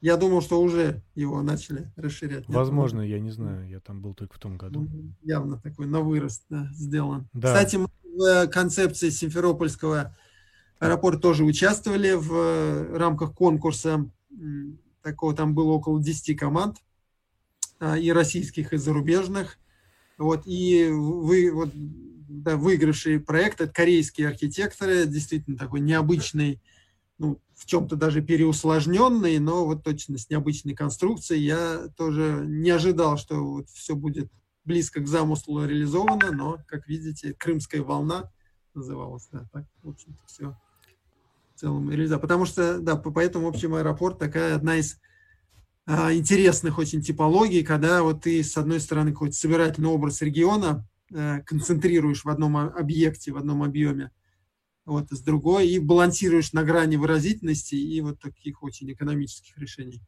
Я 0.00 0.16
думал, 0.16 0.40
что 0.40 0.62
уже 0.62 1.02
его 1.16 1.42
начали 1.42 1.92
расширять. 1.96 2.44
Возможно, 2.48 3.00
я 3.00 3.18
не 3.18 3.30
знаю, 3.30 3.68
я 3.68 3.80
там 3.80 4.00
был 4.00 4.14
только 4.14 4.36
в 4.36 4.38
том 4.38 4.56
году. 4.56 4.82
Ну, 4.82 5.14
явно 5.22 5.58
такой 5.58 5.86
на 5.86 6.00
вырост 6.00 6.44
да, 6.48 6.68
сделан. 6.72 7.28
Да. 7.32 7.48
Кстати, 7.48 7.76
мы 7.76 7.88
в 8.04 8.46
концепции 8.48 9.10
Симферопольского 9.10 10.16
аэропорта 10.78 11.18
тоже 11.18 11.44
участвовали 11.44 12.12
в 12.12 12.32
э, 12.32 12.96
рамках 12.96 13.34
конкурса. 13.34 14.08
Такого 15.02 15.34
там 15.34 15.54
было 15.54 15.72
около 15.72 16.00
10 16.00 16.38
команд 16.38 16.78
и 17.80 18.12
российских, 18.12 18.72
и 18.72 18.76
зарубежных. 18.76 19.58
Вот, 20.18 20.42
и 20.46 20.88
вы, 20.90 21.50
вот, 21.50 21.70
да, 21.74 22.56
выигравший 22.56 23.20
проект, 23.20 23.60
это 23.60 23.72
корейские 23.72 24.28
архитекторы, 24.28 25.06
действительно 25.06 25.56
такой 25.56 25.80
необычный, 25.80 26.60
ну, 27.18 27.40
в 27.54 27.66
чем-то 27.66 27.96
даже 27.96 28.22
переусложненный, 28.22 29.38
но 29.38 29.66
вот 29.66 29.82
точно 29.82 30.18
с 30.18 30.30
необычной 30.30 30.74
конструкцией. 30.74 31.42
Я 31.42 31.88
тоже 31.96 32.44
не 32.46 32.70
ожидал, 32.70 33.18
что 33.18 33.36
вот 33.36 33.68
все 33.70 33.94
будет 33.94 34.30
близко 34.64 35.00
к 35.00 35.08
замыслу 35.08 35.64
реализовано, 35.64 36.32
но, 36.32 36.58
как 36.66 36.86
видите, 36.86 37.34
«Крымская 37.34 37.82
волна» 37.82 38.30
называлась, 38.74 39.28
да, 39.32 39.46
так, 39.52 39.64
в 39.82 39.88
общем-то, 39.88 40.22
все 40.26 40.56
в 41.54 41.60
целом 41.60 41.90
реализовано. 41.90 42.20
Потому 42.20 42.46
что, 42.46 42.78
да, 42.78 42.96
поэтому, 42.96 43.46
в 43.46 43.48
общем, 43.48 43.74
аэропорт 43.74 44.18
такая 44.18 44.54
одна 44.54 44.76
из 44.76 44.94
а, 44.94 44.96
интересных 46.12 46.78
очень 46.78 47.02
типологий, 47.02 47.64
когда 47.64 48.02
вот 48.02 48.22
ты, 48.22 48.42
с 48.42 48.56
одной 48.56 48.80
стороны, 48.80 49.12
какой-то 49.12 49.34
собирательный 49.34 49.88
образ 49.88 50.22
региона 50.22 50.86
а, 51.12 51.40
концентрируешь 51.40 52.24
в 52.24 52.28
одном 52.28 52.56
объекте, 52.56 53.32
в 53.32 53.36
одном 53.36 53.62
объеме, 53.62 54.10
вот, 54.84 55.10
с 55.10 55.20
другой, 55.20 55.68
и 55.68 55.78
балансируешь 55.78 56.52
на 56.52 56.62
грани 56.62 56.96
выразительности 56.96 57.74
и 57.74 58.00
вот 58.00 58.20
таких 58.20 58.62
очень 58.62 58.92
экономических 58.92 59.58
решений. 59.58 60.00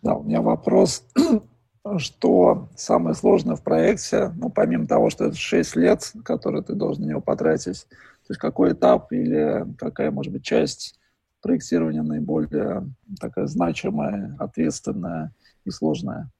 Да, 0.00 0.14
у 0.14 0.24
меня 0.24 0.40
вопрос, 0.40 1.04
что 1.98 2.70
самое 2.76 3.14
сложное 3.14 3.56
в 3.56 3.62
проекте, 3.62 4.32
ну, 4.36 4.48
помимо 4.48 4.86
того, 4.86 5.10
что 5.10 5.26
это 5.26 5.36
6 5.36 5.76
лет, 5.76 6.12
которые 6.24 6.62
ты 6.62 6.74
должен 6.74 7.04
на 7.04 7.10
него 7.10 7.20
потратить, 7.20 7.86
то 7.86 8.30
есть 8.30 8.40
какой 8.40 8.72
этап 8.72 9.12
или 9.12 9.66
какая, 9.78 10.10
может 10.10 10.32
быть, 10.32 10.42
часть 10.42 10.98
проектирования 11.42 12.02
наиболее 12.02 12.88
такая 13.20 13.46
значимая, 13.46 14.36
ответственная 14.38 15.34
и 15.64 15.70
сложная. 15.70 16.30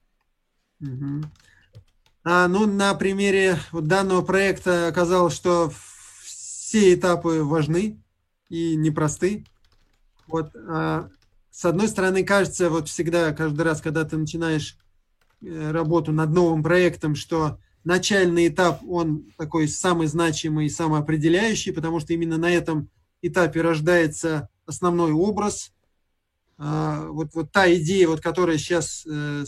Угу. 0.81 1.23
А, 2.25 2.49
ну, 2.49 2.67
на 2.67 2.95
примере 2.95 3.57
вот 3.73 3.87
данного 3.89 4.23
проекта 4.23 4.89
оказалось, 4.89 5.35
что 5.35 5.73
все 6.25 6.95
этапы 6.95 7.43
важны 7.43 8.01
и 8.49 8.77
непросты. 8.77 9.45
Вот, 10.29 10.55
а, 10.55 11.11
с 11.51 11.65
одной 11.65 11.89
стороны, 11.89 12.25
кажется, 12.25 12.71
вот 12.71 12.89
всегда, 12.89 13.33
каждый 13.33 13.63
раз, 13.63 13.81
когда 13.83 14.05
ты 14.05 14.17
начинаешь 14.17 14.79
э, 15.43 15.71
работу 15.71 16.13
над 16.13 16.31
новым 16.31 16.63
проектом, 16.63 17.15
что 17.15 17.59
начальный 17.85 18.49
этап, 18.49 18.83
он 18.89 19.27
такой 19.37 19.69
самый 19.69 20.07
значимый 20.07 20.67
и 20.67 20.71
самый 20.71 21.01
определяющий, 21.01 21.73
потому 21.73 22.01
что 22.01 22.15
именно 22.15 22.39
на 22.39 22.51
этом 22.51 22.89
этапе 23.21 23.61
рождается 23.61 24.49
основной 24.67 25.13
образ. 25.13 25.73
А, 26.59 27.07
вот, 27.07 27.35
вот 27.35 27.53
та 27.53 27.73
идея, 27.75 28.09
вот, 28.09 28.21
которая 28.21 28.59
сейчас 28.59 29.07
э, 29.07 29.45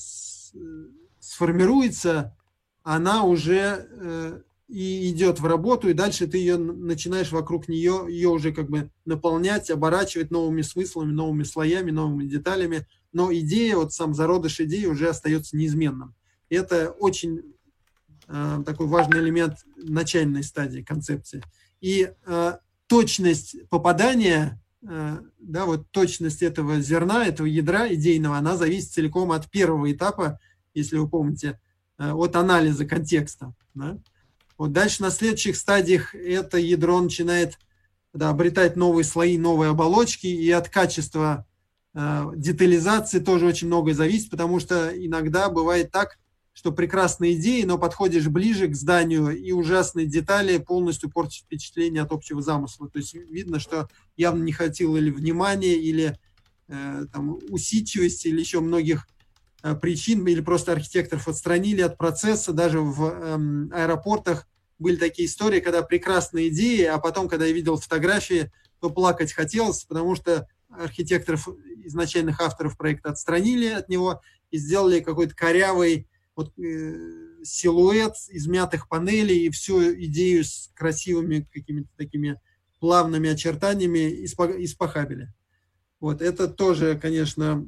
сформируется, 1.20 2.36
она 2.82 3.24
уже 3.24 3.88
э, 3.90 4.40
и 4.68 5.10
идет 5.10 5.40
в 5.40 5.46
работу, 5.46 5.88
и 5.88 5.94
дальше 5.94 6.26
ты 6.26 6.38
ее 6.38 6.56
начинаешь 6.56 7.32
вокруг 7.32 7.68
нее, 7.68 8.06
ее 8.08 8.28
уже 8.28 8.52
как 8.52 8.70
бы 8.70 8.90
наполнять, 9.04 9.70
оборачивать 9.70 10.30
новыми 10.30 10.62
смыслами, 10.62 11.12
новыми 11.12 11.42
слоями, 11.44 11.90
новыми 11.90 12.26
деталями. 12.26 12.86
Но 13.12 13.32
идея, 13.32 13.76
вот 13.76 13.92
сам 13.92 14.14
зародыш 14.14 14.60
идеи 14.60 14.86
уже 14.86 15.08
остается 15.08 15.56
неизменным. 15.56 16.14
Это 16.48 16.90
очень 16.90 17.54
э, 18.26 18.62
такой 18.64 18.86
важный 18.86 19.20
элемент 19.20 19.58
начальной 19.76 20.42
стадии 20.42 20.80
концепции. 20.80 21.42
И 21.80 22.10
э, 22.26 22.52
точность 22.86 23.68
попадания, 23.68 24.60
э, 24.60 24.63
да, 24.84 25.64
вот 25.64 25.90
точность 25.90 26.42
этого 26.42 26.80
зерна, 26.80 27.26
этого 27.26 27.46
ядра 27.46 27.92
идейного, 27.92 28.36
она 28.36 28.56
зависит 28.56 28.92
целиком 28.92 29.32
от 29.32 29.50
первого 29.50 29.90
этапа, 29.90 30.38
если 30.74 30.98
вы 30.98 31.08
помните, 31.08 31.60
э, 31.98 32.10
от 32.10 32.36
анализа 32.36 32.84
контекста. 32.84 33.54
Да? 33.74 33.98
Вот 34.58 34.72
дальше 34.72 35.02
на 35.02 35.10
следующих 35.10 35.56
стадиях 35.56 36.14
это 36.14 36.58
ядро 36.58 37.00
начинает 37.00 37.58
да, 38.12 38.30
обретать 38.30 38.76
новые 38.76 39.04
слои, 39.04 39.38
новые 39.38 39.70
оболочки, 39.70 40.26
и 40.26 40.50
от 40.50 40.68
качества 40.68 41.46
э, 41.94 42.32
детализации 42.36 43.18
тоже 43.18 43.46
очень 43.46 43.68
многое 43.68 43.94
зависит, 43.94 44.30
потому 44.30 44.60
что 44.60 44.90
иногда 44.94 45.48
бывает 45.48 45.90
так, 45.90 46.18
что 46.54 46.72
прекрасные 46.72 47.34
идеи, 47.34 47.64
но 47.64 47.76
подходишь 47.76 48.28
ближе 48.28 48.68
к 48.68 48.74
зданию, 48.74 49.36
и 49.36 49.52
ужасные 49.52 50.06
детали 50.06 50.56
полностью 50.56 51.10
портят 51.10 51.44
впечатление 51.44 52.02
от 52.02 52.12
общего 52.12 52.40
замысла. 52.40 52.88
То 52.88 52.98
есть 52.98 53.12
видно, 53.12 53.60
что 53.60 53.88
явно 54.16 54.42
не 54.42 54.52
хватило 54.52 54.96
или 54.96 55.10
внимания, 55.10 55.74
или 55.74 56.16
э, 56.68 57.06
там, 57.12 57.38
усидчивости, 57.50 58.28
или 58.28 58.40
еще 58.40 58.60
многих 58.60 59.06
Э, 59.64 59.74
причин 59.74 60.26
или 60.26 60.42
просто 60.42 60.72
архитекторов 60.72 61.26
отстранили 61.26 61.80
от 61.80 61.96
процесса. 61.96 62.52
Даже 62.52 62.80
в 62.80 63.02
эм, 63.02 63.72
аэропортах 63.72 64.46
были 64.78 64.96
такие 64.96 65.26
истории, 65.26 65.60
когда 65.60 65.80
прекрасные 65.80 66.50
идеи, 66.50 66.84
а 66.84 66.98
потом, 66.98 67.30
когда 67.30 67.46
я 67.46 67.52
видел 67.52 67.78
фотографии, 67.78 68.52
то 68.80 68.90
плакать 68.90 69.32
хотелось, 69.32 69.84
потому 69.84 70.16
что 70.16 70.46
архитекторов, 70.68 71.48
изначальных 71.82 72.42
авторов 72.42 72.76
проекта 72.76 73.08
отстранили 73.08 73.68
от 73.68 73.88
него 73.88 74.20
и 74.50 74.58
сделали 74.58 75.00
какой-то 75.00 75.34
корявый 75.34 76.08
вот, 76.36 76.58
э, 76.58 77.42
силуэт 77.44 78.14
из 78.28 78.46
мятых 78.46 78.88
панелей 78.88 79.46
и 79.46 79.50
всю 79.50 79.94
идею 80.04 80.44
с 80.44 80.70
красивыми 80.74 81.48
какими-то 81.52 81.88
такими 81.96 82.40
плавными 82.80 83.30
очертаниями 83.30 84.24
испохабили. 84.24 85.32
Вот 86.00 86.20
это 86.20 86.48
тоже, 86.48 86.98
конечно, 87.00 87.66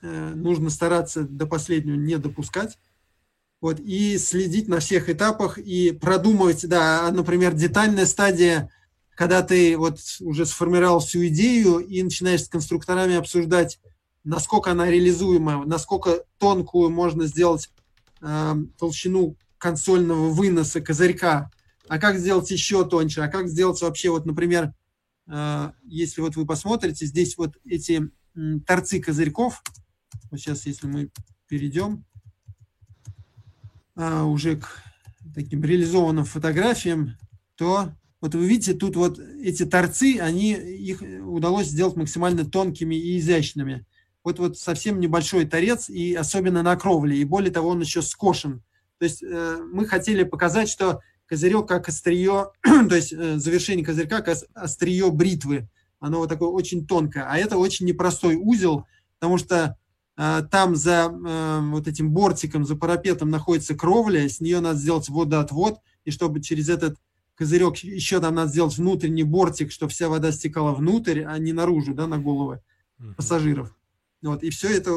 Э, 0.00 0.32
нужно 0.34 0.70
стараться 0.70 1.22
до 1.22 1.46
последнего 1.46 1.96
не 1.96 2.18
допускать. 2.18 2.78
Вот, 3.60 3.80
и 3.80 4.16
следить 4.18 4.68
на 4.68 4.78
всех 4.78 5.10
этапах 5.10 5.58
и 5.58 5.90
продумывать, 5.90 6.66
да, 6.68 7.10
например, 7.10 7.54
детальная 7.54 8.06
стадия, 8.06 8.70
когда 9.16 9.42
ты 9.42 9.76
вот 9.76 9.98
уже 10.20 10.46
сформировал 10.46 11.00
всю 11.00 11.26
идею 11.26 11.78
и 11.78 12.00
начинаешь 12.04 12.44
с 12.44 12.48
конструкторами 12.48 13.16
обсуждать, 13.16 13.80
насколько 14.28 14.70
она 14.70 14.90
реализуема, 14.90 15.64
насколько 15.64 16.22
тонкую 16.38 16.90
можно 16.90 17.26
сделать 17.26 17.70
э, 18.20 18.54
толщину 18.78 19.36
консольного 19.56 20.28
выноса 20.28 20.82
козырька, 20.82 21.50
а 21.88 21.98
как 21.98 22.18
сделать 22.18 22.50
еще 22.50 22.86
тоньше, 22.86 23.22
а 23.22 23.28
как 23.28 23.48
сделать 23.48 23.80
вообще, 23.80 24.10
вот, 24.10 24.26
например, 24.26 24.74
э, 25.28 25.72
если 25.84 26.20
вот 26.20 26.36
вы 26.36 26.44
посмотрите, 26.44 27.06
здесь 27.06 27.38
вот 27.38 27.56
эти 27.64 28.10
э, 28.34 28.60
торцы 28.66 29.00
козырьков, 29.00 29.62
вот 30.30 30.40
сейчас, 30.40 30.66
если 30.66 30.86
мы 30.86 31.10
перейдем 31.48 32.04
а, 33.94 34.24
уже 34.24 34.56
к 34.56 34.82
таким 35.34 35.64
реализованным 35.64 36.26
фотографиям, 36.26 37.16
то 37.56 37.94
вот 38.20 38.34
вы 38.34 38.46
видите, 38.46 38.74
тут 38.74 38.96
вот 38.96 39.18
эти 39.18 39.64
торцы, 39.64 40.18
они, 40.20 40.52
их 40.52 41.00
удалось 41.00 41.68
сделать 41.68 41.96
максимально 41.96 42.44
тонкими 42.44 42.94
и 42.94 43.18
изящными. 43.18 43.86
Вот, 44.28 44.38
вот 44.38 44.58
совсем 44.58 45.00
небольшой 45.00 45.46
торец, 45.46 45.88
и 45.88 46.14
особенно 46.14 46.62
на 46.62 46.76
кровле, 46.76 47.16
и 47.16 47.24
более 47.24 47.50
того, 47.50 47.70
он 47.70 47.80
еще 47.80 48.02
скошен. 48.02 48.62
То 48.98 49.04
есть 49.04 49.22
э, 49.22 49.58
мы 49.72 49.86
хотели 49.86 50.22
показать, 50.22 50.68
что 50.68 51.00
козырек 51.24 51.66
как 51.66 51.88
острие, 51.88 52.50
то 52.62 52.94
есть 52.94 53.14
э, 53.14 53.38
завершение 53.38 53.86
козырька 53.86 54.20
как 54.20 54.36
острие 54.52 55.10
бритвы. 55.10 55.66
Оно 55.98 56.18
вот 56.18 56.28
такое 56.28 56.50
очень 56.50 56.86
тонкое. 56.86 57.24
А 57.26 57.38
это 57.38 57.56
очень 57.56 57.86
непростой 57.86 58.36
узел, 58.36 58.84
потому 59.18 59.38
что 59.38 59.78
а, 60.18 60.42
там 60.42 60.76
за 60.76 61.10
э, 61.10 61.60
вот 61.70 61.88
этим 61.88 62.10
бортиком, 62.10 62.66
за 62.66 62.76
парапетом 62.76 63.30
находится 63.30 63.74
кровля, 63.74 64.28
с 64.28 64.40
нее 64.40 64.60
надо 64.60 64.78
сделать 64.78 65.08
водоотвод, 65.08 65.78
и 66.04 66.10
чтобы 66.10 66.42
через 66.42 66.68
этот 66.68 66.98
козырек 67.34 67.78
еще 67.78 68.20
там 68.20 68.34
надо 68.34 68.50
сделать 68.50 68.76
внутренний 68.76 69.22
бортик, 69.22 69.72
чтобы 69.72 69.90
вся 69.90 70.10
вода 70.10 70.32
стекала 70.32 70.74
внутрь, 70.74 71.22
а 71.22 71.38
не 71.38 71.54
наружу, 71.54 71.94
да, 71.94 72.06
на 72.06 72.18
головы 72.18 72.60
пассажиров. 73.16 73.77
Вот, 74.22 74.42
и 74.42 74.50
все 74.50 74.76
это 74.76 74.92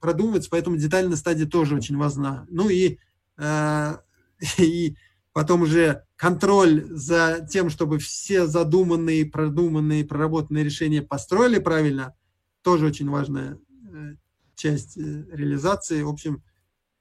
продумывается, 0.00 0.50
поэтому 0.50 0.76
детальная 0.76 1.16
стадия 1.16 1.46
тоже 1.46 1.76
очень 1.76 1.96
важна. 1.96 2.46
Ну 2.48 2.68
и, 2.68 2.98
э, 3.36 3.96
и 4.58 4.96
потом 5.32 5.62
уже 5.62 6.04
контроль 6.16 6.84
за 6.88 7.46
тем, 7.50 7.68
чтобы 7.68 7.98
все 7.98 8.46
задуманные, 8.46 9.26
продуманные, 9.26 10.04
проработанные 10.04 10.64
решения 10.64 11.02
построили 11.02 11.58
правильно, 11.58 12.14
тоже 12.62 12.86
очень 12.86 13.10
важная 13.10 13.58
э, 13.92 14.14
часть 14.54 14.96
э, 14.96 15.00
реализации. 15.32 16.02
В 16.02 16.08
общем, 16.08 16.42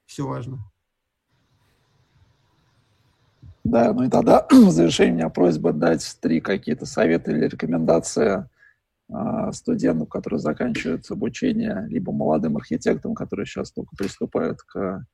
все 0.05 0.27
важно. 0.27 0.59
Да, 3.63 3.93
ну 3.93 4.03
и 4.03 4.09
тогда 4.09 4.45
в 4.51 4.71
завершение 4.71 5.13
у 5.13 5.17
меня 5.17 5.29
просьба 5.29 5.71
дать 5.71 6.17
три 6.19 6.41
какие-то 6.41 6.85
советы 6.85 7.31
или 7.31 7.47
рекомендации 7.47 8.49
студентам, 9.53 10.07
которые 10.07 10.39
заканчивают 10.39 11.09
обучение, 11.09 11.85
либо 11.89 12.11
молодым 12.11 12.57
архитекторам, 12.57 13.15
которые 13.15 13.45
сейчас 13.45 13.71
только 13.71 13.95
приступают 13.95 14.61
к 14.61 15.05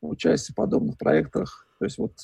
участию 0.00 0.54
в 0.54 0.56
подобных 0.56 0.98
проектах. 0.98 1.66
То 1.78 1.84
есть 1.84 1.98
вот 1.98 2.14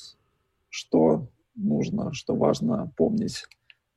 что 0.69 1.29
нужно, 1.55 2.13
что 2.13 2.35
важно 2.35 2.91
помнить, 2.97 3.45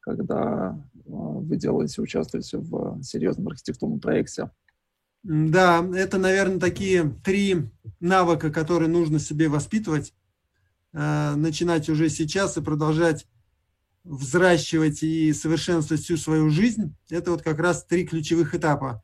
когда 0.00 0.78
э, 0.94 1.00
вы 1.06 1.56
делаете, 1.56 2.00
участвуете 2.00 2.58
в 2.58 3.02
серьезном 3.02 3.48
архитектурном 3.48 3.98
проекте. 3.98 4.50
Да, 5.24 5.84
это, 5.94 6.18
наверное, 6.18 6.60
такие 6.60 7.10
три 7.24 7.68
навыка, 7.98 8.50
которые 8.50 8.88
нужно 8.88 9.18
себе 9.18 9.48
воспитывать 9.48 10.14
Э, 10.92 11.34
начинать 11.36 11.88
уже 11.88 12.08
сейчас 12.08 12.56
и 12.56 12.62
продолжать 12.62 13.26
взращивать 14.08 15.02
и 15.02 15.32
совершенствовать 15.32 16.02
всю 16.02 16.16
свою 16.16 16.50
жизнь, 16.50 16.94
это 17.10 17.30
вот 17.30 17.42
как 17.42 17.58
раз 17.58 17.84
три 17.84 18.06
ключевых 18.06 18.54
этапа. 18.54 19.02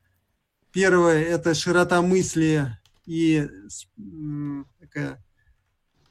Первое– 0.72 1.22
это 1.24 1.54
широта 1.54 2.00
мысли 2.02 2.76
и 3.06 3.46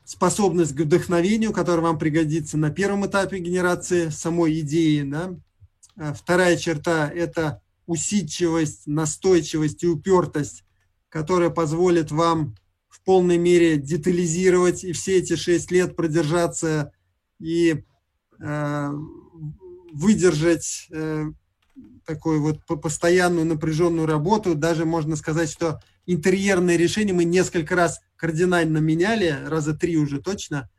способность 0.05 0.75
к 0.75 0.81
вдохновению, 0.81 1.51
которая 1.51 1.81
вам 1.83 1.97
пригодится 1.97 2.57
на 2.57 2.69
первом 2.69 3.05
этапе 3.05 3.39
генерации 3.39 4.09
самой 4.09 4.59
идеи. 4.59 5.01
Да? 5.01 5.35
А 5.95 6.13
вторая 6.13 6.55
черта– 6.55 7.09
это 7.15 7.61
усидчивость, 7.87 8.85
настойчивость 8.85 9.83
и 9.83 9.87
упертость, 9.87 10.63
которая 11.09 11.49
позволит 11.49 12.11
вам 12.11 12.55
в 12.89 13.01
полной 13.01 13.37
мере 13.37 13.77
детализировать 13.77 14.83
и 14.83 14.93
все 14.93 15.17
эти 15.17 15.35
шесть 15.35 15.71
лет 15.71 15.95
продержаться 15.95 16.91
и 17.39 17.83
выдержать 19.93 20.87
э, 20.91 21.31
такую 22.05 22.41
вот 22.41 22.65
постоянную 22.81 23.45
напряженную 23.45 24.05
работу. 24.07 24.55
Даже 24.55 24.85
можно 24.85 25.15
сказать, 25.15 25.49
что 25.49 25.79
интерьерные 26.05 26.77
решения 26.77 27.13
мы 27.13 27.23
несколько 27.23 27.75
раз 27.75 28.01
кардинально 28.15 28.79
меняли, 28.79 29.37
раза 29.45 29.73
три 29.73 29.97
уже 29.97 30.21
точно, 30.21 30.69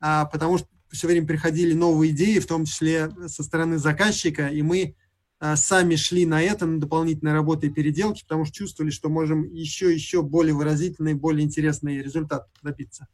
а, 0.00 0.26
потому 0.26 0.58
что 0.58 0.68
все 0.90 1.06
время 1.06 1.26
приходили 1.26 1.74
новые 1.74 2.12
идеи, 2.12 2.38
в 2.38 2.46
том 2.46 2.64
числе 2.64 3.10
со 3.26 3.42
стороны 3.42 3.78
заказчика, 3.78 4.48
и 4.48 4.62
мы 4.62 4.94
а, 5.38 5.56
сами 5.56 5.96
шли 5.96 6.26
на 6.26 6.42
это, 6.42 6.66
на 6.66 6.80
дополнительные 6.80 7.34
работы 7.34 7.66
и 7.66 7.70
переделки, 7.70 8.22
потому 8.22 8.44
что 8.44 8.54
чувствовали, 8.54 8.90
что 8.90 9.08
можем 9.08 9.52
еще, 9.52 9.92
еще 9.92 10.22
более 10.22 10.54
выразительный, 10.54 11.14
более 11.14 11.44
интересный 11.44 12.02
результат 12.02 12.48
добиться. 12.62 13.06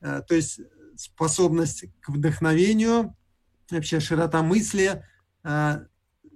А, 0.00 0.20
то 0.22 0.34
есть 0.34 0.60
способность 0.96 1.84
к 2.00 2.08
вдохновению, 2.10 3.16
вообще 3.70 4.00
широта 4.00 4.42
мысли, 4.42 5.04
а, 5.42 5.82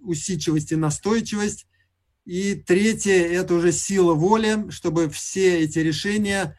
усидчивость 0.03 0.73
и 0.73 0.77
настойчивость. 0.77 1.67
И 2.25 2.55
третье– 2.55 3.13
это 3.33 3.55
уже 3.55 3.73
сила 3.73 4.15
воли, 4.15 4.71
чтобы 4.71 5.09
все 5.09 5.61
эти 5.61 5.79
решения 5.79 6.59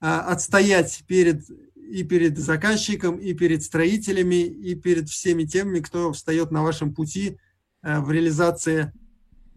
отстоять 0.00 1.04
перед 1.06 1.48
и 1.76 2.02
перед 2.04 2.38
заказчиком, 2.38 3.16
и 3.16 3.34
перед 3.34 3.62
строителями, 3.62 4.46
и 4.46 4.74
перед 4.74 5.08
всеми 5.08 5.44
теми, 5.44 5.80
кто 5.80 6.12
встает 6.12 6.50
на 6.50 6.62
вашем 6.62 6.94
пути– 6.94 7.38
Э, 7.82 8.00
в 8.00 8.10
реализации 8.10 8.92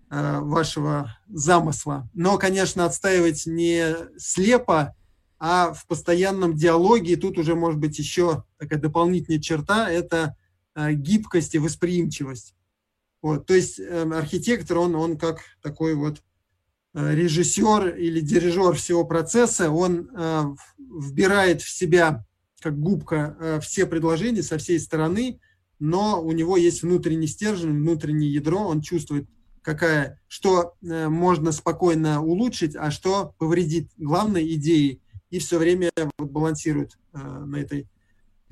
э, 0.09 0.39
вашего 0.39 1.17
замысла. 1.27 2.09
Но, 2.13 2.37
конечно, 2.37 2.85
отстаивать 2.85 3.45
не 3.45 3.95
слепо, 4.17 4.95
а 5.45 5.73
в 5.73 5.85
постоянном 5.87 6.55
диалоге. 6.55 7.13
И 7.13 7.17
тут 7.17 7.37
уже 7.37 7.53
может 7.55 7.77
быть 7.79 7.99
еще 7.99 8.43
такая 8.57 8.79
дополнительная 8.79 9.41
черта– 9.41 9.89
это 9.91 10.37
э, 10.73 10.93
гибкость 10.93 11.55
и 11.55 11.59
восприимчивость. 11.59 12.55
Вот, 13.21 13.45
то 13.45 13.53
есть 13.53 13.79
архитектор, 13.79 14.77
он, 14.77 14.95
он 14.95 15.17
как 15.17 15.41
такой 15.61 15.95
вот 15.95 16.21
режиссер 16.93 17.95
или 17.95 18.19
дирижер 18.19 18.75
всего 18.75 19.05
процесса, 19.05 19.71
он 19.71 20.09
вбирает 20.77 21.61
в 21.61 21.69
себя, 21.69 22.25
как 22.61 22.77
губка, 22.77 23.59
все 23.63 23.85
предложения 23.85 24.43
со 24.43 24.57
всей 24.57 24.79
стороны– 24.79 25.39
но 25.83 26.21
у 26.21 26.31
него 26.31 26.55
есть 26.55 26.81
внутренний 26.81 27.27
стержень, 27.27 27.77
внутреннее 27.77 28.33
ядро, 28.33 28.65
он 28.65 28.79
чувствует, 28.79 29.27
какая, 29.61 30.21
что 30.29 30.75
э, 30.81 31.09
можно 31.09 31.51
спокойно 31.51 32.23
улучшить, 32.23 32.73
а 32.77 32.89
что 32.89 33.35
повредит 33.37 33.91
главной 33.97 34.53
идеи, 34.53 35.01
и 35.33 35.39
все 35.39 35.57
время 35.57 35.89
вот 36.19 36.29
балансирует 36.29 36.99
э, 37.11 37.17
на 37.17 37.55
этой 37.55 37.89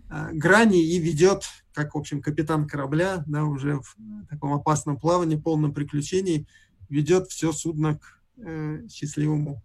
э, 0.09 0.29
грани 0.33 0.83
и 0.83 0.97
ведет, 0.97 1.43
как, 1.75 1.93
в 1.93 1.97
общем, 1.99 2.23
капитан 2.23 2.67
корабля, 2.67 3.23
да, 3.27 3.43
уже 3.43 3.81
в 3.81 3.95
таком 4.27 4.53
опасном 4.53 4.97
плавании, 4.97 5.35
полном 5.35 5.75
приключении, 5.75 6.47
ведет 6.89 7.27
все 7.27 7.51
судно 7.51 7.99
к 7.99 8.19
э, 8.37 8.87
счастливому 8.89 9.61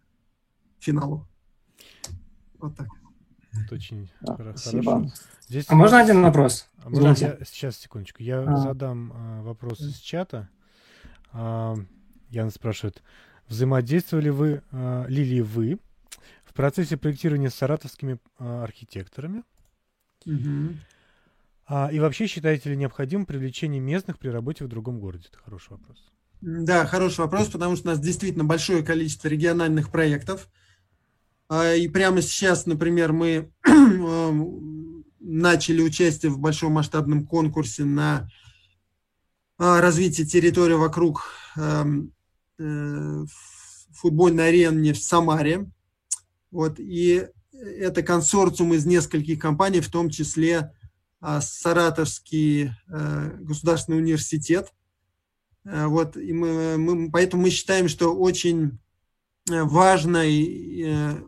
финалу. 0.79 1.27
Вот 2.59 2.77
так. 2.77 2.89
Это 3.65 3.75
очень 3.75 4.11
да, 4.21 4.37
хорошо. 4.37 4.59
Спасибо. 4.59 5.11
Здесь... 5.49 5.65
А 5.69 5.75
можно 5.75 5.99
один 5.99 6.23
вопрос? 6.23 6.69
А 6.85 6.91
можно 6.91 7.15
я... 7.19 7.39
Сейчас, 7.47 7.79
секундочку. 7.79 8.23
Я 8.23 8.43
а. 8.43 8.57
задам 8.59 9.11
а, 9.15 9.43
вопрос 9.43 9.81
из 9.81 9.97
чата. 10.01 10.51
А, 11.33 11.77
Яна 12.29 12.51
спрашивает. 12.51 13.03
Взаимодействовали 13.49 14.29
вы, 14.29 14.63
а, 14.71 15.07
ли 15.07 15.41
вы 15.41 15.79
процессе 16.57 16.97
проектирования 16.97 17.51
с 17.51 17.55
саратовскими 17.55 18.19
а, 18.39 18.65
архитекторами? 18.65 19.43
Угу. 20.25 20.75
А, 21.69 21.91
и 21.93 21.99
вообще 21.99 22.27
считаете 22.27 22.71
ли 22.71 22.77
необходимым 22.77 23.27
привлечение 23.27 23.81
местных 23.81 24.19
при 24.19 24.29
работе 24.29 24.65
в 24.65 24.69
другом 24.69 25.01
городе? 25.01 25.29
Это 25.29 25.39
хороший 25.39 25.71
вопрос. 25.71 25.99
Да, 26.41 26.87
хороший 26.87 27.21
вопрос, 27.21 27.49
потому 27.49 27.77
что 27.77 27.89
у 27.89 27.91
нас 27.93 28.01
действительно 28.01 28.45
большое 28.45 28.83
количество 28.83 29.29
региональных 29.29 29.91
проектов. 29.91 30.49
А, 31.49 31.75
и 31.75 31.89
прямо 31.89 32.23
сейчас, 32.23 32.67
например, 32.67 33.13
мы 33.13 33.53
начали 35.21 35.83
участие 35.83 36.31
в 36.31 36.39
большом 36.39 36.73
масштабном 36.73 37.27
конкурсе 37.27 37.85
на 37.85 38.29
а, 39.59 39.81
развитие 39.81 40.27
территории 40.27 40.75
вокруг 40.75 41.33
эм, 41.57 42.13
э, 42.59 43.25
футбольной 43.93 44.49
арены 44.49 44.93
в 44.93 44.99
Самаре. 44.99 45.71
Вот, 46.51 46.79
и 46.79 47.27
это 47.53 48.03
консорциум 48.03 48.75
из 48.75 48.87
нескольких 48.87 49.39
компаний, 49.39 49.81
в 49.81 49.91
том 49.91 50.11
числе 50.11 50.73
а, 51.21 51.41
Саратовский 51.41 52.71
э, 52.89 53.31
государственный 53.41 53.99
университет. 53.99 54.73
Э, 55.65 55.87
вот, 55.87 56.17
и 56.17 56.33
мы, 56.33 56.77
мы, 56.77 57.11
поэтому 57.11 57.45
мы 57.45 57.51
считаем, 57.51 57.89
что 57.89 58.15
очень 58.15 58.79
важно, 59.49 60.21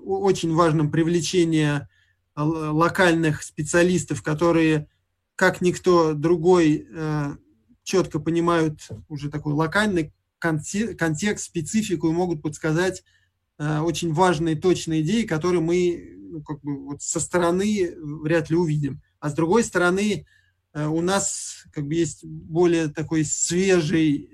очень 0.04 0.52
важным 0.52 0.90
привлечение 0.90 1.88
локальных 2.34 3.42
специалистов, 3.42 4.22
которые, 4.22 4.88
как 5.36 5.60
никто 5.60 6.14
другой, 6.14 6.86
э, 6.90 7.36
четко 7.84 8.18
понимают 8.18 8.88
уже 9.08 9.30
такой 9.30 9.54
локальный 9.54 10.12
контекст, 10.38 11.46
специфику 11.46 12.08
и 12.08 12.12
могут 12.12 12.42
подсказать 12.42 13.00
э, 13.00 13.17
очень 13.58 14.12
важные, 14.12 14.54
точные 14.54 15.02
идеи, 15.02 15.24
которые 15.24 15.60
мы 15.60 16.16
ну, 16.30 16.42
как 16.42 16.60
бы 16.60 16.84
вот 16.84 17.02
со 17.02 17.18
стороны 17.18 17.92
вряд 17.96 18.50
ли 18.50 18.56
увидим. 18.56 19.02
А 19.18 19.30
с 19.30 19.34
другой 19.34 19.64
стороны, 19.64 20.26
э, 20.74 20.86
у 20.86 21.00
нас 21.00 21.64
как 21.72 21.86
бы 21.86 21.94
есть 21.94 22.24
более 22.24 22.88
такой 22.88 23.24
свежий, 23.24 24.30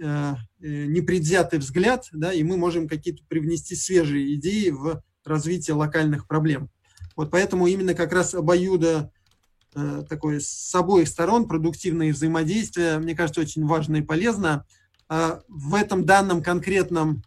непредвзятый 0.61 1.59
взгляд, 1.59 2.09
да, 2.13 2.33
и 2.33 2.43
мы 2.43 2.57
можем 2.57 2.89
какие-то 2.89 3.23
привнести 3.29 3.75
свежие 3.75 4.35
идеи 4.35 4.71
в 4.71 5.03
развитие 5.25 5.75
локальных 5.75 6.27
проблем. 6.27 6.71
Вот 7.17 7.31
поэтому 7.31 7.67
именно 7.67 7.95
как 7.95 8.13
раз 8.13 8.35
обоюдо 8.35 9.13
э, 9.75 10.05
такое 10.09 10.41
с 10.41 10.75
обоих 10.75 11.09
сторон 11.09 11.47
продуктивное 11.47 12.13
взаимодействие, 12.13 12.99
мне 12.99 13.15
кажется, 13.15 13.41
очень 13.41 13.65
важно 13.67 13.97
и 13.97 14.03
полезно. 14.03 14.67
А 15.09 15.43
в 15.49 15.75
этом 15.75 16.05
данном 16.05 16.43
конкретном 16.43 17.23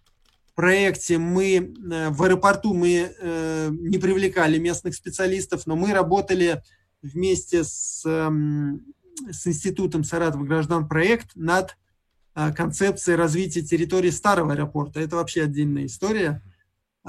проекте 0.57 1.19
мы 1.19 1.55
э, 1.55 2.09
в 2.09 2.23
аэропорту 2.23 2.73
мы 2.73 3.13
э, 3.15 3.69
не 3.71 3.99
привлекали 3.99 4.57
местных 4.57 4.95
специалистов, 4.95 5.67
но 5.67 5.75
мы 5.75 5.93
работали 5.93 6.63
вместе 7.03 7.63
с, 7.63 8.01
эм, 8.05 8.81
с 9.29 9.45
институтом 9.45 10.03
Саратов 10.03 10.43
граждан 10.45 10.87
проект 10.87 11.35
над 11.35 11.77
концепцией 12.55 13.15
развития 13.15 13.63
территории 13.63 14.11
старого 14.11 14.53
аэропорта. 14.53 14.99
Это 14.99 15.15
вообще 15.15 15.43
отдельная 15.43 15.87
история. 15.87 16.43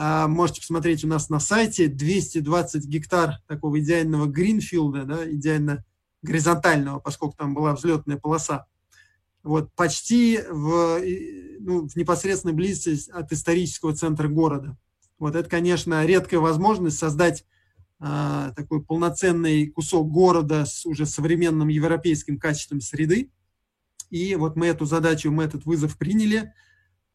А, 0.01 0.29
можете 0.29 0.61
посмотреть 0.61 1.05
у 1.05 1.09
нас 1.09 1.29
на 1.29 1.41
сайте 1.41 1.89
220 1.89 2.85
гектар 2.85 3.41
такого 3.49 3.81
идеального 3.81 4.27
гринфилда, 4.27 5.05
да, 5.05 5.31
идеально 5.31 5.85
горизонтального, 6.23 7.01
поскольку 7.01 7.37
там 7.37 7.53
была 7.53 7.75
взлетная 7.75 8.17
полоса. 8.17 8.67
Вот, 9.43 9.73
почти 9.75 10.41
в, 10.51 11.01
ну, 11.61 11.89
в 11.89 11.97
непосредственной 11.97 12.55
близости 12.55 13.11
от 13.11 13.33
исторического 13.33 13.95
центра 13.95 14.29
города. 14.29 14.77
Вот 15.19 15.37
это, 15.37 15.49
конечно, 15.49 16.05
редкая 16.05 16.41
возможность 16.41 16.99
создать 16.99 17.45
а, 17.99 18.53
такой 18.53 18.83
полноценный 18.83 19.67
кусок 19.69 20.11
города 20.11 20.67
с 20.67 20.85
уже 20.87 21.07
современным 21.07 21.69
европейским 21.69 22.39
качеством 22.39 22.81
среды. 22.81 23.31
И 24.11 24.35
вот 24.35 24.57
мы 24.57 24.67
эту 24.67 24.85
задачу, 24.87 25.31
мы 25.31 25.45
этот 25.45 25.65
вызов 25.67 25.97
приняли– 25.97 26.53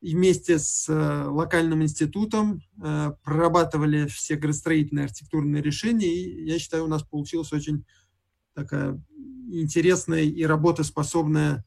и 0.03 0.15
вместе 0.15 0.59
с 0.59 0.89
э, 0.89 1.27
локальным 1.29 1.81
институтом 1.81 2.61
э, 2.83 3.13
прорабатывали 3.23 4.05
все 4.07 4.35
градостроительные 4.35 5.05
архитектурные 5.05 5.63
решения, 5.63 6.13
и 6.13 6.45
я 6.45 6.59
считаю, 6.59 6.83
у 6.83 6.87
нас 6.87 7.03
получилась 7.03 7.53
очень 7.53 7.85
такая 8.53 9.01
интересная 9.49 10.23
и 10.23 10.43
работоспособная, 10.43 11.63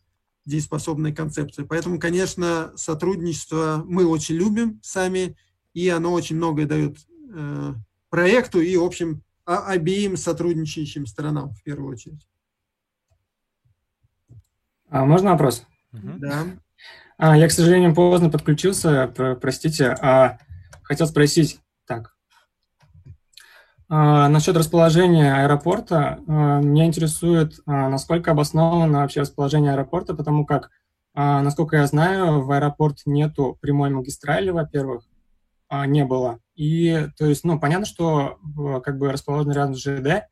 дееспособная 0.47 1.13
концепция. 1.13 1.67
Поэтому, 1.67 1.99
конечно, 1.99 2.73
сотрудничество 2.77 3.83
мы 3.87 4.07
очень 4.07 4.37
любим 4.37 4.81
сами, 4.83 5.37
и 5.75 5.89
оно 5.89 6.13
очень 6.13 6.37
многое 6.37 6.67
дает 6.67 6.97
э, 7.35 7.75
проекту 8.09 8.61
и, 8.61 8.77
в 8.77 8.85
общем, 8.85 9.23
обеим 9.45 10.17
сотрудничающим 10.17 11.07
сторонам 11.07 11.53
в 11.53 11.63
первую 11.63 11.93
очередь. 11.93 12.27
А 14.89 15.05
можно 15.05 15.33
вопрос? 15.33 15.67
Да. 15.93 16.47
А, 17.19 17.37
я, 17.37 17.49
к 17.49 17.53
сожалению, 17.53 17.95
поздно 17.95 18.31
подключился, 18.31 19.13
простите. 19.41 19.97
А, 20.01 20.39
хотел 20.83 21.07
спросить, 21.07 21.61
насчет 23.89 24.57
расположения 24.57 25.33
аэропорта. 25.45 26.19
А, 26.27 26.61
меня 26.61 26.87
интересует, 26.87 27.61
а, 27.67 27.89
насколько 27.89 28.33
обосновано 28.33 29.01
вообще 29.01 29.21
расположение 29.21 29.73
аэропорта, 29.73 30.15
потому 30.15 30.45
как, 30.45 30.71
а, 31.15 31.43
насколько 31.43 31.77
я 31.77 31.87
знаю, 31.87 32.43
в 32.43 32.51
аэропорт 32.51 33.03
нету 33.07 33.59
прямой 33.61 33.91
магистрали, 33.91 34.51
во-первых, 34.51 35.05
а, 35.69 35.87
не 35.87 36.05
было. 36.05 36.41
И, 36.55 37.09
то 37.17 37.27
есть, 37.27 37.45
ну, 37.45 37.61
понятно, 37.61 37.87
что 37.87 38.39
как 38.85 38.99
бы 38.99 39.13
расположен 39.13 39.53
рядом 39.53 39.75
с 39.75 39.83
ЖД. 39.83 40.27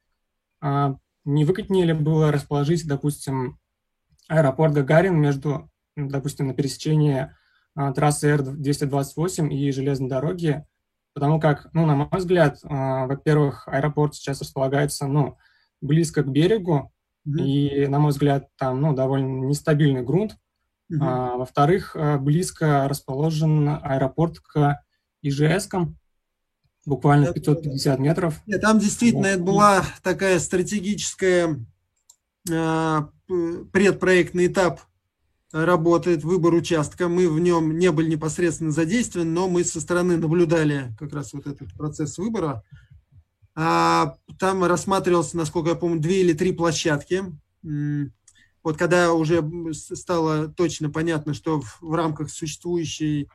А, 0.60 0.96
не 1.24 1.44
выгоднее 1.44 1.86
ли 1.86 1.92
было 1.92 2.32
расположить, 2.32 2.86
допустим, 2.86 3.58
аэропорт 4.28 4.72
Гагарин 4.72 5.16
между 5.16 5.70
допустим, 5.96 6.48
на 6.48 6.54
пересечении 6.54 7.30
а, 7.74 7.92
трассы 7.92 8.28
Р-228 8.28 9.48
и 9.52 9.70
железной 9.72 10.08
дороги, 10.08 10.64
потому 11.14 11.40
как, 11.40 11.68
ну, 11.72 11.86
на 11.86 11.94
мой 11.94 12.08
взгляд, 12.12 12.58
а, 12.64 13.06
во-первых, 13.06 13.68
аэропорт 13.68 14.14
сейчас 14.14 14.40
располагается, 14.40 15.06
ну, 15.06 15.38
близко 15.80 16.22
к 16.22 16.30
берегу, 16.30 16.92
mm-hmm. 17.26 17.42
и, 17.42 17.86
на 17.86 18.00
мой 18.00 18.10
взгляд, 18.10 18.48
там, 18.56 18.80
ну, 18.80 18.92
довольно 18.92 19.46
нестабильный 19.46 20.02
грунт, 20.02 20.36
mm-hmm. 20.92 20.98
а, 21.00 21.36
во-вторых, 21.36 21.94
а, 21.94 22.18
близко 22.18 22.88
расположен 22.88 23.68
аэропорт 23.68 24.40
к 24.40 24.82
ИЖСкам, 25.22 25.96
буквально 26.84 27.32
550 27.32 27.98
метров. 28.00 28.42
Нет, 28.46 28.60
там 28.60 28.78
действительно 28.78 29.26
это 29.26 29.42
была 29.42 29.84
такая 30.02 30.38
стратегическая 30.38 31.56
предпроектный 32.46 34.48
этап 34.48 34.80
работает 35.54 36.24
выбор 36.24 36.52
участка. 36.52 37.08
Мы 37.08 37.28
в 37.28 37.38
нем 37.38 37.78
не 37.78 37.92
были 37.92 38.10
непосредственно 38.10 38.72
задействованы, 38.72 39.30
но 39.30 39.48
мы 39.48 39.62
со 39.62 39.80
стороны 39.80 40.16
наблюдали 40.16 40.92
как 40.98 41.12
раз 41.12 41.32
вот 41.32 41.46
этот 41.46 41.72
процесс 41.74 42.18
выбора. 42.18 42.64
А, 43.54 44.16
там 44.40 44.64
рассматривался, 44.64 45.36
насколько 45.36 45.70
я 45.70 45.76
помню, 45.76 46.00
две 46.00 46.22
или 46.22 46.32
три 46.32 46.52
площадки. 46.52 47.22
Вот 48.64 48.76
когда 48.76 49.12
уже 49.12 49.48
стало 49.72 50.48
точно 50.48 50.90
понятно, 50.90 51.34
что 51.34 51.60
в, 51.60 51.80
в 51.80 51.94
рамках 51.94 52.30
существующей 52.30 53.28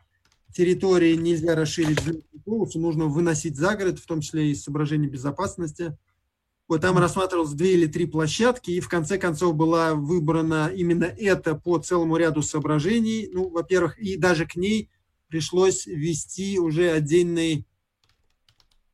территории 0.53 1.15
нельзя 1.15 1.55
расширить 1.55 2.01
полосу, 2.43 2.79
нужно 2.79 3.05
выносить 3.05 3.55
за 3.55 3.75
город, 3.77 3.97
в 3.97 4.05
том 4.05 4.19
числе 4.19 4.49
и 4.49 4.51
из 4.51 4.63
соображений 4.63 5.07
безопасности– 5.07 5.97
вот 6.69 6.81
там 6.81 6.99
рассматривалось 6.99 7.53
две 7.53 7.73
или 7.73 7.87
три 7.87 8.05
площадки, 8.05 8.69
и 8.69 8.79
в 8.79 8.87
конце 8.87 9.17
концов 9.17 9.55
была 9.55 9.95
выбрана 9.95 10.71
именно 10.73 11.05
это 11.05 11.55
по 11.55 11.79
целому 11.79 12.15
ряду 12.15 12.43
соображений. 12.43 13.27
Ну, 13.33 13.49
во-первых, 13.49 13.97
и 13.97 14.17
даже 14.17 14.45
к 14.45 14.55
ней 14.55 14.91
пришлось 15.29 15.87
ввести 15.87 16.59
уже 16.59 16.91
отдельный 16.91 17.65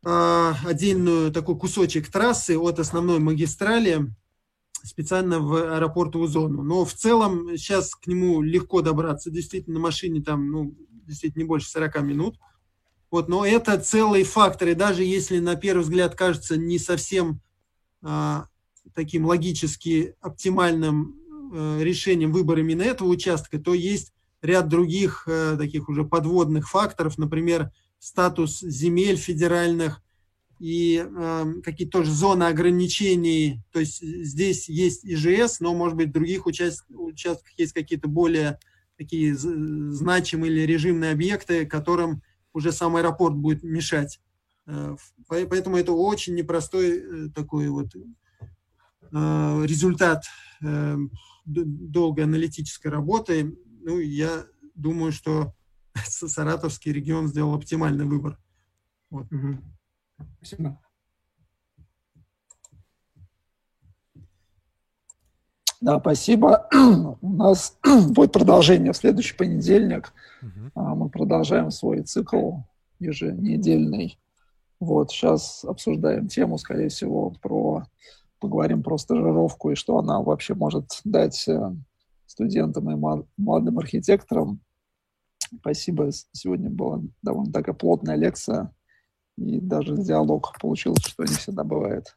э, 0.05 0.53
отдельную 0.65 1.33
такой 1.33 1.57
кусочек 1.57 2.09
трассы 2.09 2.57
от 2.57 2.79
основной 2.79 3.19
магистрали 3.19 4.09
специально 4.81 5.41
в 5.41 5.75
аэропортовую 5.75 6.29
зону. 6.29 6.63
Но 6.63 6.85
в 6.85 6.93
целом 6.93 7.57
сейчас 7.57 7.93
к 7.93 8.07
нему 8.07 8.41
легко 8.41 8.81
добраться. 8.81 9.29
Действительно, 9.29 9.75
на 9.75 9.81
машине 9.81 10.21
там, 10.21 10.49
ну, 10.49 10.75
действительно 11.05 11.41
не 11.41 11.47
больше 11.47 11.69
40 11.69 12.01
минут. 12.03 12.37
Вот, 13.11 13.27
но 13.27 13.45
это 13.45 13.77
целый 13.77 14.23
фактор. 14.23 14.69
И 14.69 14.75
даже 14.75 15.03
если 15.03 15.39
на 15.39 15.57
первый 15.57 15.81
взгляд 15.81 16.15
кажется 16.15 16.55
не 16.55 16.79
совсем 16.79 17.41
а, 17.41 17.44
таким 18.93 19.25
логически 19.25 20.15
оптимальным 20.21 21.19
э, 21.53 21.83
решением 21.83 22.31
выбора 22.31 22.61
именно 22.61 22.83
этого 22.83 23.09
участка, 23.09 23.59
то 23.59 23.73
есть 23.73 24.13
ряд 24.41 24.67
других 24.67 25.27
э, 25.27 25.55
таких 25.57 25.89
уже 25.89 26.03
подводных 26.03 26.69
факторов, 26.69 27.17
например, 27.17 27.71
статус 27.99 28.61
земель 28.61 29.17
федеральных 29.17 30.01
и 30.59 31.05
э, 31.05 31.45
какие-то 31.63 31.99
тоже 31.99 32.11
зоны 32.11 32.43
ограничений. 32.43 33.61
То 33.71 33.79
есть 33.79 34.01
здесь 34.01 34.69
есть 34.69 35.05
ИЖС, 35.05 35.59
но, 35.59 35.73
может 35.73 35.97
быть, 35.97 36.09
в 36.09 36.13
других 36.13 36.45
участ... 36.45 36.85
участках 36.89 37.51
есть 37.57 37.73
какие-то 37.73 38.07
более 38.07 38.59
такие 38.97 39.35
значимые 39.35 40.53
или 40.53 40.61
режимные 40.61 41.11
объекты, 41.11 41.65
которым 41.65 42.21
уже 42.53 42.71
сам 42.71 42.95
аэропорт 42.95 43.35
будет 43.35 43.63
мешать. 43.63 44.21
Э, 44.67 44.95
поэтому 45.27 45.77
это 45.77 45.91
очень 45.91 46.35
непростой 46.35 46.97
э, 46.97 47.29
такой 47.29 47.69
вот 47.69 47.87
э, 47.95 49.65
результат 49.65 50.23
долгой 51.45 52.23
аналитической 52.23 52.87
работы. 52.87 53.55
Ну, 53.81 53.99
я 53.99 54.45
думаю, 54.73 55.11
что 55.11 55.53
Саратовский 55.93 56.91
регион 56.91 57.27
сделал 57.27 57.53
оптимальный 57.53 58.05
выбор. 58.05 58.39
Вот. 59.11 59.27
Спасибо. 60.37 60.81
Да, 65.81 65.99
спасибо. 65.99 66.67
У 67.21 67.29
нас 67.29 67.77
будет 68.09 68.31
продолжение 68.31 68.91
в 68.91 68.97
следующий 68.97 69.35
понедельник. 69.35 70.13
Угу. 70.41 70.95
Мы 70.95 71.09
продолжаем 71.09 71.69
свой 71.69 72.01
цикл 72.01 72.53
еженедельный 72.97 74.17
вот, 74.79 75.11
сейчас 75.11 75.63
обсуждаем 75.63 76.27
тему, 76.27 76.57
скорее 76.57 76.89
всего, 76.89 77.31
про 77.41 77.83
поговорим 78.39 78.83
про 78.83 78.97
стажировку 78.97 79.71
и 79.71 79.75
что 79.75 79.97
она 79.97 80.21
вообще 80.21 80.53
может 80.53 81.01
дать 81.03 81.47
э, 81.47 81.73
студентам 82.25 82.91
и 82.91 83.23
молодым 83.37 83.79
архитекторам. 83.79 84.59
Спасибо. 85.59 86.09
Сегодня 86.31 86.69
была 86.69 87.01
довольно 87.21 87.51
такая 87.51 87.73
плотная 87.73 88.15
лекция, 88.15 88.73
и 89.37 89.59
даже 89.59 89.95
диалог 89.97 90.53
получился, 90.59 91.09
что 91.09 91.23
не 91.23 91.33
всегда 91.33 91.63
бывает. 91.63 92.15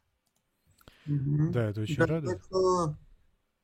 Да, 1.05 1.69
это 1.69 1.81
очень 1.81 1.95
да, 1.95 2.05
радует. 2.05 2.41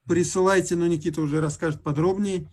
Присылайте, 0.08 0.76
но 0.76 0.88
Никита 0.88 1.22
уже 1.22 1.42
расскажет 1.42 1.82
подробнее 1.82 2.48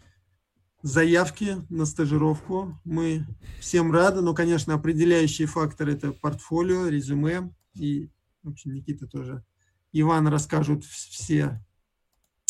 заявки 0.82 1.58
на 1.70 1.86
стажировку. 1.86 2.78
Мы 2.84 3.24
всем 3.60 3.92
рады, 3.92 4.20
но, 4.20 4.34
конечно, 4.34 4.74
определяющий 4.74 5.46
фактор– 5.46 5.88
это 5.90 6.12
портфолио, 6.12 6.88
резюме. 6.88 7.52
И, 7.74 8.10
в 8.42 8.50
общем, 8.50 8.74
Никита 8.74 9.06
тоже, 9.06 9.44
Иван 9.92 10.28
расскажут 10.28 10.84
все 10.84 11.64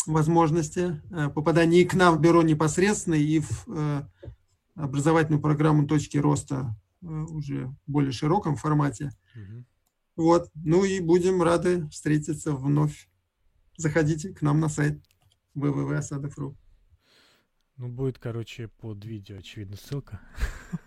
возможности 0.05 1.01
э, 1.11 1.29
попадания 1.29 1.81
и 1.81 1.85
к 1.85 1.93
нам 1.93 2.17
в 2.17 2.21
бюро 2.21 2.41
непосредственно, 2.41 3.15
и 3.15 3.39
в 3.39 3.65
э, 3.67 4.03
образовательную 4.75 5.41
программу 5.41 5.87
«Точки 5.87 6.17
роста» 6.17 6.75
э, 7.01 7.05
уже 7.05 7.67
в 7.67 7.91
более 7.91 8.11
широком 8.11 8.55
формате. 8.55 9.11
Угу. 9.35 9.65
Вот. 10.15 10.51
Ну 10.55 10.83
и 10.83 10.99
будем 10.99 11.41
рады 11.41 11.87
встретиться 11.89 12.53
вновь. 12.53 13.09
Заходите 13.77 14.29
к 14.29 14.41
нам 14.41 14.59
на 14.59 14.69
сайт 14.69 15.01
www.asadов.ru. 15.55 16.55
Ну, 17.77 17.87
будет, 17.87 18.19
короче, 18.19 18.67
под 18.67 19.03
видео, 19.03 19.37
очевидно, 19.37 19.77
ссылка. 19.77 20.19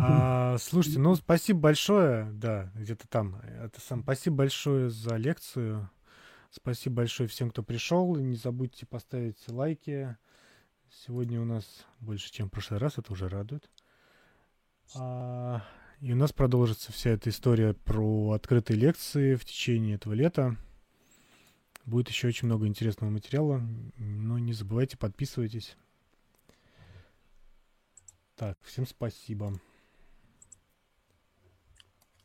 А, 0.00 0.56
слушайте, 0.58 0.98
ну, 0.98 1.14
спасибо 1.14 1.60
большое, 1.60 2.30
да, 2.32 2.72
где-то 2.74 3.06
там. 3.08 3.36
Это 3.36 3.78
сам. 3.78 4.02
Спасибо 4.02 4.36
большое 4.36 4.88
за 4.88 5.16
лекцию. 5.16 5.90
Спасибо 6.50 6.96
большое 6.96 7.28
всем, 7.28 7.50
кто 7.50 7.62
пришел. 7.62 8.16
Не 8.16 8.36
забудьте 8.36 8.86
поставить 8.86 9.36
лайки. 9.48 10.16
Сегодня 10.90 11.42
у 11.42 11.44
нас 11.44 11.86
больше, 12.00 12.32
чем 12.32 12.48
в 12.48 12.52
прошлый 12.52 12.80
раз, 12.80 12.96
это 12.96 13.12
уже 13.12 13.28
радует. 13.28 13.68
А, 14.96 15.62
и 16.00 16.12
у 16.12 16.16
нас 16.16 16.32
продолжится 16.32 16.90
вся 16.92 17.10
эта 17.10 17.30
история 17.30 17.74
про 17.74 18.32
открытые 18.32 18.78
лекции 18.78 19.34
в 19.34 19.44
течение 19.44 19.96
этого 19.96 20.14
лета. 20.14 20.56
Будет 21.84 22.08
еще 22.08 22.28
очень 22.28 22.46
много 22.46 22.66
интересного 22.66 23.10
материала. 23.10 23.60
Но 23.96 24.38
не 24.38 24.52
забывайте, 24.52 24.96
подписывайтесь. 24.96 25.76
Так, 28.36 28.58
всем 28.62 28.86
спасибо. 28.86 29.60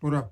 Ура! 0.01 0.31